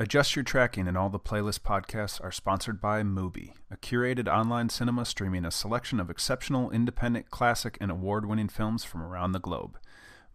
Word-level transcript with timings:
Adjust 0.00 0.36
Your 0.36 0.44
Tracking 0.44 0.86
and 0.86 0.96
all 0.96 1.08
the 1.08 1.18
playlist 1.18 1.62
podcasts 1.62 2.22
are 2.22 2.30
sponsored 2.30 2.80
by 2.80 3.02
Mubi, 3.02 3.54
a 3.68 3.76
curated 3.76 4.28
online 4.28 4.68
cinema 4.68 5.04
streaming 5.04 5.44
a 5.44 5.50
selection 5.50 5.98
of 5.98 6.08
exceptional, 6.08 6.70
independent, 6.70 7.32
classic, 7.32 7.76
and 7.80 7.90
award 7.90 8.24
winning 8.24 8.48
films 8.48 8.84
from 8.84 9.02
around 9.02 9.32
the 9.32 9.40
globe. 9.40 9.76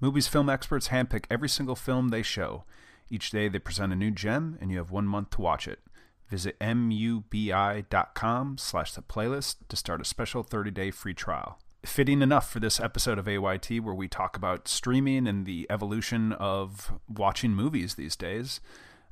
Mubi's 0.02 0.28
film 0.28 0.50
experts 0.50 0.90
handpick 0.90 1.24
every 1.32 1.48
single 1.48 1.78
film 1.78 2.10
they 2.10 2.22
show. 2.22 2.66
Each 3.10 3.32
day 3.32 3.48
they 3.48 3.58
present 3.58 3.94
a 3.94 3.96
new 3.96 4.12
gem, 4.12 4.58
and 4.60 4.70
you 4.70 4.80
have 4.80 4.92
one 4.92 5.08
month 5.08 5.30
to 5.30 5.42
watch 5.42 5.66
it. 5.66 5.80
Visit 6.28 6.60
mubi.com 6.60 8.58
slash 8.58 8.92
the 8.92 9.02
playlist 9.02 9.56
to 9.70 9.78
start 9.78 10.02
a 10.02 10.06
special 10.06 10.44
30-day 10.44 10.92
free 10.92 11.14
trial. 11.14 11.58
Fitting 11.86 12.22
enough 12.22 12.52
for 12.52 12.60
this 12.60 12.82
episode 12.82 13.18
of 13.18 13.30
AYT 13.30 13.80
where 13.82 13.96
we 13.96 14.10
talk 14.10 14.36
about 14.36 14.68
streaming 14.68 15.26
and 15.26 15.46
the 15.46 15.66
evolution 15.70 16.34
of 16.34 16.92
watching 17.08 17.52
movies 17.52 17.96
these 17.96 18.18
days. 18.18 18.60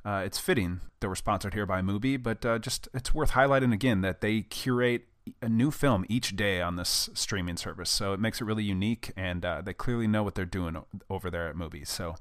Uh, 0.04 0.22
it's 0.24 0.38
fitting 0.38 0.80
that 1.00 1.08
we're 1.08 1.14
sponsored 1.14 1.54
here 1.54 1.66
by 1.66 1.80
Mubi, 1.80 2.20
but 2.20 2.44
uh, 2.44 2.58
just 2.58 2.88
it's 2.92 3.14
worth 3.14 3.32
highlighting 3.32 3.72
again 3.72 4.00
that 4.00 4.20
they 4.20 4.40
curate 4.42 5.06
a 5.40 5.48
new 5.48 5.70
film 5.70 6.04
each 6.08 6.34
day 6.34 6.60
on 6.60 6.76
this 6.76 7.08
streaming 7.14 7.56
service. 7.56 7.90
So 7.90 8.12
it 8.12 8.20
makes 8.20 8.40
it 8.40 8.44
really 8.44 8.64
unique, 8.64 9.12
and 9.16 9.44
uh, 9.44 9.62
they 9.64 9.72
clearly 9.72 10.08
know 10.08 10.22
what 10.22 10.34
they're 10.34 10.44
doing 10.44 10.76
over 11.08 11.30
there 11.30 11.48
at 11.48 11.54
Mubi. 11.54 11.86
So 11.86 12.16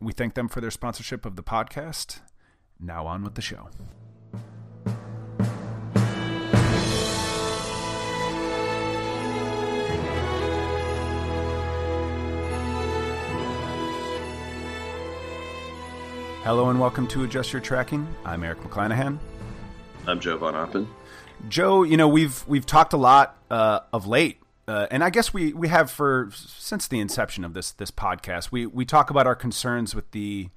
we 0.00 0.12
thank 0.12 0.34
them 0.34 0.48
for 0.48 0.60
their 0.60 0.70
sponsorship 0.70 1.26
of 1.26 1.36
the 1.36 1.42
podcast. 1.42 2.20
Now 2.80 3.06
on 3.06 3.22
with 3.22 3.34
the 3.34 3.42
show. 3.42 3.68
Hello 16.46 16.70
and 16.70 16.78
welcome 16.78 17.08
to 17.08 17.24
Adjust 17.24 17.52
Your 17.52 17.60
Tracking. 17.60 18.06
I'm 18.24 18.44
Erik 18.44 18.60
McClanahan. 18.60 19.18
I'm 20.06 20.20
Joe 20.20 20.36
Von 20.36 20.54
Oppen. 20.54 20.86
Joe, 21.48 21.82
you 21.82 21.96
know 21.96 22.06
we've 22.06 22.46
we've 22.46 22.64
talked 22.64 22.92
a 22.92 22.96
lot 22.96 23.36
uh, 23.50 23.80
of 23.92 24.06
late, 24.06 24.38
uh, 24.68 24.86
and 24.92 25.02
I 25.02 25.10
guess 25.10 25.34
we, 25.34 25.52
we 25.52 25.66
have 25.66 25.90
for 25.90 26.30
since 26.32 26.86
the 26.86 27.00
inception 27.00 27.44
of 27.44 27.52
this 27.52 27.72
this 27.72 27.90
podcast. 27.90 28.52
We 28.52 28.64
we 28.64 28.84
talk 28.84 29.10
about 29.10 29.26
our 29.26 29.34
concerns 29.34 29.92
with 29.92 30.08
the 30.12 30.50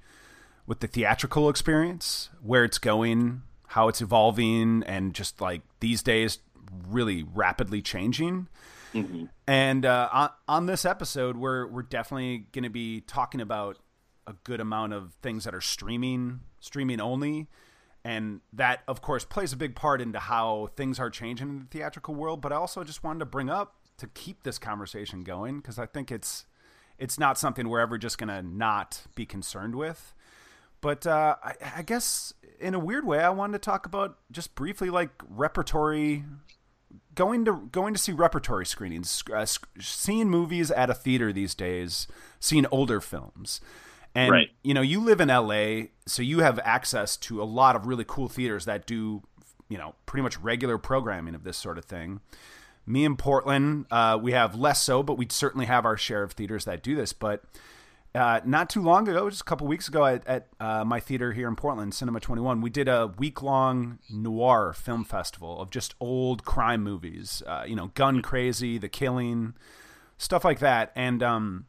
with 0.64 0.78
the 0.78 0.86
theatrical 0.86 1.48
experience, 1.48 2.30
where 2.40 2.62
it's 2.62 2.78
going, 2.78 3.42
how 3.66 3.88
it's 3.88 4.00
evolving, 4.00 4.84
and 4.86 5.12
just 5.12 5.40
like 5.40 5.62
these 5.80 6.04
days, 6.04 6.38
really 6.86 7.24
rapidly 7.34 7.82
changing. 7.82 8.46
Mm-hmm. 8.94 9.24
And 9.48 9.84
uh, 9.84 10.08
on, 10.12 10.30
on 10.46 10.66
this 10.66 10.84
episode, 10.84 11.36
we're 11.36 11.66
we're 11.66 11.82
definitely 11.82 12.46
going 12.52 12.62
to 12.62 12.70
be 12.70 13.00
talking 13.00 13.40
about 13.40 13.76
a 14.30 14.36
good 14.44 14.60
amount 14.60 14.92
of 14.92 15.12
things 15.22 15.44
that 15.44 15.54
are 15.54 15.60
streaming 15.60 16.40
streaming 16.60 17.00
only. 17.00 17.48
And 18.02 18.40
that 18.52 18.82
of 18.88 19.02
course 19.02 19.24
plays 19.24 19.52
a 19.52 19.56
big 19.56 19.74
part 19.74 20.00
into 20.00 20.18
how 20.18 20.70
things 20.76 20.98
are 20.98 21.10
changing 21.10 21.48
in 21.48 21.58
the 21.58 21.64
theatrical 21.66 22.14
world. 22.14 22.40
But 22.40 22.52
i 22.52 22.56
also 22.56 22.82
just 22.84 23.04
wanted 23.04 23.18
to 23.20 23.26
bring 23.26 23.50
up 23.50 23.74
to 23.98 24.06
keep 24.06 24.42
this 24.42 24.58
conversation 24.58 25.20
going 25.20 25.58
because 25.58 25.78
i 25.78 25.84
think 25.84 26.10
it's 26.10 26.46
it's 26.98 27.18
not 27.18 27.36
something 27.38 27.68
we're 27.68 27.80
ever 27.80 27.98
just 27.98 28.18
going 28.18 28.28
to 28.28 28.42
not 28.42 29.04
be 29.14 29.24
concerned 29.24 29.74
with. 29.74 30.14
But 30.82 31.06
uh, 31.06 31.36
I, 31.42 31.54
I 31.76 31.82
guess 31.82 32.34
in 32.60 32.74
a 32.74 32.78
weird 32.78 33.06
way 33.06 33.20
i 33.20 33.30
wanted 33.30 33.54
to 33.54 33.58
talk 33.58 33.86
about 33.86 34.18
just 34.30 34.54
briefly 34.54 34.90
like 34.90 35.10
repertory 35.28 36.24
going 37.14 37.44
to 37.44 37.68
going 37.72 37.94
to 37.94 38.00
see 38.00 38.12
repertory 38.12 38.66
screenings 38.66 39.24
uh, 39.34 39.46
seeing 39.80 40.28
movies 40.28 40.70
at 40.70 40.90
a 40.90 40.94
theater 40.94 41.32
these 41.32 41.54
days 41.54 42.06
seeing 42.38 42.66
older 42.70 43.00
films 43.00 43.60
and 44.14 44.32
right. 44.32 44.50
you 44.62 44.74
know, 44.74 44.80
you 44.80 45.00
live 45.00 45.20
in 45.20 45.28
LA, 45.28 45.88
so 46.06 46.22
you 46.22 46.40
have 46.40 46.58
access 46.64 47.16
to 47.18 47.42
a 47.42 47.44
lot 47.44 47.76
of 47.76 47.86
really 47.86 48.04
cool 48.06 48.28
theaters 48.28 48.64
that 48.64 48.86
do, 48.86 49.22
you 49.68 49.78
know, 49.78 49.94
pretty 50.06 50.22
much 50.22 50.38
regular 50.38 50.78
programming 50.78 51.34
of 51.34 51.44
this 51.44 51.56
sort 51.56 51.78
of 51.78 51.84
thing. 51.84 52.20
Me 52.86 53.04
in 53.04 53.16
Portland, 53.16 53.86
uh, 53.90 54.18
we 54.20 54.32
have 54.32 54.54
less 54.54 54.82
so, 54.82 55.02
but 55.02 55.16
we 55.16 55.26
certainly 55.30 55.66
have 55.66 55.84
our 55.84 55.96
share 55.96 56.22
of 56.22 56.32
theaters 56.32 56.64
that 56.64 56.82
do 56.82 56.96
this. 56.96 57.12
But 57.12 57.44
uh, 58.12 58.40
not 58.44 58.68
too 58.68 58.82
long 58.82 59.08
ago, 59.08 59.30
just 59.30 59.42
a 59.42 59.44
couple 59.44 59.68
weeks 59.68 59.86
ago, 59.86 60.04
at, 60.04 60.26
at 60.26 60.48
uh, 60.58 60.84
my 60.84 60.98
theater 60.98 61.32
here 61.32 61.46
in 61.46 61.54
Portland, 61.54 61.94
Cinema 61.94 62.18
21, 62.18 62.60
we 62.60 62.70
did 62.70 62.88
a 62.88 63.12
week 63.18 63.42
long 63.42 64.00
noir 64.10 64.72
film 64.72 65.04
festival 65.04 65.60
of 65.60 65.70
just 65.70 65.94
old 66.00 66.44
crime 66.44 66.82
movies. 66.82 67.42
Uh, 67.46 67.62
you 67.64 67.76
know, 67.76 67.92
Gun 67.94 68.22
Crazy, 68.22 68.78
The 68.78 68.88
Killing, 68.88 69.54
stuff 70.18 70.44
like 70.44 70.58
that. 70.58 70.90
And 70.96 71.22
um, 71.22 71.66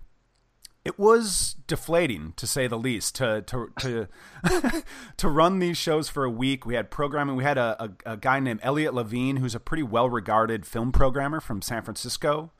it 0.84 0.98
was 0.98 1.56
deflating 1.68 2.34
to 2.38 2.48
say 2.48 2.68
the 2.68 2.78
least 2.78 3.16
to 3.16 3.44
to 3.44 3.72
to 3.80 4.08
to 5.18 5.30
run 5.30 5.60
these 5.60 5.78
shows 5.78 6.10
for 6.10 6.24
a 6.24 6.30
week. 6.30 6.66
We 6.66 6.74
had 6.76 6.90
programming. 6.90 7.36
We 7.36 7.44
had 7.44 7.58
a, 7.58 7.84
a, 7.84 8.14
a 8.14 8.18
guy 8.18 8.40
named 8.40 8.62
Elliot 8.64 8.94
Lavine, 8.94 9.38
who's 9.40 9.54
a 9.54 9.60
pretty 9.60 9.84
well 9.84 10.10
regarded 10.10 10.66
film 10.66 10.92
programmer 10.92 11.40
from 11.40 11.62
San 11.62 11.84
Francisco, 11.84 12.52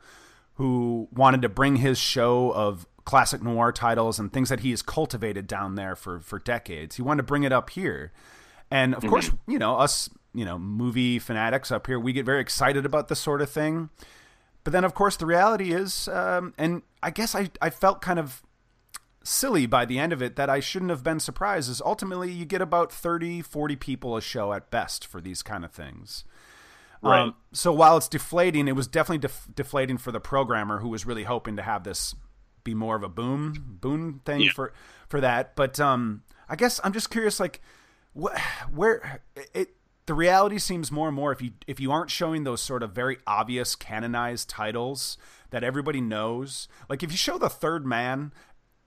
who 0.54 1.08
wanted 1.12 1.42
to 1.42 1.48
bring 1.48 1.76
his 1.76 1.98
show 1.98 2.52
of 2.52 2.86
classic 3.04 3.42
noir 3.42 3.72
titles 3.72 4.20
and 4.20 4.32
things 4.32 4.48
that 4.48 4.60
he 4.60 4.70
has 4.70 4.82
cultivated 4.82 5.48
down 5.48 5.74
there 5.74 5.96
for 5.96 6.20
for 6.20 6.38
decades. 6.38 6.96
He 6.96 7.02
wanted 7.02 7.22
to 7.22 7.26
bring 7.26 7.42
it 7.42 7.52
up 7.52 7.70
here, 7.70 8.12
and 8.70 8.94
of 8.94 9.00
mm-hmm. 9.00 9.10
course, 9.10 9.32
you 9.48 9.58
know 9.58 9.78
us, 9.78 10.08
you 10.32 10.44
know, 10.44 10.60
movie 10.60 11.18
fanatics 11.18 11.72
up 11.72 11.88
here, 11.88 11.98
we 11.98 12.12
get 12.12 12.24
very 12.24 12.40
excited 12.40 12.86
about 12.86 13.08
this 13.08 13.18
sort 13.18 13.42
of 13.42 13.50
thing. 13.50 13.90
But 14.64 14.72
then, 14.72 14.84
of 14.84 14.94
course, 14.94 15.16
the 15.16 15.26
reality 15.26 15.72
is, 15.72 16.08
um, 16.08 16.54
and 16.56 16.82
I 17.02 17.10
guess 17.10 17.34
I, 17.34 17.50
I 17.60 17.70
felt 17.70 18.00
kind 18.00 18.18
of 18.18 18.42
silly 19.24 19.66
by 19.66 19.84
the 19.84 19.98
end 19.98 20.12
of 20.12 20.22
it 20.22 20.36
that 20.36 20.50
I 20.50 20.60
shouldn't 20.60 20.90
have 20.90 21.02
been 21.02 21.20
surprised, 21.20 21.70
is 21.70 21.80
ultimately 21.80 22.30
you 22.30 22.44
get 22.44 22.62
about 22.62 22.92
30, 22.92 23.42
40 23.42 23.76
people 23.76 24.16
a 24.16 24.22
show 24.22 24.52
at 24.52 24.70
best 24.70 25.06
for 25.06 25.20
these 25.20 25.42
kind 25.42 25.64
of 25.64 25.72
things. 25.72 26.24
Right. 27.02 27.22
Um, 27.22 27.34
so 27.52 27.72
while 27.72 27.96
it's 27.96 28.08
deflating, 28.08 28.68
it 28.68 28.76
was 28.76 28.86
definitely 28.86 29.18
def- 29.18 29.48
deflating 29.54 29.98
for 29.98 30.12
the 30.12 30.20
programmer 30.20 30.78
who 30.78 30.88
was 30.88 31.04
really 31.04 31.24
hoping 31.24 31.56
to 31.56 31.62
have 31.62 31.82
this 31.82 32.14
be 32.64 32.74
more 32.74 32.94
of 32.94 33.02
a 33.02 33.08
boom 33.08 33.78
boom 33.80 34.20
thing 34.24 34.42
yeah. 34.42 34.52
for 34.52 34.72
for 35.08 35.20
that. 35.20 35.56
But 35.56 35.80
um, 35.80 36.22
I 36.48 36.54
guess 36.54 36.80
I'm 36.84 36.92
just 36.92 37.10
curious, 37.10 37.40
like, 37.40 37.60
wh- 38.20 38.36
where 38.72 39.20
it 39.52 39.74
the 40.06 40.14
reality 40.14 40.58
seems 40.58 40.90
more 40.90 41.08
and 41.08 41.16
more 41.16 41.32
if 41.32 41.40
you 41.40 41.52
if 41.66 41.80
you 41.80 41.92
aren't 41.92 42.10
showing 42.10 42.44
those 42.44 42.60
sort 42.60 42.82
of 42.82 42.92
very 42.92 43.18
obvious 43.26 43.74
canonized 43.74 44.48
titles 44.48 45.16
that 45.50 45.64
everybody 45.64 46.00
knows 46.00 46.68
like 46.88 47.02
if 47.02 47.10
you 47.10 47.16
show 47.16 47.38
the 47.38 47.48
third 47.48 47.86
man 47.86 48.32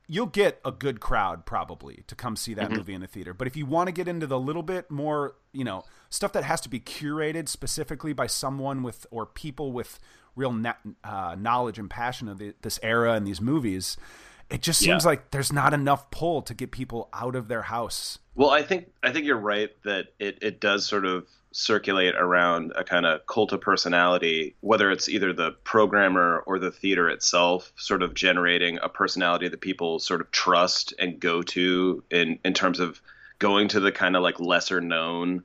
you'll 0.08 0.26
get 0.26 0.60
a 0.64 0.72
good 0.72 1.00
crowd 1.00 1.46
probably 1.46 2.04
to 2.08 2.16
come 2.16 2.36
see 2.36 2.54
that 2.54 2.66
mm-hmm. 2.66 2.78
movie 2.78 2.94
in 2.94 3.02
the 3.02 3.08
theater 3.08 3.34
but 3.34 3.48
if 3.48 3.56
you 3.56 3.66
want 3.66 3.88
to 3.88 3.94
get 3.94 4.08
into 4.08 4.28
the 4.28 4.40
little 4.40 4.64
bit 4.64 4.90
more 4.92 5.36
you 5.52 5.64
know 5.64 5.84
stuff 6.10 6.34
that 6.34 6.44
has 6.44 6.62
to 6.62 6.70
be 6.70 6.80
curated 6.80 7.48
specifically 7.48 8.14
by 8.14 8.28
someone 8.28 8.84
with 8.84 9.06
or 9.12 9.26
people 9.26 9.72
with 9.72 10.00
real 10.36 10.52
na- 10.52 10.74
uh, 11.04 11.36
knowledge 11.40 11.80
and 11.80 11.90
passion 11.90 12.28
of 12.28 12.38
the, 12.38 12.54
this 12.62 12.80
era 12.84 13.14
and 13.14 13.26
these 13.26 13.40
movies 13.40 13.98
it 14.50 14.62
just 14.62 14.80
seems 14.80 15.04
yeah. 15.04 15.10
like 15.10 15.32
there's 15.32 15.52
not 15.52 15.74
enough 15.74 16.12
pull 16.12 16.42
to 16.44 16.54
get 16.54 16.72
people 16.72 17.10
out 17.14 17.36
of 17.36 17.48
their 17.48 17.64
house. 17.64 18.20
Well, 18.36 18.50
I 18.50 18.64
think 18.64 18.92
I 19.02 19.12
think 19.12 19.26
you're 19.26 19.38
right 19.38 19.72
that 19.84 20.08
it, 20.20 20.40
it 20.42 20.60
does 20.60 20.86
sort 20.86 21.06
of 21.06 21.28
circulate 21.54 22.16
around 22.16 22.74
a 22.76 22.84
kind 22.84 23.06
of 23.06 23.26
cult 23.28 23.54
of 23.54 23.62
personality, 23.62 24.56
whether 24.60 24.92
it's 24.92 25.08
either 25.08 25.32
the 25.32 25.52
programmer 25.64 26.44
or 26.46 26.60
the 26.60 26.72
theater 26.72 27.10
itself, 27.10 27.72
sort 27.78 28.04
of 28.04 28.14
generating 28.14 28.78
a 28.84 28.90
personality 28.90 29.48
that 29.48 29.62
people 29.62 30.00
sort 30.00 30.20
of 30.20 30.30
trust 30.32 30.94
and 31.00 31.20
go 31.20 31.42
to 31.42 32.04
in 32.12 32.38
in 32.44 32.54
terms 32.54 32.82
of 32.82 33.02
going 33.40 33.70
to 33.70 33.80
the 33.80 33.92
kind 33.92 34.18
of 34.18 34.22
like 34.24 34.40
lesser 34.40 34.82
known 34.82 35.44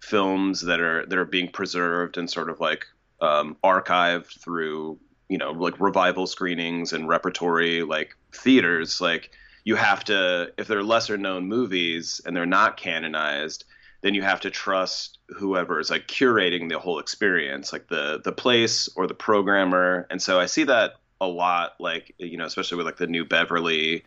films 0.00 0.60
that 0.60 0.80
are 0.80 1.06
that 1.06 1.18
are 1.18 1.24
being 1.24 1.48
preserved 1.48 2.18
and 2.18 2.30
sort 2.30 2.50
of 2.50 2.60
like 2.60 2.86
um, 3.22 3.56
archived 3.64 4.38
through 4.40 4.98
you 5.30 5.38
know 5.38 5.52
like 5.52 5.80
revival 5.80 6.26
screenings 6.26 6.92
and 6.92 7.08
repertory 7.08 7.82
like 7.82 8.14
theaters. 8.30 9.00
Like 9.00 9.30
you 9.66 9.74
have 9.74 10.04
to 10.04 10.52
if 10.56 10.68
they're 10.68 10.84
lesser 10.84 11.18
known 11.18 11.46
movies 11.46 12.22
and 12.24 12.34
they're 12.34 12.46
not 12.46 12.78
canonized 12.78 13.64
then 14.00 14.14
you 14.14 14.22
have 14.22 14.40
to 14.40 14.48
trust 14.48 15.18
whoever 15.28 15.80
is 15.80 15.90
like 15.90 16.06
curating 16.06 16.68
the 16.68 16.78
whole 16.78 17.00
experience 17.00 17.72
like 17.72 17.88
the 17.88 18.20
the 18.24 18.32
place 18.32 18.88
or 18.96 19.06
the 19.06 19.14
programmer 19.14 20.06
and 20.08 20.22
so 20.22 20.40
i 20.40 20.46
see 20.46 20.64
that 20.64 20.92
a 21.20 21.26
lot 21.26 21.72
like 21.80 22.14
you 22.18 22.38
know 22.38 22.46
especially 22.46 22.76
with 22.76 22.86
like 22.86 22.96
the 22.96 23.06
new 23.08 23.24
beverly 23.24 24.04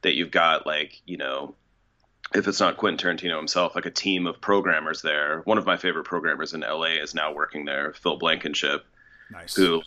that 0.00 0.14
you've 0.14 0.30
got 0.30 0.66
like 0.66 1.00
you 1.06 1.18
know 1.18 1.54
if 2.34 2.48
it's 2.48 2.60
not 2.60 2.78
Quentin 2.78 2.96
Tarantino 2.96 3.36
himself, 3.36 3.74
like 3.74 3.84
a 3.84 3.90
team 3.90 4.26
of 4.26 4.40
programmers 4.40 5.02
there. 5.02 5.42
One 5.44 5.58
of 5.58 5.66
my 5.66 5.76
favorite 5.76 6.04
programmers 6.04 6.54
in 6.54 6.60
LA 6.60 6.94
is 7.02 7.14
now 7.14 7.34
working 7.34 7.66
there, 7.66 7.92
Phil 7.92 8.16
Blankenship. 8.16 8.86
Nice. 9.30 9.54
Who 9.54 9.82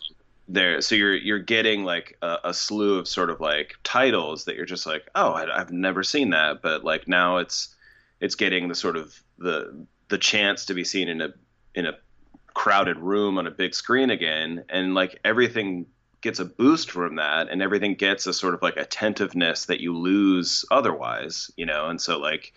there. 0.47 0.81
So 0.81 0.95
you're 0.95 1.15
you're 1.15 1.39
getting 1.39 1.83
like 1.83 2.18
a, 2.21 2.38
a, 2.45 2.53
slew 2.53 3.00
of 3.00 3.07
sort 3.07 3.30
of 3.30 3.39
like 3.39 3.75
titles 3.83 4.45
that 4.45 4.56
you're 4.56 4.65
just 4.65 4.86
like 4.86 5.09
oh 5.15 5.33
I, 5.33 5.57
have 5.57 5.71
never 5.71 6.03
seen 6.03 6.31
that. 6.31 6.62
But 6.62 6.83
like 6.83 7.07
now 7.07 7.38
it's 7.38 7.75
it's 8.19 8.36
getting 8.36 8.68
the 8.68 8.75
sort 8.75 8.97
of 8.97 9.19
the 9.38 9.86
the 10.09 10.18
chance 10.18 10.65
to 10.65 10.74
be 10.74 10.83
seen 10.83 11.09
in 11.09 11.21
a 11.21 11.33
in 11.74 11.86
a 11.86 11.94
crowded 12.53 12.97
room 12.97 13.38
on 13.38 13.47
a 13.47 13.51
big 13.51 13.74
screen 13.74 14.09
again. 14.09 14.63
And 14.69 14.94
like 14.94 15.19
everything 15.25 15.88
gets 16.21 16.39
a 16.39 16.45
boost 16.45 16.89
from 16.89 17.18
that 17.18 17.50
and 17.50 17.62
everything 17.62 17.94
gets 17.95 18.25
a 18.25 18.33
sort 18.33 18.56
of 18.56 18.62
like 18.62 18.77
attentiveness 18.77 19.65
that 19.65 19.80
you 19.80 19.95
lose 19.95 20.65
otherwise 20.71 21.51
you 21.56 21.65
know? 21.65 21.88
And 21.88 22.00
so 22.01 22.18
like 22.19 22.53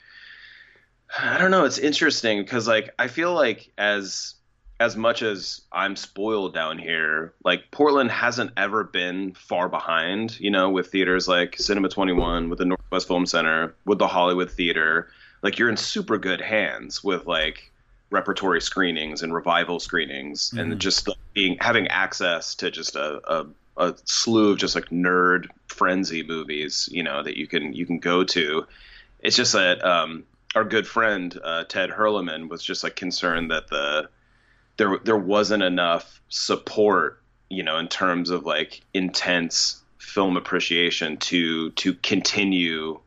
i 1.19 1.39
don't 1.39 1.51
know. 1.51 1.65
It's 1.65 1.79
interesting 1.79 2.43
because 2.43 2.69
like 2.69 2.95
i 2.99 3.09
feel 3.09 3.33
like 3.35 3.73
as 3.79 4.35
as 4.81 4.97
much 4.97 5.23
as 5.23 5.63
I'm 5.73 5.97
spoiled 5.97 6.55
down 6.55 6.79
here, 6.79 7.35
like 7.45 7.71
Portland 7.71 8.11
hasn't 8.11 8.53
ever 8.57 8.85
been 8.85 9.35
far 9.35 9.69
behind, 9.69 10.39
you 10.39 10.51
know, 10.51 10.71
with 10.71 10.89
theaters 10.89 11.27
like 11.27 11.57
Cinema 11.59 11.89
21, 11.89 12.49
with 12.49 12.59
the 12.61 12.65
Northwest 12.65 13.09
Film 13.09 13.27
Center, 13.27 13.75
with 13.85 13.99
the 13.99 14.07
Hollywood 14.07 14.51
Theater. 14.51 15.09
Like 15.43 15.59
you're 15.59 15.69
in 15.69 15.77
super 15.77 16.17
good 16.17 16.41
hands 16.41 17.03
with 17.03 17.27
like 17.27 17.73
repertory 18.11 18.61
screenings 18.61 19.23
and 19.23 19.35
revival 19.35 19.81
screenings 19.81 20.51
mm-hmm. 20.51 20.73
and 20.73 20.81
just 20.81 21.09
like, 21.09 21.19
being 21.35 21.57
having 21.61 21.89
access 21.89 22.55
to 22.57 22.71
just 22.71 22.95
a, 22.97 23.21
a 23.27 23.47
a 23.79 23.95
slew 24.05 24.53
of 24.53 24.59
just 24.59 24.75
like 24.75 24.87
nerd 24.87 25.47
frenzy 25.69 26.25
movies, 26.25 26.89
you 26.91 27.03
know, 27.03 27.23
that 27.23 27.37
you 27.37 27.47
can 27.47 27.73
you 27.73 27.87
can 27.87 27.99
go 27.99 28.25
to. 28.25 28.67
It's 29.21 29.37
just 29.37 29.53
that 29.53 29.85
um, 29.85 30.25
our 30.55 30.65
good 30.65 30.87
friend 30.87 31.39
uh, 31.43 31.65
Ted 31.65 31.91
Herleman 31.91 32.49
was 32.49 32.63
just 32.63 32.85
like 32.85 32.97
concerned 32.97 33.51
that 33.51 33.69
the 33.69 34.09
there 34.79 34.99
there 35.05 35.19
wasn't 35.19 35.63
enough 35.63 36.23
support, 36.29 37.21
you 37.51 37.63
know, 37.63 37.77
in 37.77 37.89
terms 37.89 38.31
of 38.31 38.47
like 38.47 38.81
intense 38.95 39.83
film 39.99 40.37
appreciation 40.37 41.19
to 41.19 41.71
to 41.73 41.93
continue 41.95 42.99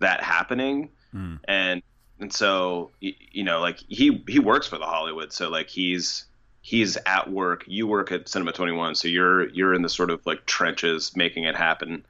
that 0.00 0.22
happening. 0.22 0.90
Mm. 1.14 1.40
And 1.48 1.82
and 2.20 2.32
so 2.32 2.90
you 3.00 3.44
know, 3.44 3.60
like 3.60 3.78
he 3.88 4.22
he 4.28 4.38
works 4.38 4.66
for 4.66 4.78
the 4.78 4.84
Hollywood, 4.84 5.32
so 5.32 5.48
like 5.48 5.68
he's 5.68 6.26
he's 6.60 6.96
at 7.06 7.30
work. 7.30 7.64
You 7.66 7.86
work 7.86 8.12
at 8.12 8.28
Cinema 8.28 8.52
21, 8.52 8.96
so 8.96 9.08
you're 9.08 9.48
you're 9.50 9.74
in 9.74 9.82
the 9.82 9.88
sort 9.88 10.10
of 10.10 10.24
like 10.26 10.44
trenches 10.46 11.16
making 11.16 11.44
it 11.44 11.56
happen. 11.56 12.04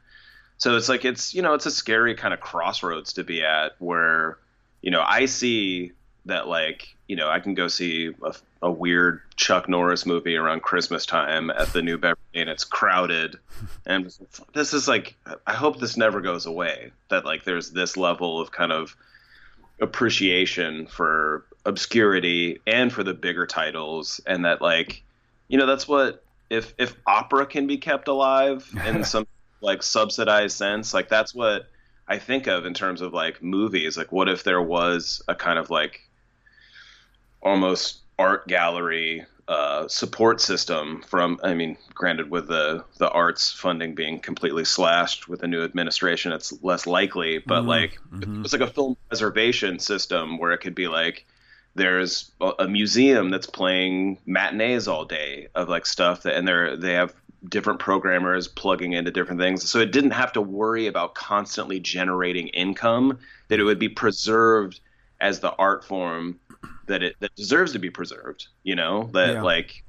So 0.58 0.76
it's 0.76 0.88
like 0.88 1.04
it's 1.04 1.34
you 1.34 1.42
know 1.42 1.54
it's 1.54 1.66
a 1.66 1.70
scary 1.70 2.14
kind 2.14 2.32
of 2.32 2.40
crossroads 2.40 3.14
to 3.14 3.24
be 3.24 3.42
at 3.42 3.72
where 3.78 4.38
you 4.82 4.90
know 4.90 5.02
I 5.06 5.26
see 5.26 5.92
that 6.26 6.48
like 6.48 6.93
you 7.08 7.16
know 7.16 7.28
I 7.28 7.40
can 7.40 7.54
go 7.54 7.68
see 7.68 8.14
a, 8.22 8.34
a, 8.62 8.70
weird 8.70 9.20
Chuck 9.36 9.68
Norris 9.68 10.06
movie 10.06 10.36
around 10.36 10.62
Christmas 10.62 11.04
time 11.06 11.50
at 11.50 11.72
the 11.72 11.82
New 11.82 11.98
Beverly 11.98 12.18
and 12.34 12.48
it's 12.48 12.64
crowded. 12.64 13.36
And 13.86 14.14
this 14.54 14.72
is 14.72 14.88
like 14.88 15.14
I 15.46 15.52
hope 15.52 15.78
this 15.78 15.96
never 15.96 16.20
goes 16.20 16.46
away 16.46 16.90
that 17.10 17.24
like 17.24 17.44
there's 17.44 17.70
this 17.70 17.96
level 17.96 18.40
of 18.40 18.50
kind 18.50 18.72
of 18.72 18.96
appreciation 19.80 20.86
for 20.86 21.44
obscurity 21.66 22.60
and 22.66 22.92
for 22.92 23.02
the 23.02 23.12
bigger 23.12 23.46
titles 23.46 24.20
and 24.26 24.44
that 24.46 24.62
like 24.62 25.02
you 25.48 25.58
know 25.58 25.66
that's 25.66 25.86
what 25.86 26.24
if 26.48 26.72
if 26.78 26.96
opera 27.06 27.44
can 27.44 27.66
be 27.66 27.76
kept 27.76 28.08
alive 28.08 28.68
in 28.86 29.04
some 29.12 29.26
like 29.60 29.82
subsidized 29.82 30.56
sense 30.56 30.94
like 30.94 31.08
that's 31.08 31.34
what 31.34 31.66
I 32.06 32.18
think 32.18 32.46
of 32.46 32.66
in 32.66 32.74
terms 32.74 33.00
of 33.00 33.12
like 33.12 33.42
movies. 33.42 33.96
Like 33.96 34.12
what 34.12 34.28
if 34.28 34.44
there 34.44 34.62
was 34.62 35.22
a 35.28 35.34
kind 35.34 35.58
of 35.58 35.70
like 35.70 36.00
almost 37.44 38.00
art 38.18 38.46
gallery 38.48 39.26
uh, 39.46 39.86
support 39.88 40.40
system 40.40 41.02
from 41.06 41.38
I 41.42 41.52
mean 41.52 41.76
granted 41.92 42.30
with 42.30 42.48
the 42.48 42.82
the 42.96 43.10
arts 43.10 43.52
funding 43.52 43.94
being 43.94 44.18
completely 44.18 44.64
slashed 44.64 45.28
with 45.28 45.40
the 45.40 45.48
new 45.48 45.62
administration 45.62 46.32
it's 46.32 46.54
less 46.62 46.86
likely 46.86 47.38
but 47.38 47.60
mm-hmm. 47.60 47.68
like 47.68 47.98
mm-hmm. 48.10 48.42
it's 48.42 48.54
like 48.54 48.62
a 48.62 48.66
film 48.66 48.96
preservation 49.08 49.78
system 49.78 50.38
where 50.38 50.52
it 50.52 50.58
could 50.58 50.74
be 50.74 50.88
like 50.88 51.26
there's 51.74 52.30
a 52.58 52.66
museum 52.68 53.30
that's 53.30 53.46
playing 53.46 54.18
matinees 54.24 54.88
all 54.88 55.04
day 55.04 55.48
of 55.54 55.68
like 55.68 55.84
stuff 55.84 56.22
that 56.22 56.36
and 56.36 56.48
they're 56.48 56.76
they 56.76 56.94
have 56.94 57.12
different 57.50 57.78
programmers 57.78 58.48
plugging 58.48 58.94
into 58.94 59.10
different 59.10 59.38
things 59.38 59.68
so 59.68 59.78
it 59.78 59.92
didn't 59.92 60.12
have 60.12 60.32
to 60.32 60.40
worry 60.40 60.86
about 60.86 61.14
constantly 61.14 61.78
generating 61.78 62.48
income 62.48 63.18
that 63.48 63.60
it 63.60 63.64
would 63.64 63.78
be 63.78 63.90
preserved 63.90 64.80
as 65.20 65.40
the 65.40 65.52
art 65.56 65.84
form 65.84 66.38
that 66.86 67.02
it 67.02 67.16
that 67.20 67.34
deserves 67.34 67.72
to 67.72 67.78
be 67.78 67.90
preserved. 67.90 68.48
You 68.62 68.76
know 68.76 69.10
that 69.12 69.34
yeah. 69.34 69.42
like. 69.42 69.82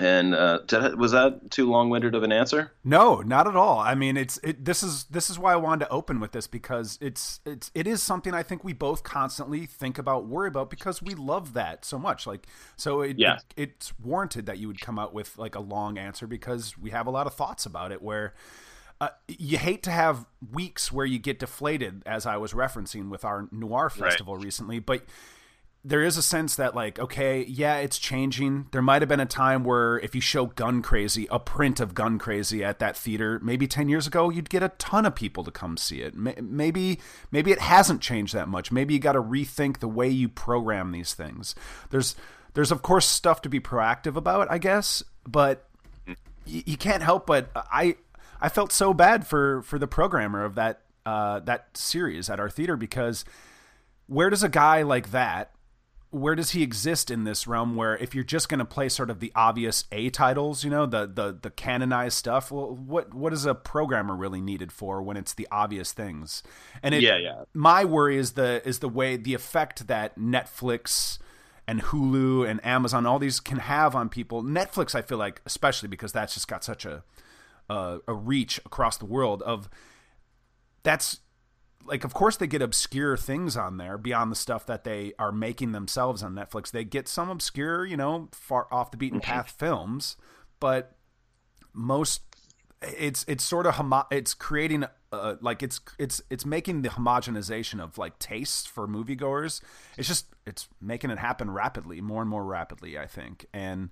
And 0.00 0.32
uh, 0.32 0.60
was 0.96 1.10
that 1.10 1.50
too 1.50 1.68
long-winded 1.68 2.14
of 2.14 2.22
an 2.22 2.30
answer? 2.30 2.70
No, 2.84 3.16
not 3.16 3.48
at 3.48 3.56
all. 3.56 3.80
I 3.80 3.96
mean, 3.96 4.16
it's 4.16 4.38
it, 4.44 4.64
this 4.64 4.84
is 4.84 5.04
this 5.04 5.28
is 5.28 5.40
why 5.40 5.52
I 5.52 5.56
wanted 5.56 5.86
to 5.86 5.90
open 5.90 6.20
with 6.20 6.30
this 6.30 6.46
because 6.46 6.98
it's 7.00 7.40
it's 7.44 7.72
it 7.74 7.88
is 7.88 8.00
something 8.00 8.32
I 8.32 8.44
think 8.44 8.62
we 8.62 8.72
both 8.72 9.02
constantly 9.02 9.66
think 9.66 9.98
about, 9.98 10.28
worry 10.28 10.46
about 10.46 10.70
because 10.70 11.02
we 11.02 11.16
love 11.16 11.52
that 11.54 11.84
so 11.84 11.98
much. 11.98 12.28
Like, 12.28 12.46
so 12.76 13.00
it, 13.00 13.18
yeah. 13.18 13.38
it 13.56 13.72
it's 13.72 13.98
warranted 13.98 14.46
that 14.46 14.58
you 14.58 14.68
would 14.68 14.80
come 14.80 15.00
out 15.00 15.12
with 15.12 15.36
like 15.36 15.56
a 15.56 15.60
long 15.60 15.98
answer 15.98 16.28
because 16.28 16.78
we 16.78 16.90
have 16.90 17.08
a 17.08 17.10
lot 17.10 17.26
of 17.26 17.34
thoughts 17.34 17.66
about 17.66 17.90
it. 17.90 18.00
Where 18.00 18.34
uh, 19.00 19.08
you 19.26 19.58
hate 19.58 19.82
to 19.84 19.90
have 19.90 20.26
weeks 20.52 20.92
where 20.92 21.06
you 21.06 21.18
get 21.18 21.40
deflated, 21.40 22.04
as 22.06 22.24
I 22.24 22.36
was 22.36 22.52
referencing 22.52 23.08
with 23.08 23.24
our 23.24 23.48
noir 23.50 23.90
festival 23.90 24.36
right. 24.36 24.44
recently, 24.44 24.78
but 24.78 25.02
there 25.84 26.02
is 26.02 26.16
a 26.16 26.22
sense 26.22 26.56
that 26.56 26.74
like 26.74 26.98
okay 26.98 27.44
yeah 27.44 27.76
it's 27.76 27.98
changing. 27.98 28.66
There 28.72 28.82
might 28.82 29.02
have 29.02 29.08
been 29.08 29.20
a 29.20 29.26
time 29.26 29.64
where 29.64 29.98
if 30.00 30.14
you 30.14 30.20
show 30.20 30.46
gun 30.46 30.82
crazy 30.82 31.26
a 31.30 31.38
print 31.38 31.80
of 31.80 31.94
gun 31.94 32.18
crazy 32.18 32.64
at 32.64 32.78
that 32.80 32.96
theater 32.96 33.40
maybe 33.42 33.66
10 33.66 33.88
years 33.88 34.06
ago 34.06 34.28
you'd 34.28 34.50
get 34.50 34.62
a 34.62 34.70
ton 34.78 35.06
of 35.06 35.14
people 35.14 35.44
to 35.44 35.50
come 35.50 35.76
see 35.76 36.00
it. 36.02 36.14
Maybe 36.14 37.00
maybe 37.30 37.52
it 37.52 37.60
hasn't 37.60 38.02
changed 38.02 38.34
that 38.34 38.48
much. 38.48 38.72
Maybe 38.72 38.94
you 38.94 39.00
got 39.00 39.12
to 39.12 39.22
rethink 39.22 39.78
the 39.78 39.88
way 39.88 40.08
you 40.08 40.28
program 40.28 40.92
these 40.92 41.14
things. 41.14 41.54
There's 41.90 42.16
there's 42.54 42.72
of 42.72 42.82
course 42.82 43.06
stuff 43.06 43.40
to 43.42 43.48
be 43.48 43.60
proactive 43.60 44.16
about 44.16 44.50
i 44.50 44.58
guess 44.58 45.02
but 45.26 45.68
you 46.44 46.76
can't 46.76 47.04
help 47.04 47.26
but 47.26 47.50
i 47.54 47.94
i 48.40 48.48
felt 48.48 48.72
so 48.72 48.92
bad 48.92 49.26
for 49.26 49.62
for 49.62 49.78
the 49.78 49.86
programmer 49.86 50.44
of 50.44 50.54
that 50.54 50.82
uh 51.06 51.38
that 51.40 51.68
series 51.76 52.28
at 52.28 52.40
our 52.40 52.50
theater 52.50 52.76
because 52.76 53.24
where 54.08 54.28
does 54.28 54.42
a 54.42 54.48
guy 54.48 54.82
like 54.82 55.12
that 55.12 55.52
where 56.10 56.34
does 56.34 56.50
he 56.50 56.62
exist 56.62 57.10
in 57.10 57.24
this 57.24 57.46
realm 57.46 57.76
where 57.76 57.96
if 57.96 58.14
you're 58.14 58.24
just 58.24 58.48
going 58.48 58.58
to 58.58 58.64
play 58.64 58.88
sort 58.88 59.10
of 59.10 59.20
the 59.20 59.30
obvious 59.34 59.84
A 59.92 60.08
titles, 60.08 60.64
you 60.64 60.70
know, 60.70 60.86
the 60.86 61.06
the 61.06 61.36
the 61.40 61.50
canonized 61.50 62.16
stuff, 62.16 62.50
well 62.50 62.74
what 62.74 63.12
what 63.12 63.32
is 63.32 63.44
a 63.44 63.54
programmer 63.54 64.16
really 64.16 64.40
needed 64.40 64.72
for 64.72 65.02
when 65.02 65.16
it's 65.16 65.34
the 65.34 65.46
obvious 65.50 65.92
things? 65.92 66.42
And 66.82 66.94
it, 66.94 67.02
yeah, 67.02 67.18
yeah. 67.18 67.42
My 67.52 67.84
worry 67.84 68.16
is 68.16 68.32
the 68.32 68.66
is 68.66 68.78
the 68.78 68.88
way 68.88 69.16
the 69.16 69.34
effect 69.34 69.86
that 69.88 70.18
Netflix 70.18 71.18
and 71.66 71.82
Hulu 71.82 72.48
and 72.48 72.64
Amazon 72.64 73.04
all 73.04 73.18
these 73.18 73.40
can 73.40 73.58
have 73.58 73.94
on 73.94 74.08
people. 74.08 74.42
Netflix 74.42 74.94
I 74.94 75.02
feel 75.02 75.18
like 75.18 75.42
especially 75.44 75.88
because 75.88 76.12
that's 76.12 76.34
just 76.34 76.48
got 76.48 76.64
such 76.64 76.86
a 76.86 77.04
a, 77.68 77.98
a 78.08 78.14
reach 78.14 78.58
across 78.64 78.96
the 78.96 79.04
world 79.04 79.42
of 79.42 79.68
that's 80.82 81.20
like 81.88 82.04
of 82.04 82.14
course 82.14 82.36
they 82.36 82.46
get 82.46 82.62
obscure 82.62 83.16
things 83.16 83.56
on 83.56 83.78
there 83.78 83.98
beyond 83.98 84.30
the 84.30 84.36
stuff 84.36 84.66
that 84.66 84.84
they 84.84 85.12
are 85.18 85.32
making 85.32 85.72
themselves 85.72 86.22
on 86.22 86.34
Netflix. 86.34 86.70
They 86.70 86.84
get 86.84 87.08
some 87.08 87.30
obscure, 87.30 87.84
you 87.84 87.96
know, 87.96 88.28
far 88.32 88.68
off 88.70 88.90
the 88.90 88.96
beaten 88.96 89.20
path 89.20 89.50
films, 89.58 90.16
but 90.60 90.96
most 91.72 92.22
it's 92.82 93.24
it's 93.26 93.42
sort 93.42 93.66
of 93.66 93.74
homo- 93.74 94.06
it's 94.10 94.34
creating 94.34 94.84
uh, 95.12 95.36
like 95.40 95.62
it's 95.62 95.80
it's 95.98 96.20
it's 96.30 96.44
making 96.44 96.82
the 96.82 96.90
homogenization 96.90 97.80
of 97.82 97.98
like 97.98 98.18
tastes 98.18 98.66
for 98.66 98.86
moviegoers. 98.86 99.60
It's 99.96 100.06
just 100.06 100.26
it's 100.46 100.68
making 100.80 101.10
it 101.10 101.18
happen 101.18 101.50
rapidly, 101.50 102.00
more 102.00 102.20
and 102.20 102.30
more 102.30 102.44
rapidly, 102.44 102.98
I 102.98 103.06
think. 103.06 103.46
And 103.52 103.90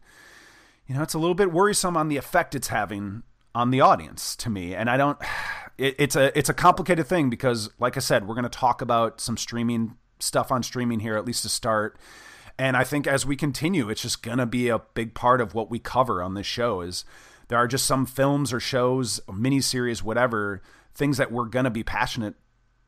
you 0.86 0.94
know, 0.94 1.02
it's 1.02 1.14
a 1.14 1.18
little 1.18 1.34
bit 1.34 1.52
worrisome 1.52 1.96
on 1.96 2.08
the 2.08 2.16
effect 2.16 2.54
it's 2.54 2.68
having 2.68 3.22
on 3.54 3.70
the 3.70 3.80
audience 3.80 4.36
to 4.36 4.50
me. 4.50 4.74
And 4.74 4.88
I 4.90 4.96
don't 4.96 5.18
it, 5.78 5.94
it's 5.98 6.16
a 6.16 6.36
it's 6.38 6.48
a 6.48 6.54
complicated 6.54 7.06
thing 7.06 7.30
because, 7.30 7.70
like 7.78 7.96
I 7.96 8.00
said, 8.00 8.26
we're 8.26 8.34
going 8.34 8.44
to 8.44 8.48
talk 8.48 8.80
about 8.80 9.20
some 9.20 9.36
streaming 9.36 9.96
stuff 10.18 10.50
on 10.50 10.62
streaming 10.62 11.00
here 11.00 11.16
at 11.16 11.24
least 11.24 11.42
to 11.42 11.48
start. 11.48 11.98
And 12.58 12.76
I 12.76 12.84
think 12.84 13.06
as 13.06 13.26
we 13.26 13.36
continue, 13.36 13.90
it's 13.90 14.00
just 14.00 14.22
going 14.22 14.38
to 14.38 14.46
be 14.46 14.68
a 14.68 14.78
big 14.78 15.14
part 15.14 15.40
of 15.40 15.54
what 15.54 15.70
we 15.70 15.78
cover 15.78 16.22
on 16.22 16.34
this 16.34 16.46
show. 16.46 16.80
Is 16.80 17.04
there 17.48 17.58
are 17.58 17.68
just 17.68 17.86
some 17.86 18.06
films 18.06 18.52
or 18.52 18.60
shows, 18.60 19.20
miniseries, 19.28 20.02
whatever 20.02 20.62
things 20.94 21.18
that 21.18 21.30
we're 21.30 21.44
going 21.44 21.64
to 21.64 21.70
be 21.70 21.82
passionate 21.82 22.34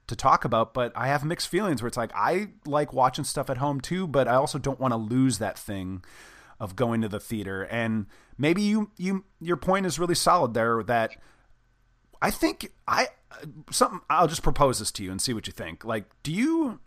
to 0.06 0.16
talk 0.16 0.44
about, 0.44 0.72
but 0.72 0.90
I 0.96 1.08
have 1.08 1.24
mixed 1.24 1.48
feelings 1.48 1.82
where 1.82 1.86
it's 1.86 1.96
like 1.96 2.12
I 2.14 2.48
like 2.66 2.92
watching 2.92 3.24
stuff 3.24 3.50
at 3.50 3.58
home 3.58 3.80
too, 3.80 4.06
but 4.06 4.26
I 4.26 4.34
also 4.34 4.58
don't 4.58 4.80
want 4.80 4.92
to 4.92 4.96
lose 4.96 5.38
that 5.38 5.58
thing 5.58 6.02
of 6.58 6.74
going 6.74 7.02
to 7.02 7.08
the 7.08 7.20
theater. 7.20 7.64
And 7.64 8.06
maybe 8.36 8.62
you 8.62 8.90
you 8.96 9.24
your 9.40 9.56
point 9.56 9.86
is 9.86 9.98
really 9.98 10.14
solid 10.14 10.54
there 10.54 10.82
that 10.84 11.16
I 12.20 12.30
think 12.30 12.72
I 12.86 13.08
something. 13.70 14.00
I'll 14.10 14.28
just 14.28 14.42
propose 14.42 14.78
this 14.78 14.90
to 14.92 15.04
you 15.04 15.10
and 15.10 15.20
see 15.20 15.32
what 15.32 15.46
you 15.46 15.52
think. 15.52 15.84
Like, 15.84 16.04
do 16.22 16.32
you? 16.32 16.80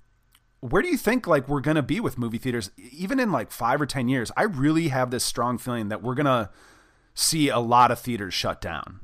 Where 0.60 0.84
do 0.84 0.90
you 0.90 0.98
think 0.98 1.26
like 1.26 1.48
we're 1.48 1.62
gonna 1.62 1.82
be 1.82 2.00
with 2.00 2.18
movie 2.18 2.38
theaters, 2.38 2.70
even 2.78 3.20
in 3.20 3.32
like 3.32 3.52
five 3.52 3.82
or 3.82 3.86
ten 3.86 4.10
years? 4.10 4.32
I 4.38 4.44
really 4.44 4.90
have 4.90 5.10
this 5.10 5.24
strong 5.24 5.58
feeling 5.58 5.90
that 5.90 6.04
we're 6.04 6.16
gonna 6.16 6.52
see 7.16 7.50
a 7.50 7.60
lot 7.60 7.92
of 7.92 8.00
theaters 8.00 8.34
shut 8.34 8.62
down. 8.62 9.00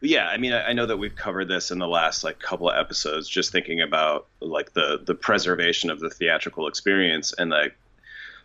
Yeah, 0.00 0.28
I 0.28 0.36
mean, 0.36 0.52
I 0.52 0.72
know 0.72 0.84
that 0.84 0.98
we've 0.98 1.14
covered 1.14 1.48
this 1.48 1.70
in 1.70 1.78
the 1.78 1.88
last 1.88 2.24
like 2.24 2.38
couple 2.38 2.68
of 2.68 2.76
episodes, 2.76 3.28
just 3.28 3.52
thinking 3.52 3.80
about 3.80 4.26
like 4.40 4.72
the 4.72 5.00
the 5.04 5.14
preservation 5.14 5.90
of 5.90 6.00
the 6.00 6.10
theatrical 6.10 6.66
experience, 6.66 7.32
and 7.32 7.50
like 7.50 7.76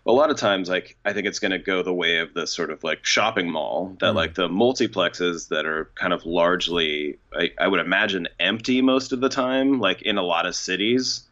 a 0.06 0.12
lot 0.12 0.30
of 0.32 0.38
times, 0.38 0.70
like 0.70 0.98
I 1.06 1.14
think 1.14 1.28
it's 1.28 1.40
going 1.40 1.52
to 1.52 1.60
go 1.60 1.84
the 1.84 1.94
way 1.94 2.18
of 2.18 2.34
the 2.34 2.48
sort 2.48 2.72
of 2.72 2.84
like 2.84 3.06
shopping 3.06 3.50
mall 3.50 3.96
that 4.00 4.14
mm. 4.14 4.16
like 4.16 4.36
the 4.36 4.48
multiplexes 4.48 5.50
that 5.50 5.66
are 5.66 5.92
kind 5.96 6.14
of 6.14 6.26
largely, 6.26 7.18
I, 7.34 7.52
I 7.60 7.68
would 7.68 7.80
imagine, 7.80 8.28
empty 8.40 8.82
most 8.82 9.12
of 9.12 9.22
the 9.22 9.30
time, 9.30 9.80
like 9.80 10.02
in 10.02 10.18
a 10.18 10.24
lot 10.24 10.46
of 10.46 10.56
cities 10.56 11.30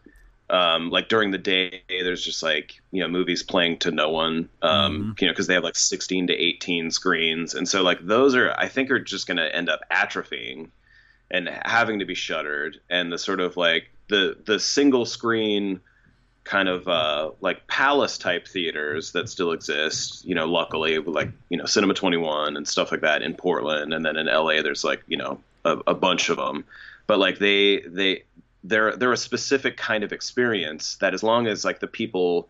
um, 0.49 0.89
like 0.89 1.09
during 1.09 1.31
the 1.31 1.37
day 1.37 1.83
there's 1.89 2.23
just 2.23 2.41
like 2.41 2.79
you 2.91 3.01
know 3.01 3.07
movies 3.07 3.43
playing 3.43 3.79
to 3.79 3.91
no 3.91 4.09
one 4.09 4.49
um, 4.61 4.71
mm-hmm. 4.71 5.11
you 5.19 5.27
know 5.27 5.33
because 5.33 5.47
they 5.47 5.53
have 5.53 5.63
like 5.63 5.75
16 5.75 6.27
to 6.27 6.33
18 6.33 6.91
screens 6.91 7.53
and 7.53 7.67
so 7.67 7.83
like 7.83 7.99
those 8.05 8.35
are 8.35 8.53
i 8.57 8.67
think 8.67 8.89
are 8.89 8.99
just 8.99 9.27
going 9.27 9.37
to 9.37 9.55
end 9.55 9.69
up 9.69 9.81
atrophying 9.91 10.69
and 11.29 11.49
having 11.63 11.99
to 11.99 12.05
be 12.05 12.15
shuttered 12.15 12.79
and 12.89 13.11
the 13.11 13.17
sort 13.17 13.41
of 13.41 13.57
like 13.57 13.89
the 14.07 14.37
the 14.45 14.59
single 14.59 15.05
screen 15.05 15.81
kind 16.47 16.69
of 16.69 16.87
uh, 16.87 17.31
like 17.41 17.67
palace 17.67 18.17
type 18.17 18.47
theaters 18.47 19.11
that 19.11 19.29
still 19.29 19.51
exist 19.51 20.25
you 20.25 20.33
know 20.33 20.45
luckily 20.45 20.97
like 20.99 21.29
you 21.49 21.57
know 21.57 21.65
cinema 21.65 21.93
21 21.93 22.55
and 22.55 22.67
stuff 22.67 22.91
like 22.91 23.01
that 23.01 23.21
in 23.21 23.35
portland 23.35 23.93
and 23.93 24.05
then 24.05 24.15
in 24.15 24.27
la 24.27 24.61
there's 24.61 24.83
like 24.83 25.03
you 25.07 25.17
know 25.17 25.39
a, 25.65 25.77
a 25.87 25.93
bunch 25.93 26.29
of 26.29 26.37
them 26.37 26.63
but 27.05 27.19
like 27.19 27.37
they 27.37 27.81
they 27.81 28.23
they're 28.63 28.95
they're 28.95 29.13
a 29.13 29.17
specific 29.17 29.77
kind 29.77 30.03
of 30.03 30.13
experience 30.13 30.95
that 30.95 31.13
as 31.13 31.21
long 31.21 31.47
as 31.47 31.65
like 31.65 31.79
the 31.79 31.87
people 31.87 32.47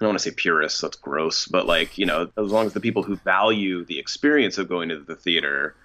I 0.00 0.04
don't 0.04 0.08
want 0.08 0.18
to 0.18 0.30
say 0.30 0.34
purists, 0.34 0.80
that's 0.80 0.96
gross, 0.96 1.46
but 1.46 1.66
like, 1.66 1.98
you 1.98 2.04
know, 2.04 2.28
as 2.36 2.50
long 2.50 2.66
as 2.66 2.72
the 2.72 2.80
people 2.80 3.04
who 3.04 3.14
value 3.14 3.84
the 3.84 4.00
experience 4.00 4.58
of 4.58 4.68
going 4.68 4.88
to 4.88 4.98
the 4.98 5.14
theater 5.14 5.76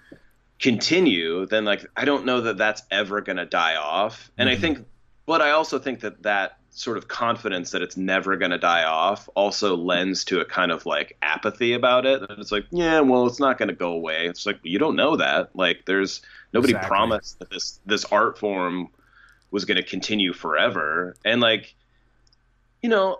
continue, 0.58 1.46
then 1.46 1.64
like 1.64 1.86
I 1.96 2.04
don't 2.04 2.26
know 2.26 2.40
that 2.40 2.58
that's 2.58 2.82
ever 2.90 3.20
going 3.20 3.36
to 3.36 3.46
die 3.46 3.76
off. 3.76 4.30
And 4.36 4.48
mm-hmm. 4.48 4.58
I 4.58 4.60
think 4.60 4.86
but 5.30 5.40
I 5.40 5.52
also 5.52 5.78
think 5.78 6.00
that 6.00 6.24
that 6.24 6.58
sort 6.70 6.98
of 6.98 7.06
confidence 7.06 7.70
that 7.70 7.82
it's 7.82 7.96
never 7.96 8.36
going 8.36 8.50
to 8.50 8.58
die 8.58 8.82
off 8.82 9.28
also 9.36 9.76
lends 9.76 10.24
to 10.24 10.40
a 10.40 10.44
kind 10.44 10.72
of 10.72 10.86
like 10.86 11.16
apathy 11.22 11.72
about 11.72 12.04
it. 12.04 12.20
And 12.28 12.40
it's 12.40 12.50
like, 12.50 12.64
yeah, 12.72 12.98
well, 12.98 13.28
it's 13.28 13.38
not 13.38 13.56
going 13.56 13.68
to 13.68 13.74
go 13.76 13.92
away. 13.92 14.26
It's 14.26 14.44
like 14.44 14.58
you 14.64 14.80
don't 14.80 14.96
know 14.96 15.14
that. 15.18 15.54
Like 15.54 15.84
there's 15.86 16.20
nobody 16.52 16.72
exactly. 16.72 16.88
promised 16.88 17.38
that 17.38 17.48
this 17.48 17.78
this 17.86 18.04
art 18.06 18.38
form 18.38 18.88
was 19.52 19.66
going 19.66 19.76
to 19.76 19.84
continue 19.84 20.32
forever. 20.32 21.14
And 21.24 21.40
like, 21.40 21.76
you 22.82 22.88
know, 22.88 23.18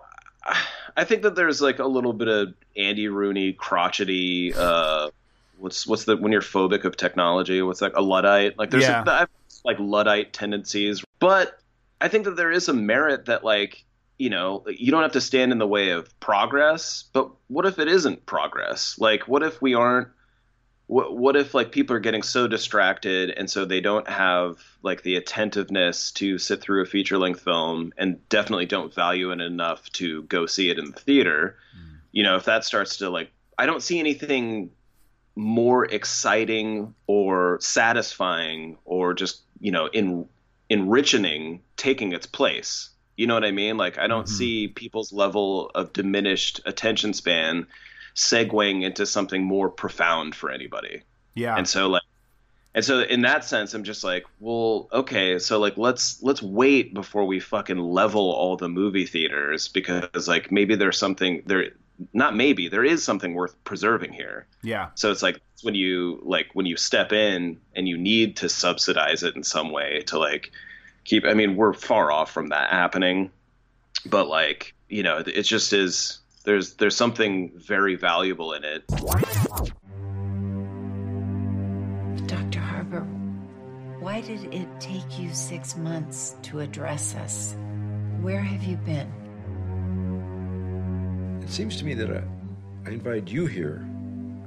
I 0.96 1.04
think 1.04 1.22
that 1.22 1.36
there's 1.36 1.62
like 1.62 1.78
a 1.78 1.86
little 1.86 2.12
bit 2.12 2.26
of 2.26 2.54
Andy 2.76 3.06
Rooney 3.06 3.52
crotchety. 3.52 4.52
Uh, 4.52 5.10
what's 5.58 5.86
what's 5.86 6.06
the 6.06 6.16
when 6.16 6.32
you're 6.32 6.42
phobic 6.42 6.82
of 6.82 6.96
technology? 6.96 7.62
What's 7.62 7.80
like 7.80 7.94
a 7.94 8.02
luddite? 8.02 8.58
Like 8.58 8.70
there's 8.70 8.82
yeah. 8.82 9.04
a, 9.06 9.28
like 9.64 9.76
luddite 9.78 10.32
tendencies, 10.32 11.04
but 11.20 11.56
I 12.00 12.08
think 12.08 12.24
that 12.24 12.36
there 12.36 12.50
is 12.50 12.68
a 12.68 12.74
merit 12.74 13.26
that 13.26 13.44
like 13.44 13.84
you 14.18 14.30
know 14.30 14.64
you 14.68 14.90
don't 14.90 15.02
have 15.02 15.12
to 15.12 15.20
stand 15.20 15.52
in 15.52 15.58
the 15.58 15.66
way 15.66 15.90
of 15.90 16.18
progress. 16.20 17.04
But 17.12 17.30
what 17.48 17.66
if 17.66 17.78
it 17.78 17.88
isn't 17.88 18.26
progress? 18.26 18.96
Like 18.98 19.28
what 19.28 19.42
if 19.42 19.60
we 19.60 19.74
aren't 19.74 20.08
what 20.90 21.16
what 21.16 21.36
if 21.36 21.54
like 21.54 21.70
people 21.70 21.94
are 21.94 22.00
getting 22.00 22.22
so 22.22 22.48
distracted 22.48 23.30
and 23.30 23.48
so 23.48 23.64
they 23.64 23.80
don't 23.80 24.08
have 24.08 24.58
like 24.82 25.04
the 25.04 25.14
attentiveness 25.14 26.10
to 26.10 26.36
sit 26.36 26.60
through 26.60 26.82
a 26.82 26.84
feature 26.84 27.16
length 27.16 27.42
film 27.42 27.92
and 27.96 28.28
definitely 28.28 28.66
don't 28.66 28.92
value 28.92 29.30
it 29.30 29.40
enough 29.40 29.88
to 29.92 30.24
go 30.24 30.46
see 30.46 30.68
it 30.68 30.80
in 30.80 30.86
the 30.86 30.98
theater 30.98 31.56
mm. 31.78 31.96
you 32.10 32.24
know 32.24 32.34
if 32.34 32.44
that 32.44 32.64
starts 32.64 32.96
to 32.96 33.08
like 33.08 33.30
i 33.56 33.66
don't 33.66 33.84
see 33.84 34.00
anything 34.00 34.68
more 35.36 35.84
exciting 35.84 36.92
or 37.06 37.56
satisfying 37.60 38.76
or 38.84 39.14
just 39.14 39.42
you 39.60 39.70
know 39.70 39.86
in 39.86 40.28
enriching 40.70 41.60
taking 41.76 42.12
its 42.12 42.26
place 42.26 42.90
you 43.16 43.26
know 43.26 43.34
what 43.34 43.44
i 43.44 43.50
mean 43.50 43.76
like 43.76 43.98
i 43.98 44.06
don't 44.06 44.26
mm-hmm. 44.26 44.34
see 44.34 44.68
people's 44.68 45.12
level 45.12 45.70
of 45.74 45.92
diminished 45.92 46.60
attention 46.64 47.12
span 47.12 47.66
segueing 48.14 48.82
into 48.82 49.06
something 49.06 49.44
more 49.44 49.70
profound 49.70 50.34
for 50.34 50.50
anybody. 50.50 51.02
Yeah. 51.34 51.56
And 51.56 51.68
so 51.68 51.88
like 51.88 52.02
and 52.74 52.84
so 52.84 53.00
in 53.00 53.22
that 53.22 53.44
sense 53.44 53.74
I'm 53.74 53.84
just 53.84 54.04
like, 54.04 54.24
well, 54.38 54.88
okay, 54.92 55.38
so 55.38 55.58
like 55.58 55.76
let's 55.76 56.22
let's 56.22 56.42
wait 56.42 56.94
before 56.94 57.24
we 57.24 57.40
fucking 57.40 57.78
level 57.78 58.30
all 58.30 58.56
the 58.56 58.68
movie 58.68 59.06
theaters 59.06 59.68
because 59.68 60.28
like 60.28 60.52
maybe 60.52 60.76
there's 60.76 60.98
something 60.98 61.42
there 61.46 61.70
not 62.12 62.34
maybe 62.34 62.68
there 62.68 62.84
is 62.84 63.04
something 63.04 63.34
worth 63.34 63.62
preserving 63.64 64.12
here. 64.12 64.46
Yeah. 64.62 64.88
So 64.94 65.10
it's 65.10 65.22
like 65.22 65.40
when 65.62 65.74
you 65.74 66.20
like 66.24 66.48
when 66.54 66.66
you 66.66 66.76
step 66.76 67.12
in 67.12 67.58
and 67.74 67.88
you 67.88 67.98
need 67.98 68.36
to 68.36 68.48
subsidize 68.48 69.22
it 69.22 69.36
in 69.36 69.42
some 69.42 69.70
way 69.70 70.02
to 70.06 70.18
like 70.18 70.50
keep 71.04 71.24
I 71.24 71.34
mean, 71.34 71.56
we're 71.56 71.72
far 71.72 72.10
off 72.10 72.30
from 72.30 72.48
that 72.48 72.70
happening. 72.70 73.30
But 74.06 74.28
like, 74.28 74.74
you 74.88 75.02
know, 75.02 75.18
it 75.18 75.42
just 75.42 75.72
is 75.72 76.20
there's 76.44 76.74
there's 76.74 76.96
something 76.96 77.52
very 77.56 77.96
valuable 77.96 78.52
in 78.54 78.64
it. 78.64 78.86
Dr. 82.26 82.60
Harper, 82.60 83.02
why 84.00 84.20
did 84.20 84.54
it 84.54 84.68
take 84.80 85.18
you 85.18 85.34
six 85.34 85.76
months 85.76 86.36
to 86.42 86.60
address 86.60 87.14
us? 87.14 87.56
Where 88.20 88.40
have 88.40 88.62
you 88.62 88.76
been? 88.76 89.19
It 91.50 91.54
seems 91.54 91.76
to 91.78 91.84
me 91.84 91.94
that 91.94 92.08
I, 92.12 92.22
I 92.86 92.92
invited 92.92 93.28
you 93.28 93.44
here 93.44 93.84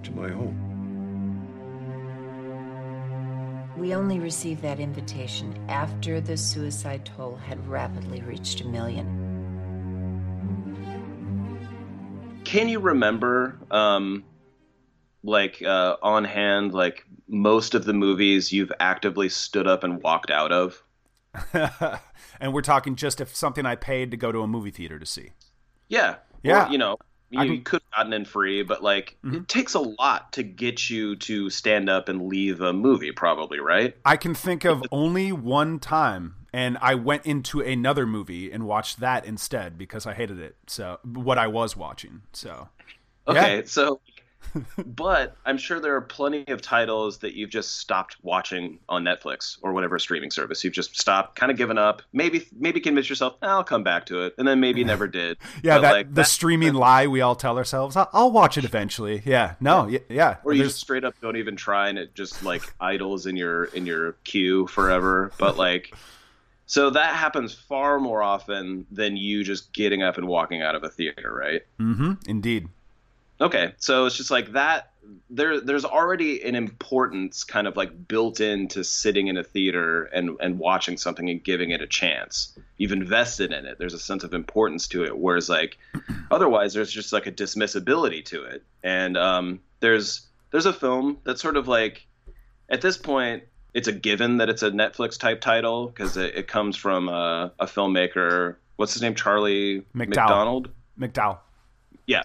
to 0.03 0.11
my 0.13 0.29
home. 0.29 0.57
We 3.77 3.93
only 3.93 4.19
received 4.19 4.61
that 4.61 4.79
invitation 4.79 5.53
after 5.67 6.21
the 6.21 6.37
suicide 6.37 7.03
toll 7.03 7.35
had 7.35 7.67
rapidly 7.67 8.21
reached 8.21 8.61
a 8.61 8.67
million. 8.67 9.19
can 12.45 12.69
you 12.69 12.79
remember 12.79 13.59
um, 13.69 14.23
like 15.25 15.61
uh, 15.61 15.97
on 16.01 16.23
hand 16.23 16.73
like 16.73 17.05
most 17.27 17.75
of 17.75 17.83
the 17.83 17.93
movies 17.93 18.53
you've 18.53 18.71
actively 18.79 19.27
stood 19.27 19.67
up 19.67 19.83
and 19.83 20.01
walked 20.01 20.31
out 20.31 20.53
of 20.53 20.81
and 22.39 22.53
we're 22.53 22.61
talking 22.61 22.95
just 22.95 23.19
if 23.19 23.35
something 23.35 23.65
i 23.65 23.75
paid 23.75 24.11
to 24.11 24.15
go 24.15 24.31
to 24.31 24.39
a 24.41 24.47
movie 24.47 24.71
theater 24.71 24.99
to 24.99 25.05
see 25.05 25.31
yeah 25.89 26.15
yeah 26.43 26.67
or, 26.67 26.71
you 26.71 26.77
know 26.77 26.97
you, 27.29 27.39
can... 27.39 27.51
you, 27.51 27.61
could 27.61 27.81
have 27.81 27.97
gotten 27.97 28.13
in 28.13 28.25
free 28.25 28.63
but 28.63 28.83
like 28.83 29.17
mm-hmm. 29.23 29.37
it 29.37 29.47
takes 29.47 29.73
a 29.73 29.79
lot 29.79 30.31
to 30.33 30.43
get 30.43 30.89
you 30.89 31.15
to 31.15 31.49
stand 31.49 31.89
up 31.89 32.09
and 32.09 32.27
leave 32.27 32.61
a 32.61 32.73
movie 32.73 33.11
probably 33.11 33.59
right 33.59 33.95
i 34.05 34.15
can 34.15 34.35
think 34.35 34.65
of 34.65 34.83
only 34.91 35.31
one 35.31 35.79
time 35.79 36.35
and 36.53 36.77
I 36.81 36.93
went 36.93 37.25
into 37.25 37.61
another 37.61 38.05
movie 38.05 38.51
and 38.51 38.65
watched 38.65 38.99
that 38.99 39.25
instead 39.25 39.75
because 39.75 40.05
I 40.05 40.13
hated 40.13 40.39
it. 40.39 40.55
So 40.67 40.99
what 41.03 41.39
I 41.39 41.47
was 41.47 41.75
watching. 41.75 42.21
So 42.31 42.69
okay, 43.27 43.57
yeah. 43.57 43.61
so 43.65 43.99
but 44.85 45.35
I'm 45.45 45.57
sure 45.57 45.79
there 45.79 45.95
are 45.95 46.01
plenty 46.01 46.45
of 46.47 46.61
titles 46.61 47.19
that 47.19 47.33
you've 47.33 47.49
just 47.49 47.77
stopped 47.77 48.17
watching 48.21 48.79
on 48.89 49.03
Netflix 49.03 49.57
or 49.61 49.73
whatever 49.73 49.99
streaming 49.99 50.31
service. 50.31 50.63
You've 50.63 50.73
just 50.73 50.99
stopped, 50.99 51.35
kind 51.35 51.51
of 51.51 51.57
given 51.57 51.77
up. 51.77 52.01
Maybe 52.13 52.47
maybe 52.57 52.79
convince 52.79 53.09
yourself, 53.09 53.35
oh, 53.41 53.47
I'll 53.47 53.63
come 53.63 53.83
back 53.83 54.05
to 54.07 54.23
it, 54.25 54.35
and 54.37 54.47
then 54.47 54.59
maybe 54.59 54.83
never 54.83 55.07
did. 55.07 55.37
yeah, 55.63 55.79
that, 55.79 55.91
like, 55.91 56.13
the 56.13 56.23
streaming 56.23 56.73
lie 56.73 57.07
we 57.07 57.21
all 57.21 57.35
tell 57.35 57.57
ourselves. 57.57 57.95
I'll, 57.95 58.09
I'll 58.13 58.31
watch 58.31 58.57
it 58.57 58.65
eventually. 58.65 59.21
Yeah, 59.25 59.55
no, 59.59 59.87
yeah, 59.87 59.99
yeah. 60.09 60.37
Or 60.43 60.53
you 60.53 60.63
just 60.63 60.79
straight 60.79 61.03
up 61.03 61.15
don't 61.21 61.37
even 61.37 61.55
try, 61.55 61.89
and 61.89 61.97
it 61.97 62.15
just 62.15 62.43
like 62.43 62.61
idles 62.79 63.25
in 63.25 63.35
your 63.35 63.65
in 63.65 63.85
your 63.85 64.13
queue 64.23 64.67
forever. 64.67 65.31
But 65.37 65.57
like. 65.57 65.93
So 66.65 66.89
that 66.91 67.13
happens 67.15 67.53
far 67.53 67.99
more 67.99 68.23
often 68.23 68.87
than 68.89 69.17
you 69.17 69.43
just 69.43 69.73
getting 69.73 70.01
up 70.01 70.17
and 70.17 70.27
walking 70.27 70.61
out 70.61 70.75
of 70.75 70.83
a 70.83 70.89
theater, 70.89 71.31
right? 71.31 71.61
Mm-hmm. 71.77 72.13
Indeed. 72.25 72.69
Okay, 73.43 73.73
so 73.77 74.05
it's 74.05 74.15
just 74.15 74.31
like 74.31 74.53
that. 74.53 74.91
There, 75.29 75.59
there's 75.59 75.83
already 75.83 76.41
an 76.43 76.55
importance 76.55 77.43
kind 77.43 77.67
of 77.67 77.75
like 77.75 78.07
built 78.07 78.39
into 78.39 78.85
sitting 78.85 79.27
in 79.27 79.35
a 79.35 79.43
theater 79.43 80.05
and 80.05 80.37
and 80.39 80.57
watching 80.57 80.95
something 80.95 81.29
and 81.29 81.43
giving 81.43 81.71
it 81.71 81.81
a 81.81 81.87
chance. 81.87 82.57
You've 82.77 82.93
invested 82.93 83.51
in 83.51 83.65
it. 83.65 83.77
There's 83.79 83.93
a 83.93 83.99
sense 83.99 84.23
of 84.23 84.33
importance 84.33 84.87
to 84.89 85.03
it. 85.03 85.17
Whereas 85.17 85.49
like 85.49 85.77
otherwise, 86.31 86.73
there's 86.73 86.91
just 86.91 87.11
like 87.11 87.27
a 87.27 87.33
dismissibility 87.33 88.23
to 88.25 88.43
it. 88.43 88.63
And 88.81 89.17
um, 89.17 89.59
there's 89.81 90.25
there's 90.51 90.65
a 90.65 90.73
film 90.73 91.17
that's 91.25 91.41
sort 91.41 91.57
of 91.57 91.67
like 91.67 92.07
at 92.69 92.79
this 92.79 92.97
point 92.97 93.43
it's 93.73 93.89
a 93.89 93.91
given 93.91 94.37
that 94.37 94.49
it's 94.49 94.63
a 94.63 94.71
Netflix 94.71 95.19
type 95.19 95.41
title 95.41 95.87
because 95.87 96.15
it, 96.15 96.35
it, 96.35 96.47
comes 96.47 96.77
from 96.77 97.09
a, 97.09 97.51
a, 97.59 97.65
filmmaker. 97.65 98.55
What's 98.75 98.93
his 98.93 99.01
name? 99.01 99.15
Charlie 99.15 99.81
McDowell. 99.95 100.07
McDonald. 100.07 100.69
McDowell. 100.99 101.39
Yeah. 102.05 102.21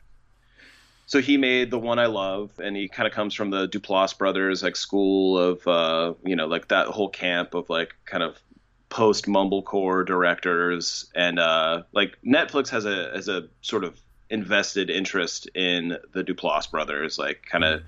So 1.09 1.23
he 1.23 1.39
made 1.39 1.71
the 1.71 1.79
one 1.79 1.99
I 1.99 2.05
love, 2.05 2.53
and 2.63 2.77
he 2.77 2.87
kind 2.87 3.07
of 3.07 3.15
comes 3.15 3.33
from 3.33 3.49
the 3.49 3.67
Duplass 3.67 4.17
brothers 4.17 4.63
like 4.63 4.77
school 4.77 5.39
of 5.39 5.67
uh, 5.67 6.13
you 6.23 6.37
know 6.37 6.47
like 6.47 6.69
that 6.69 6.87
whole 6.89 7.09
camp 7.09 7.55
of 7.55 7.69
like 7.71 7.95
kind 8.05 8.23
of 8.23 8.39
post 8.91 9.25
mumblecore 9.25 10.05
directors, 10.05 11.11
and 11.15 11.39
uh, 11.39 11.83
like 11.93 12.19
Netflix 12.25 12.69
has 12.69 12.85
a 12.85 13.11
has 13.15 13.27
a 13.27 13.49
sort 13.63 13.85
of 13.85 13.99
invested 14.29 14.91
interest 14.91 15.49
in 15.55 15.97
the 16.13 16.23
Duplass 16.23 16.71
brothers, 16.71 17.19
like 17.19 17.43
kind 17.51 17.65
of 17.65 17.83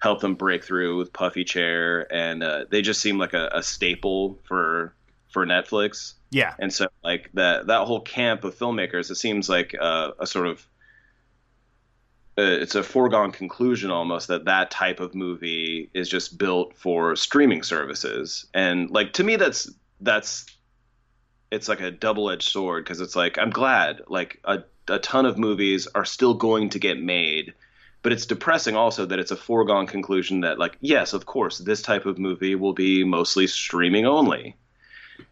help 0.00 0.20
them 0.20 0.36
break 0.36 0.62
through 0.64 0.96
with 0.96 1.12
Puffy 1.12 1.42
Chair, 1.42 2.06
and 2.14 2.44
uh, 2.44 2.66
they 2.70 2.82
just 2.82 3.00
seem 3.00 3.18
like 3.18 3.34
a, 3.34 3.50
a 3.52 3.64
staple 3.64 4.38
for 4.44 4.94
for 5.28 5.44
Netflix. 5.44 6.14
Yeah, 6.30 6.54
and 6.60 6.72
so 6.72 6.86
like 7.02 7.30
that 7.34 7.66
that 7.66 7.88
whole 7.88 8.00
camp 8.00 8.44
of 8.44 8.56
filmmakers, 8.56 9.10
it 9.10 9.16
seems 9.16 9.48
like 9.48 9.74
a, 9.74 10.12
a 10.20 10.26
sort 10.28 10.46
of 10.46 10.60
uh, 10.60 10.66
it's 12.40 12.74
a 12.74 12.82
foregone 12.82 13.32
conclusion 13.32 13.90
almost 13.90 14.28
that 14.28 14.44
that 14.44 14.70
type 14.70 15.00
of 15.00 15.14
movie 15.14 15.90
is 15.94 16.08
just 16.08 16.38
built 16.38 16.76
for 16.76 17.16
streaming 17.16 17.62
services. 17.62 18.46
And 18.54 18.90
like 18.90 19.12
to 19.14 19.24
me 19.24 19.36
that's 19.36 19.70
that's 20.00 20.46
it's 21.50 21.68
like 21.68 21.80
a 21.80 21.90
double-edged 21.90 22.48
sword 22.48 22.84
because 22.84 23.00
it's 23.00 23.16
like 23.16 23.36
i'm 23.36 23.50
glad 23.50 24.00
like 24.06 24.40
a, 24.44 24.62
a 24.88 24.98
ton 25.00 25.26
of 25.26 25.36
movies 25.36 25.88
are 25.94 26.04
still 26.04 26.32
going 26.32 26.70
to 26.70 26.78
get 26.78 27.02
made 27.02 27.52
but 28.02 28.12
it's 28.12 28.26
depressing 28.26 28.76
also 28.76 29.04
that 29.06 29.18
it's 29.18 29.30
a 29.30 29.36
foregone 29.36 29.86
conclusion 29.86 30.40
that 30.40 30.58
like 30.58 30.76
yes 30.80 31.12
of 31.12 31.26
course 31.26 31.58
this 31.58 31.82
type 31.82 32.06
of 32.06 32.18
movie 32.18 32.54
will 32.54 32.72
be 32.72 33.04
mostly 33.04 33.46
streaming 33.46 34.06
only. 34.06 34.56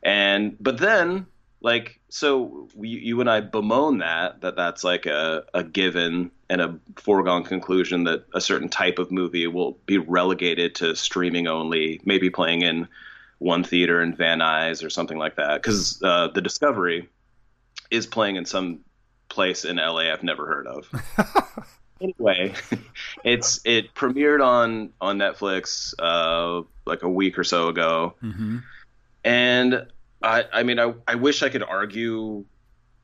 And 0.03 0.57
but 0.61 0.79
then 0.79 1.27
like 1.61 2.01
so 2.11 2.69
we, 2.75 2.89
you 2.89 3.21
and 3.21 3.31
I 3.31 3.41
bemoan 3.41 3.99
that 3.99 4.43
that 4.43 4.57
that's 4.57 4.85
like 4.85 5.07
a, 5.07 5.45
a 5.55 5.65
given 5.65 6.31
and 6.51 6.61
a 6.61 6.79
foregone 6.97 7.45
conclusion 7.45 8.05
that 8.05 8.25
a 8.35 8.41
certain 8.41 8.69
type 8.69 8.99
of 8.99 9.11
movie 9.11 9.47
will 9.47 9.79
be 9.87 9.99
relegated 9.99 10.75
to 10.77 10.97
streaming 10.97 11.47
only, 11.47 12.01
maybe 12.05 12.31
playing 12.31 12.63
in 12.63 12.89
one 13.39 13.63
theater 13.63 14.01
in 14.01 14.15
Van 14.15 14.39
Nuys 14.39 14.85
or 14.85 14.91
something 14.91 15.19
like 15.19 15.37
that. 15.37 15.63
Because 15.63 16.03
uh, 16.03 16.29
the 16.29 16.41
Discovery 16.41 17.09
is 17.91 18.07
playing 18.07 18.37
in 18.37 18.45
some 18.45 18.81
place 19.29 19.65
in 19.65 19.77
LA 19.77 20.13
I've 20.13 20.23
never 20.23 20.47
heard 20.47 20.67
of. 20.67 21.69
anyway, 22.01 22.55
it's 23.25 23.61
it 23.65 23.95
premiered 23.95 24.45
on 24.45 24.91
on 25.01 25.19
Netflix 25.19 25.95
uh, 25.99 26.67
like 26.87 27.03
a 27.03 27.09
week 27.09 27.39
or 27.39 27.45
so 27.45 27.69
ago, 27.69 28.15
mm-hmm. 28.23 28.59
and 29.25 29.87
I, 30.23 30.45
I 30.53 30.63
mean, 30.63 30.79
I, 30.79 30.95
I 31.07 31.15
wish 31.15 31.43
I 31.43 31.49
could 31.49 31.63
argue 31.63 32.45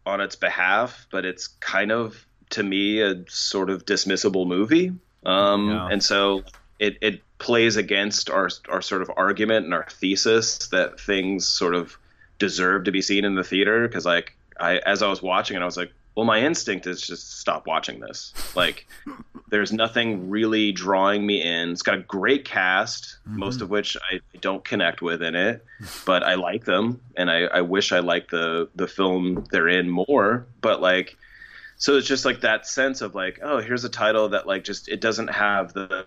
on 0.07 0.21
its 0.21 0.37
behalf, 0.37 1.07
but 1.11 1.25
it's 1.25 1.49
kind 1.49 1.93
of 1.93 2.27
to 2.51 2.63
me 2.63 3.01
a 3.01 3.25
sort 3.29 3.71
of 3.71 3.85
dismissible 3.87 4.47
movie. 4.47 4.93
Um, 5.25 5.71
yeah. 5.71 5.89
And 5.91 6.03
so 6.03 6.45
it, 6.79 6.99
it 7.01 7.23
plays 7.39 7.77
against 7.77 8.31
our 8.31 8.49
our 8.69 8.83
sort 8.83 9.03
of 9.03 9.11
argument 9.17 9.65
and 9.65 9.75
our 9.75 9.87
thesis 9.89 10.69
that 10.69 11.01
things 11.01 11.47
sort 11.47 11.75
of 11.75 11.97
deserve 12.39 12.85
to 12.85 12.93
be 12.93 13.03
seen 13.03 13.25
in 13.25 13.35
the 13.35 13.45
theater. 13.45 13.87
Because 13.87 14.05
like 14.05 14.37
I 14.59 14.79
as 14.79 15.03
I 15.03 15.09
was 15.09 15.23
watching 15.23 15.57
it, 15.57 15.61
I 15.61 15.65
was 15.65 15.77
like, 15.77 15.93
well, 16.15 16.27
my 16.27 16.41
instinct 16.41 16.87
is 16.87 17.01
just 17.01 17.41
stop 17.41 17.67
watching 17.67 17.99
this. 17.99 18.33
Like, 18.55 18.87
there's 19.49 19.73
nothing 19.73 20.31
really 20.31 20.71
drawing 20.71 21.27
me 21.27 21.43
in. 21.43 21.71
It's 21.71 21.83
got 21.83 21.97
a 21.97 22.03
great 22.03 22.45
cast, 22.45 23.19
mm-hmm. 23.29 23.41
most 23.41 23.61
of 23.61 23.71
which 23.71 23.97
I 23.97 24.21
don't 24.41 24.65
connect 24.65 25.03
with 25.03 25.23
in 25.23 25.35
it, 25.35 25.65
but 26.07 26.23
I 26.23 26.35
like 26.35 26.65
them, 26.65 27.01
and 27.17 27.31
I, 27.31 27.43
I 27.45 27.61
wish 27.63 27.91
I 27.93 27.99
liked 27.99 28.31
the 28.31 28.69
the 28.77 28.87
film 28.87 29.45
they're 29.51 29.69
in 29.69 29.91
more. 29.91 30.47
But 30.61 30.81
like, 30.81 31.17
so 31.77 31.97
it's 31.97 32.07
just 32.07 32.25
like 32.25 32.41
that 32.41 32.67
sense 32.67 33.01
of 33.01 33.15
like, 33.15 33.41
oh, 33.43 33.61
here's 33.61 33.85
a 33.85 33.89
title 33.89 34.29
that 34.31 34.47
like 34.47 34.65
just 34.65 34.89
it 34.89 35.01
doesn't 35.01 35.29
have 35.29 35.73
the 35.73 36.07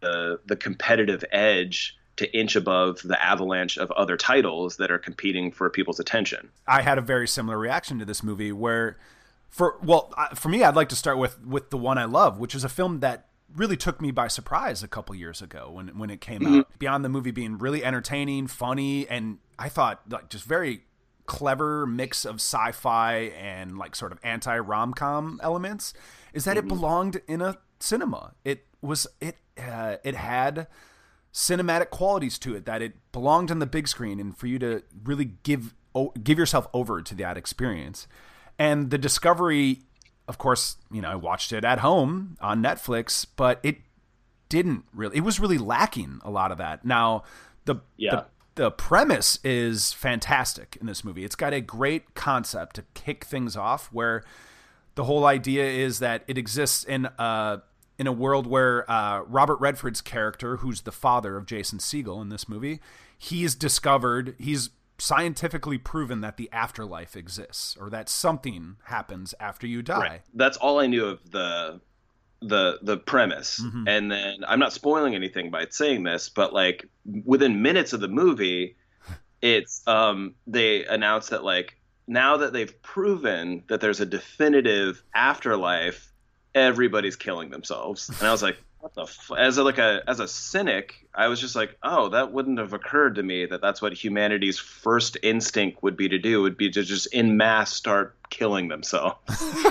the 0.00 0.40
the 0.46 0.56
competitive 0.56 1.24
edge 1.32 1.96
to 2.16 2.38
inch 2.38 2.56
above 2.56 3.00
the 3.02 3.22
avalanche 3.22 3.78
of 3.78 3.90
other 3.92 4.16
titles 4.16 4.76
that 4.76 4.90
are 4.90 4.98
competing 4.98 5.50
for 5.50 5.70
people's 5.70 6.00
attention. 6.00 6.50
I 6.66 6.82
had 6.82 6.98
a 6.98 7.00
very 7.00 7.26
similar 7.26 7.58
reaction 7.58 7.98
to 7.98 8.04
this 8.04 8.22
movie 8.22 8.52
where 8.52 8.98
for 9.50 9.78
well 9.82 10.14
for 10.34 10.48
me 10.48 10.62
i'd 10.62 10.76
like 10.76 10.88
to 10.88 10.96
start 10.96 11.18
with 11.18 11.44
with 11.44 11.70
the 11.70 11.76
one 11.76 11.98
i 11.98 12.04
love 12.04 12.38
which 12.38 12.54
is 12.54 12.62
a 12.64 12.68
film 12.68 13.00
that 13.00 13.26
really 13.56 13.76
took 13.76 14.00
me 14.00 14.12
by 14.12 14.28
surprise 14.28 14.82
a 14.82 14.88
couple 14.88 15.12
years 15.14 15.42
ago 15.42 15.70
when 15.72 15.88
when 15.98 16.08
it 16.08 16.20
came 16.20 16.40
mm-hmm. 16.40 16.58
out 16.60 16.78
beyond 16.78 17.04
the 17.04 17.08
movie 17.08 17.32
being 17.32 17.58
really 17.58 17.84
entertaining 17.84 18.46
funny 18.46 19.08
and 19.08 19.38
i 19.58 19.68
thought 19.68 20.02
like 20.08 20.28
just 20.28 20.44
very 20.44 20.84
clever 21.30 21.86
mix 21.86 22.24
of 22.24 22.36
sci-fi 22.36 23.32
and 23.38 23.78
like 23.78 23.94
sort 23.94 24.12
of 24.12 24.18
anti 24.22 24.58
rom-com 24.58 25.40
elements 25.42 25.94
is 26.32 26.44
that 26.44 26.56
mm-hmm. 26.56 26.66
it 26.66 26.68
belonged 26.68 27.20
in 27.28 27.40
a 27.40 27.56
cinema 27.78 28.32
it 28.44 28.66
was 28.82 29.06
it 29.20 29.36
uh, 29.58 29.96
it 30.02 30.14
had 30.14 30.66
cinematic 31.32 31.90
qualities 31.90 32.38
to 32.38 32.54
it 32.54 32.66
that 32.66 32.82
it 32.82 32.94
belonged 33.12 33.50
on 33.50 33.58
the 33.60 33.66
big 33.66 33.86
screen 33.86 34.18
and 34.18 34.36
for 34.36 34.46
you 34.46 34.58
to 34.58 34.82
really 35.04 35.32
give 35.42 35.74
give 36.22 36.38
yourself 36.38 36.66
over 36.74 37.00
to 37.00 37.14
that 37.14 37.36
experience 37.36 38.08
and 38.60 38.90
the 38.90 38.98
Discovery, 38.98 39.78
of 40.28 40.36
course, 40.36 40.76
you 40.92 41.00
know, 41.00 41.08
I 41.08 41.14
watched 41.14 41.50
it 41.50 41.64
at 41.64 41.78
home 41.78 42.36
on 42.42 42.62
Netflix, 42.62 43.26
but 43.34 43.58
it 43.62 43.78
didn't 44.50 44.84
really. 44.92 45.16
It 45.16 45.22
was 45.22 45.40
really 45.40 45.56
lacking 45.56 46.20
a 46.22 46.30
lot 46.30 46.52
of 46.52 46.58
that. 46.58 46.84
Now, 46.84 47.22
the 47.64 47.76
yeah. 47.96 48.10
the 48.10 48.26
the 48.60 48.70
premise 48.70 49.38
is 49.42 49.94
fantastic 49.94 50.76
in 50.82 50.86
this 50.86 51.02
movie. 51.02 51.24
It's 51.24 51.34
got 51.34 51.54
a 51.54 51.62
great 51.62 52.14
concept 52.14 52.76
to 52.76 52.84
kick 52.92 53.24
things 53.24 53.56
off 53.56 53.88
where 53.90 54.22
the 54.96 55.04
whole 55.04 55.24
idea 55.24 55.64
is 55.64 55.98
that 56.00 56.24
it 56.28 56.36
exists 56.36 56.84
in 56.84 57.06
a 57.06 57.62
in 57.98 58.06
a 58.06 58.12
world 58.12 58.46
where 58.46 58.90
uh, 58.90 59.20
Robert 59.22 59.58
Redford's 59.60 60.02
character, 60.02 60.58
who's 60.58 60.82
the 60.82 60.92
father 60.92 61.38
of 61.38 61.46
Jason 61.46 61.78
Segel 61.78 62.20
in 62.20 62.28
this 62.28 62.50
movie, 62.50 62.80
he's 63.16 63.54
discovered 63.54 64.34
he's 64.38 64.68
scientifically 64.98 65.78
proven 65.78 66.20
that 66.20 66.36
the 66.36 66.50
afterlife 66.52 67.16
exists 67.16 67.78
or 67.80 67.88
that 67.88 68.10
something 68.10 68.76
happens 68.84 69.34
after 69.40 69.66
you 69.66 69.80
die. 69.80 70.00
Right. 70.00 70.20
That's 70.34 70.58
all 70.58 70.78
I 70.80 70.86
knew 70.86 71.06
of 71.06 71.30
the 71.30 71.80
the 72.42 72.78
the 72.82 72.96
premise. 72.96 73.60
Mm-hmm. 73.60 73.88
And 73.88 74.10
then 74.10 74.36
I'm 74.46 74.58
not 74.58 74.72
spoiling 74.72 75.14
anything 75.14 75.50
by 75.50 75.66
saying 75.70 76.02
this, 76.04 76.28
but 76.28 76.52
like 76.52 76.88
within 77.24 77.62
minutes 77.62 77.92
of 77.92 78.00
the 78.00 78.08
movie, 78.08 78.76
it's 79.42 79.86
um 79.86 80.34
they 80.46 80.84
announce 80.84 81.28
that 81.28 81.44
like 81.44 81.76
now 82.06 82.38
that 82.38 82.52
they've 82.52 82.82
proven 82.82 83.64
that 83.68 83.80
there's 83.80 84.00
a 84.00 84.06
definitive 84.06 85.02
afterlife, 85.14 86.12
everybody's 86.54 87.16
killing 87.16 87.50
themselves. 87.50 88.08
And 88.08 88.26
I 88.26 88.32
was 88.32 88.42
like, 88.42 88.56
what 88.80 88.94
the 88.94 89.02
f-? 89.02 89.30
as 89.36 89.58
a, 89.58 89.62
like 89.62 89.78
a 89.78 90.02
as 90.08 90.20
a 90.20 90.28
cynic 90.28 91.06
i 91.14 91.28
was 91.28 91.38
just 91.38 91.54
like 91.54 91.76
oh 91.82 92.08
that 92.08 92.32
wouldn't 92.32 92.58
have 92.58 92.72
occurred 92.72 93.16
to 93.16 93.22
me 93.22 93.44
that 93.44 93.60
that's 93.60 93.82
what 93.82 93.92
humanity's 93.92 94.58
first 94.58 95.18
instinct 95.22 95.82
would 95.82 95.98
be 95.98 96.08
to 96.08 96.18
do 96.18 96.40
would 96.40 96.56
be 96.56 96.70
to 96.70 96.82
just 96.82 97.06
in 97.12 97.36
mass 97.36 97.72
start 97.72 98.16
killing 98.30 98.68
themselves 98.68 99.18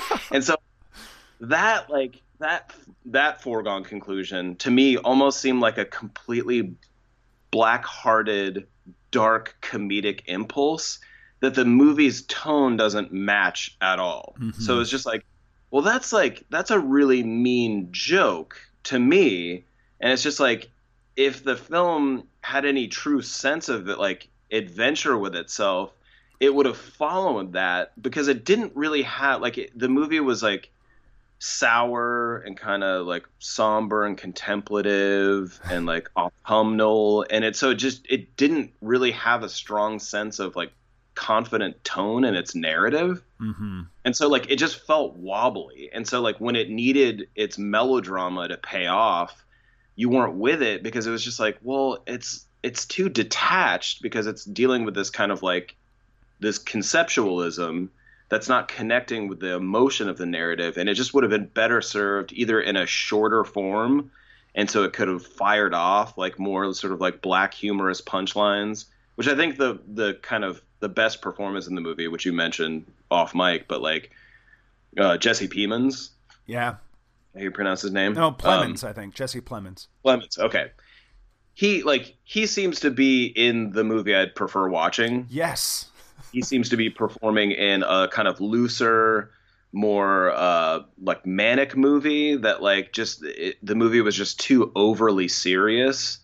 and 0.32 0.44
so 0.44 0.56
that 1.40 1.90
like 1.90 2.22
that 2.40 2.74
that 3.06 3.42
foregone 3.42 3.84
conclusion 3.84 4.56
to 4.58 4.72
me 4.72 4.98
almost 4.98 5.40
seemed 5.40 5.62
like 5.62 5.78
a 5.78 5.86
completely 5.86 6.74
black-hearted 7.52 8.68
dark 9.12 9.56
comedic 9.62 10.22
impulse 10.26 11.00
that 11.42 11.56
the 11.56 11.66
movie's 11.66 12.24
tone 12.24 12.78
doesn't 12.78 13.12
match 13.12 13.78
at 13.82 14.00
all 14.00 14.36
mm-hmm. 14.40 14.62
so 14.62 14.80
it's 14.80 14.90
just 14.90 15.06
like 15.06 15.26
well 15.72 15.82
that's 15.82 16.14
like 16.14 16.44
that's 16.50 16.72
a 16.72 16.80
really 16.80 17.24
mean 17.24 17.88
joke 17.92 18.60
to 18.84 19.00
me 19.00 19.64
and 20.00 20.12
it's 20.12 20.24
just 20.24 20.40
like 20.40 20.70
if 21.16 21.44
the 21.44 21.56
film 21.56 22.24
had 22.42 22.66
any 22.66 22.88
true 22.88 23.22
sense 23.22 23.68
of 23.68 23.90
it 23.90 24.00
like 24.00 24.28
adventure 24.52 25.18
with 25.18 25.36
itself 25.36 25.92
it 26.40 26.54
would 26.54 26.66
have 26.66 26.78
followed 26.78 27.54
that 27.54 27.92
because 28.02 28.28
it 28.28 28.46
didn't 28.46 28.72
really 28.76 29.02
have 29.02 29.42
like 29.42 29.58
it, 29.58 29.78
the 29.78 29.90
movie 29.90 30.20
was 30.20 30.42
like 30.42 30.72
sour 31.40 32.38
and 32.40 32.58
kind 32.58 32.84
of 32.84 33.08
like 33.08 33.26
somber 33.40 34.06
and 34.06 34.18
contemplative 34.18 35.60
and 35.70 35.86
like 35.86 36.10
autumnal. 36.16 37.26
And 37.30 37.44
it 37.44 37.56
so 37.56 37.72
it 37.72 37.76
just 37.76 38.06
it 38.10 38.36
didn't 38.36 38.72
really 38.82 39.12
have 39.12 39.44
a 39.44 39.50
strong 39.50 40.00
sense 40.00 40.40
of 40.40 40.56
like 40.56 40.72
confident 41.16 41.84
tone 41.84 42.24
in 42.24 42.36
its 42.36 42.56
narrative. 42.56 43.24
Mm-hmm. 43.42 43.84
and 44.04 44.16
so 44.16 44.28
like 44.28 44.52
it 44.52 44.58
just 44.58 44.86
felt 44.86 45.16
wobbly. 45.16 45.90
And 45.94 46.08
so 46.08 46.22
like 46.22 46.38
when 46.38 46.56
it 46.56 46.70
needed 46.70 47.30
its 47.36 47.58
melodrama 47.58 48.50
to 48.50 48.58
pay 48.58 48.88
off 48.88 49.46
you 50.00 50.08
weren't 50.08 50.36
with 50.36 50.62
it 50.62 50.82
because 50.82 51.08
it 51.08 51.12
was 51.12 51.22
just 51.22 51.42
like 51.42 51.60
well 51.62 52.02
it's 52.08 52.46
it's 52.64 52.86
too 52.86 53.10
detached 53.10 54.02
because 54.02 54.28
it's 54.28 54.46
dealing 54.46 54.86
with 54.86 54.96
this 54.96 55.10
kind 55.10 55.30
of 55.30 55.44
like 55.44 55.76
this 56.40 56.58
conceptualism 56.58 57.90
that's 58.30 58.48
not 58.48 58.68
connecting 58.68 59.28
with 59.28 59.40
the 59.40 59.56
emotion 59.56 60.08
of 60.08 60.18
the 60.18 60.26
narrative 60.26 60.78
and 60.78 60.88
it 60.88 60.94
just 60.94 61.14
would 61.14 61.24
have 61.24 61.32
been 61.32 61.48
better 61.48 61.82
served 61.82 62.32
either 62.34 62.62
in 62.62 62.76
a 62.76 62.86
shorter 62.86 63.44
form 63.44 64.12
and 64.56 64.70
so 64.70 64.84
it 64.84 64.94
could 64.94 65.08
have 65.08 65.26
fired 65.26 65.74
off 65.74 66.18
like 66.18 66.40
more 66.40 66.74
sort 66.74 66.94
of 66.94 67.02
like 67.02 67.22
black 67.22 67.54
humorous 67.54 68.02
punchlines 68.02 68.86
which 69.16 69.28
i 69.28 69.36
think 69.36 69.58
the 69.58 69.80
the 69.88 70.14
kind 70.22 70.44
of 70.44 70.62
the 70.80 70.90
best 70.90 71.22
performance 71.22 71.68
in 71.68 71.76
the 71.76 71.82
movie, 71.82 72.08
which 72.08 72.26
you 72.26 72.34
mentioned 72.34 72.86
off 73.12 73.36
mic, 73.36 73.68
but 73.68 73.82
like 73.82 74.12
uh, 74.98 75.18
Jesse 75.18 75.48
Plemons. 75.48 76.10
Yeah. 76.46 76.76
how 77.36 77.42
you 77.42 77.52
pronounce 77.52 77.82
his 77.82 77.92
name? 77.92 78.14
No, 78.14 78.32
Plemons, 78.32 78.84
um, 78.84 78.90
I 78.90 78.94
think 78.94 79.14
Jesse 79.14 79.42
Plemons. 79.42 79.88
Plemons. 80.06 80.40
Okay. 80.40 80.72
He 81.54 81.84
like 81.84 82.16
he 82.24 82.46
seems 82.46 82.80
to 82.82 82.92
be 82.92 83.26
in 83.26 83.72
the 83.72 83.84
movie 83.84 84.16
I'd 84.16 84.36
prefer 84.36 84.70
watching. 84.70 85.28
Yes. 85.30 85.89
He 86.32 86.42
seems 86.42 86.70
to 86.70 86.78
be 86.78 86.90
performing 86.90 87.52
in 87.52 87.84
a 87.84 88.08
kind 88.08 88.28
of 88.28 88.40
looser, 88.42 89.32
more 89.72 90.32
uh, 90.32 90.80
like 91.02 91.26
manic 91.26 91.76
movie 91.76 92.36
that 92.36 92.62
like 92.62 92.92
just 92.92 93.24
it, 93.24 93.58
the 93.62 93.76
movie 93.76 94.02
was 94.02 94.16
just 94.16 94.40
too 94.40 94.72
overly 94.76 95.28
serious 95.28 96.20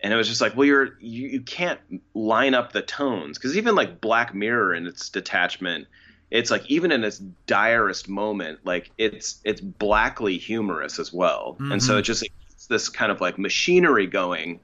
and 0.00 0.12
it 0.12 0.16
was 0.16 0.28
just 0.28 0.40
like 0.40 0.56
well 0.56 0.64
you're 0.64 0.96
you, 1.00 1.28
you 1.28 1.40
can't 1.40 1.80
line 2.14 2.54
up 2.54 2.72
the 2.72 2.82
tones 2.82 3.38
because 3.38 3.56
even 3.56 3.74
like 3.74 4.00
black 4.00 4.34
mirror 4.34 4.72
and 4.72 4.86
its 4.86 5.08
detachment 5.10 5.86
it's 6.30 6.50
like 6.50 6.68
even 6.68 6.90
in 6.92 7.04
its 7.04 7.18
direst 7.46 8.08
moment 8.08 8.58
like 8.64 8.90
it's 8.98 9.40
it's 9.44 9.60
blackly 9.60 10.36
humorous 10.36 10.98
as 10.98 11.12
well 11.12 11.54
mm-hmm. 11.54 11.72
and 11.72 11.82
so 11.82 11.92
mm-hmm. 11.92 12.00
it 12.00 12.02
just 12.02 12.28
it's 12.50 12.66
this 12.66 12.88
kind 12.88 13.12
of 13.12 13.20
like 13.20 13.38
machinery 13.38 14.06
going 14.06 14.58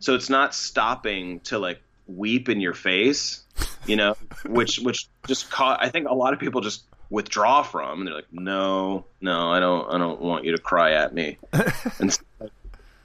so 0.00 0.14
it's 0.14 0.30
not 0.30 0.54
stopping 0.54 1.40
to 1.40 1.58
like 1.58 1.80
weep 2.16 2.48
in 2.48 2.60
your 2.60 2.74
face 2.74 3.44
you 3.86 3.96
know 3.96 4.16
which 4.46 4.78
which 4.80 5.08
just 5.26 5.50
caught 5.50 5.82
i 5.82 5.88
think 5.88 6.08
a 6.08 6.14
lot 6.14 6.32
of 6.32 6.38
people 6.38 6.60
just 6.60 6.84
withdraw 7.10 7.62
from 7.62 8.00
and 8.00 8.08
they're 8.08 8.14
like 8.14 8.32
no 8.32 9.04
no 9.20 9.50
i 9.50 9.58
don't 9.58 9.92
i 9.92 9.98
don't 9.98 10.20
want 10.20 10.44
you 10.44 10.52
to 10.52 10.58
cry 10.58 10.92
at 10.92 11.12
me. 11.12 11.36
And 11.98 12.12
so, 12.12 12.22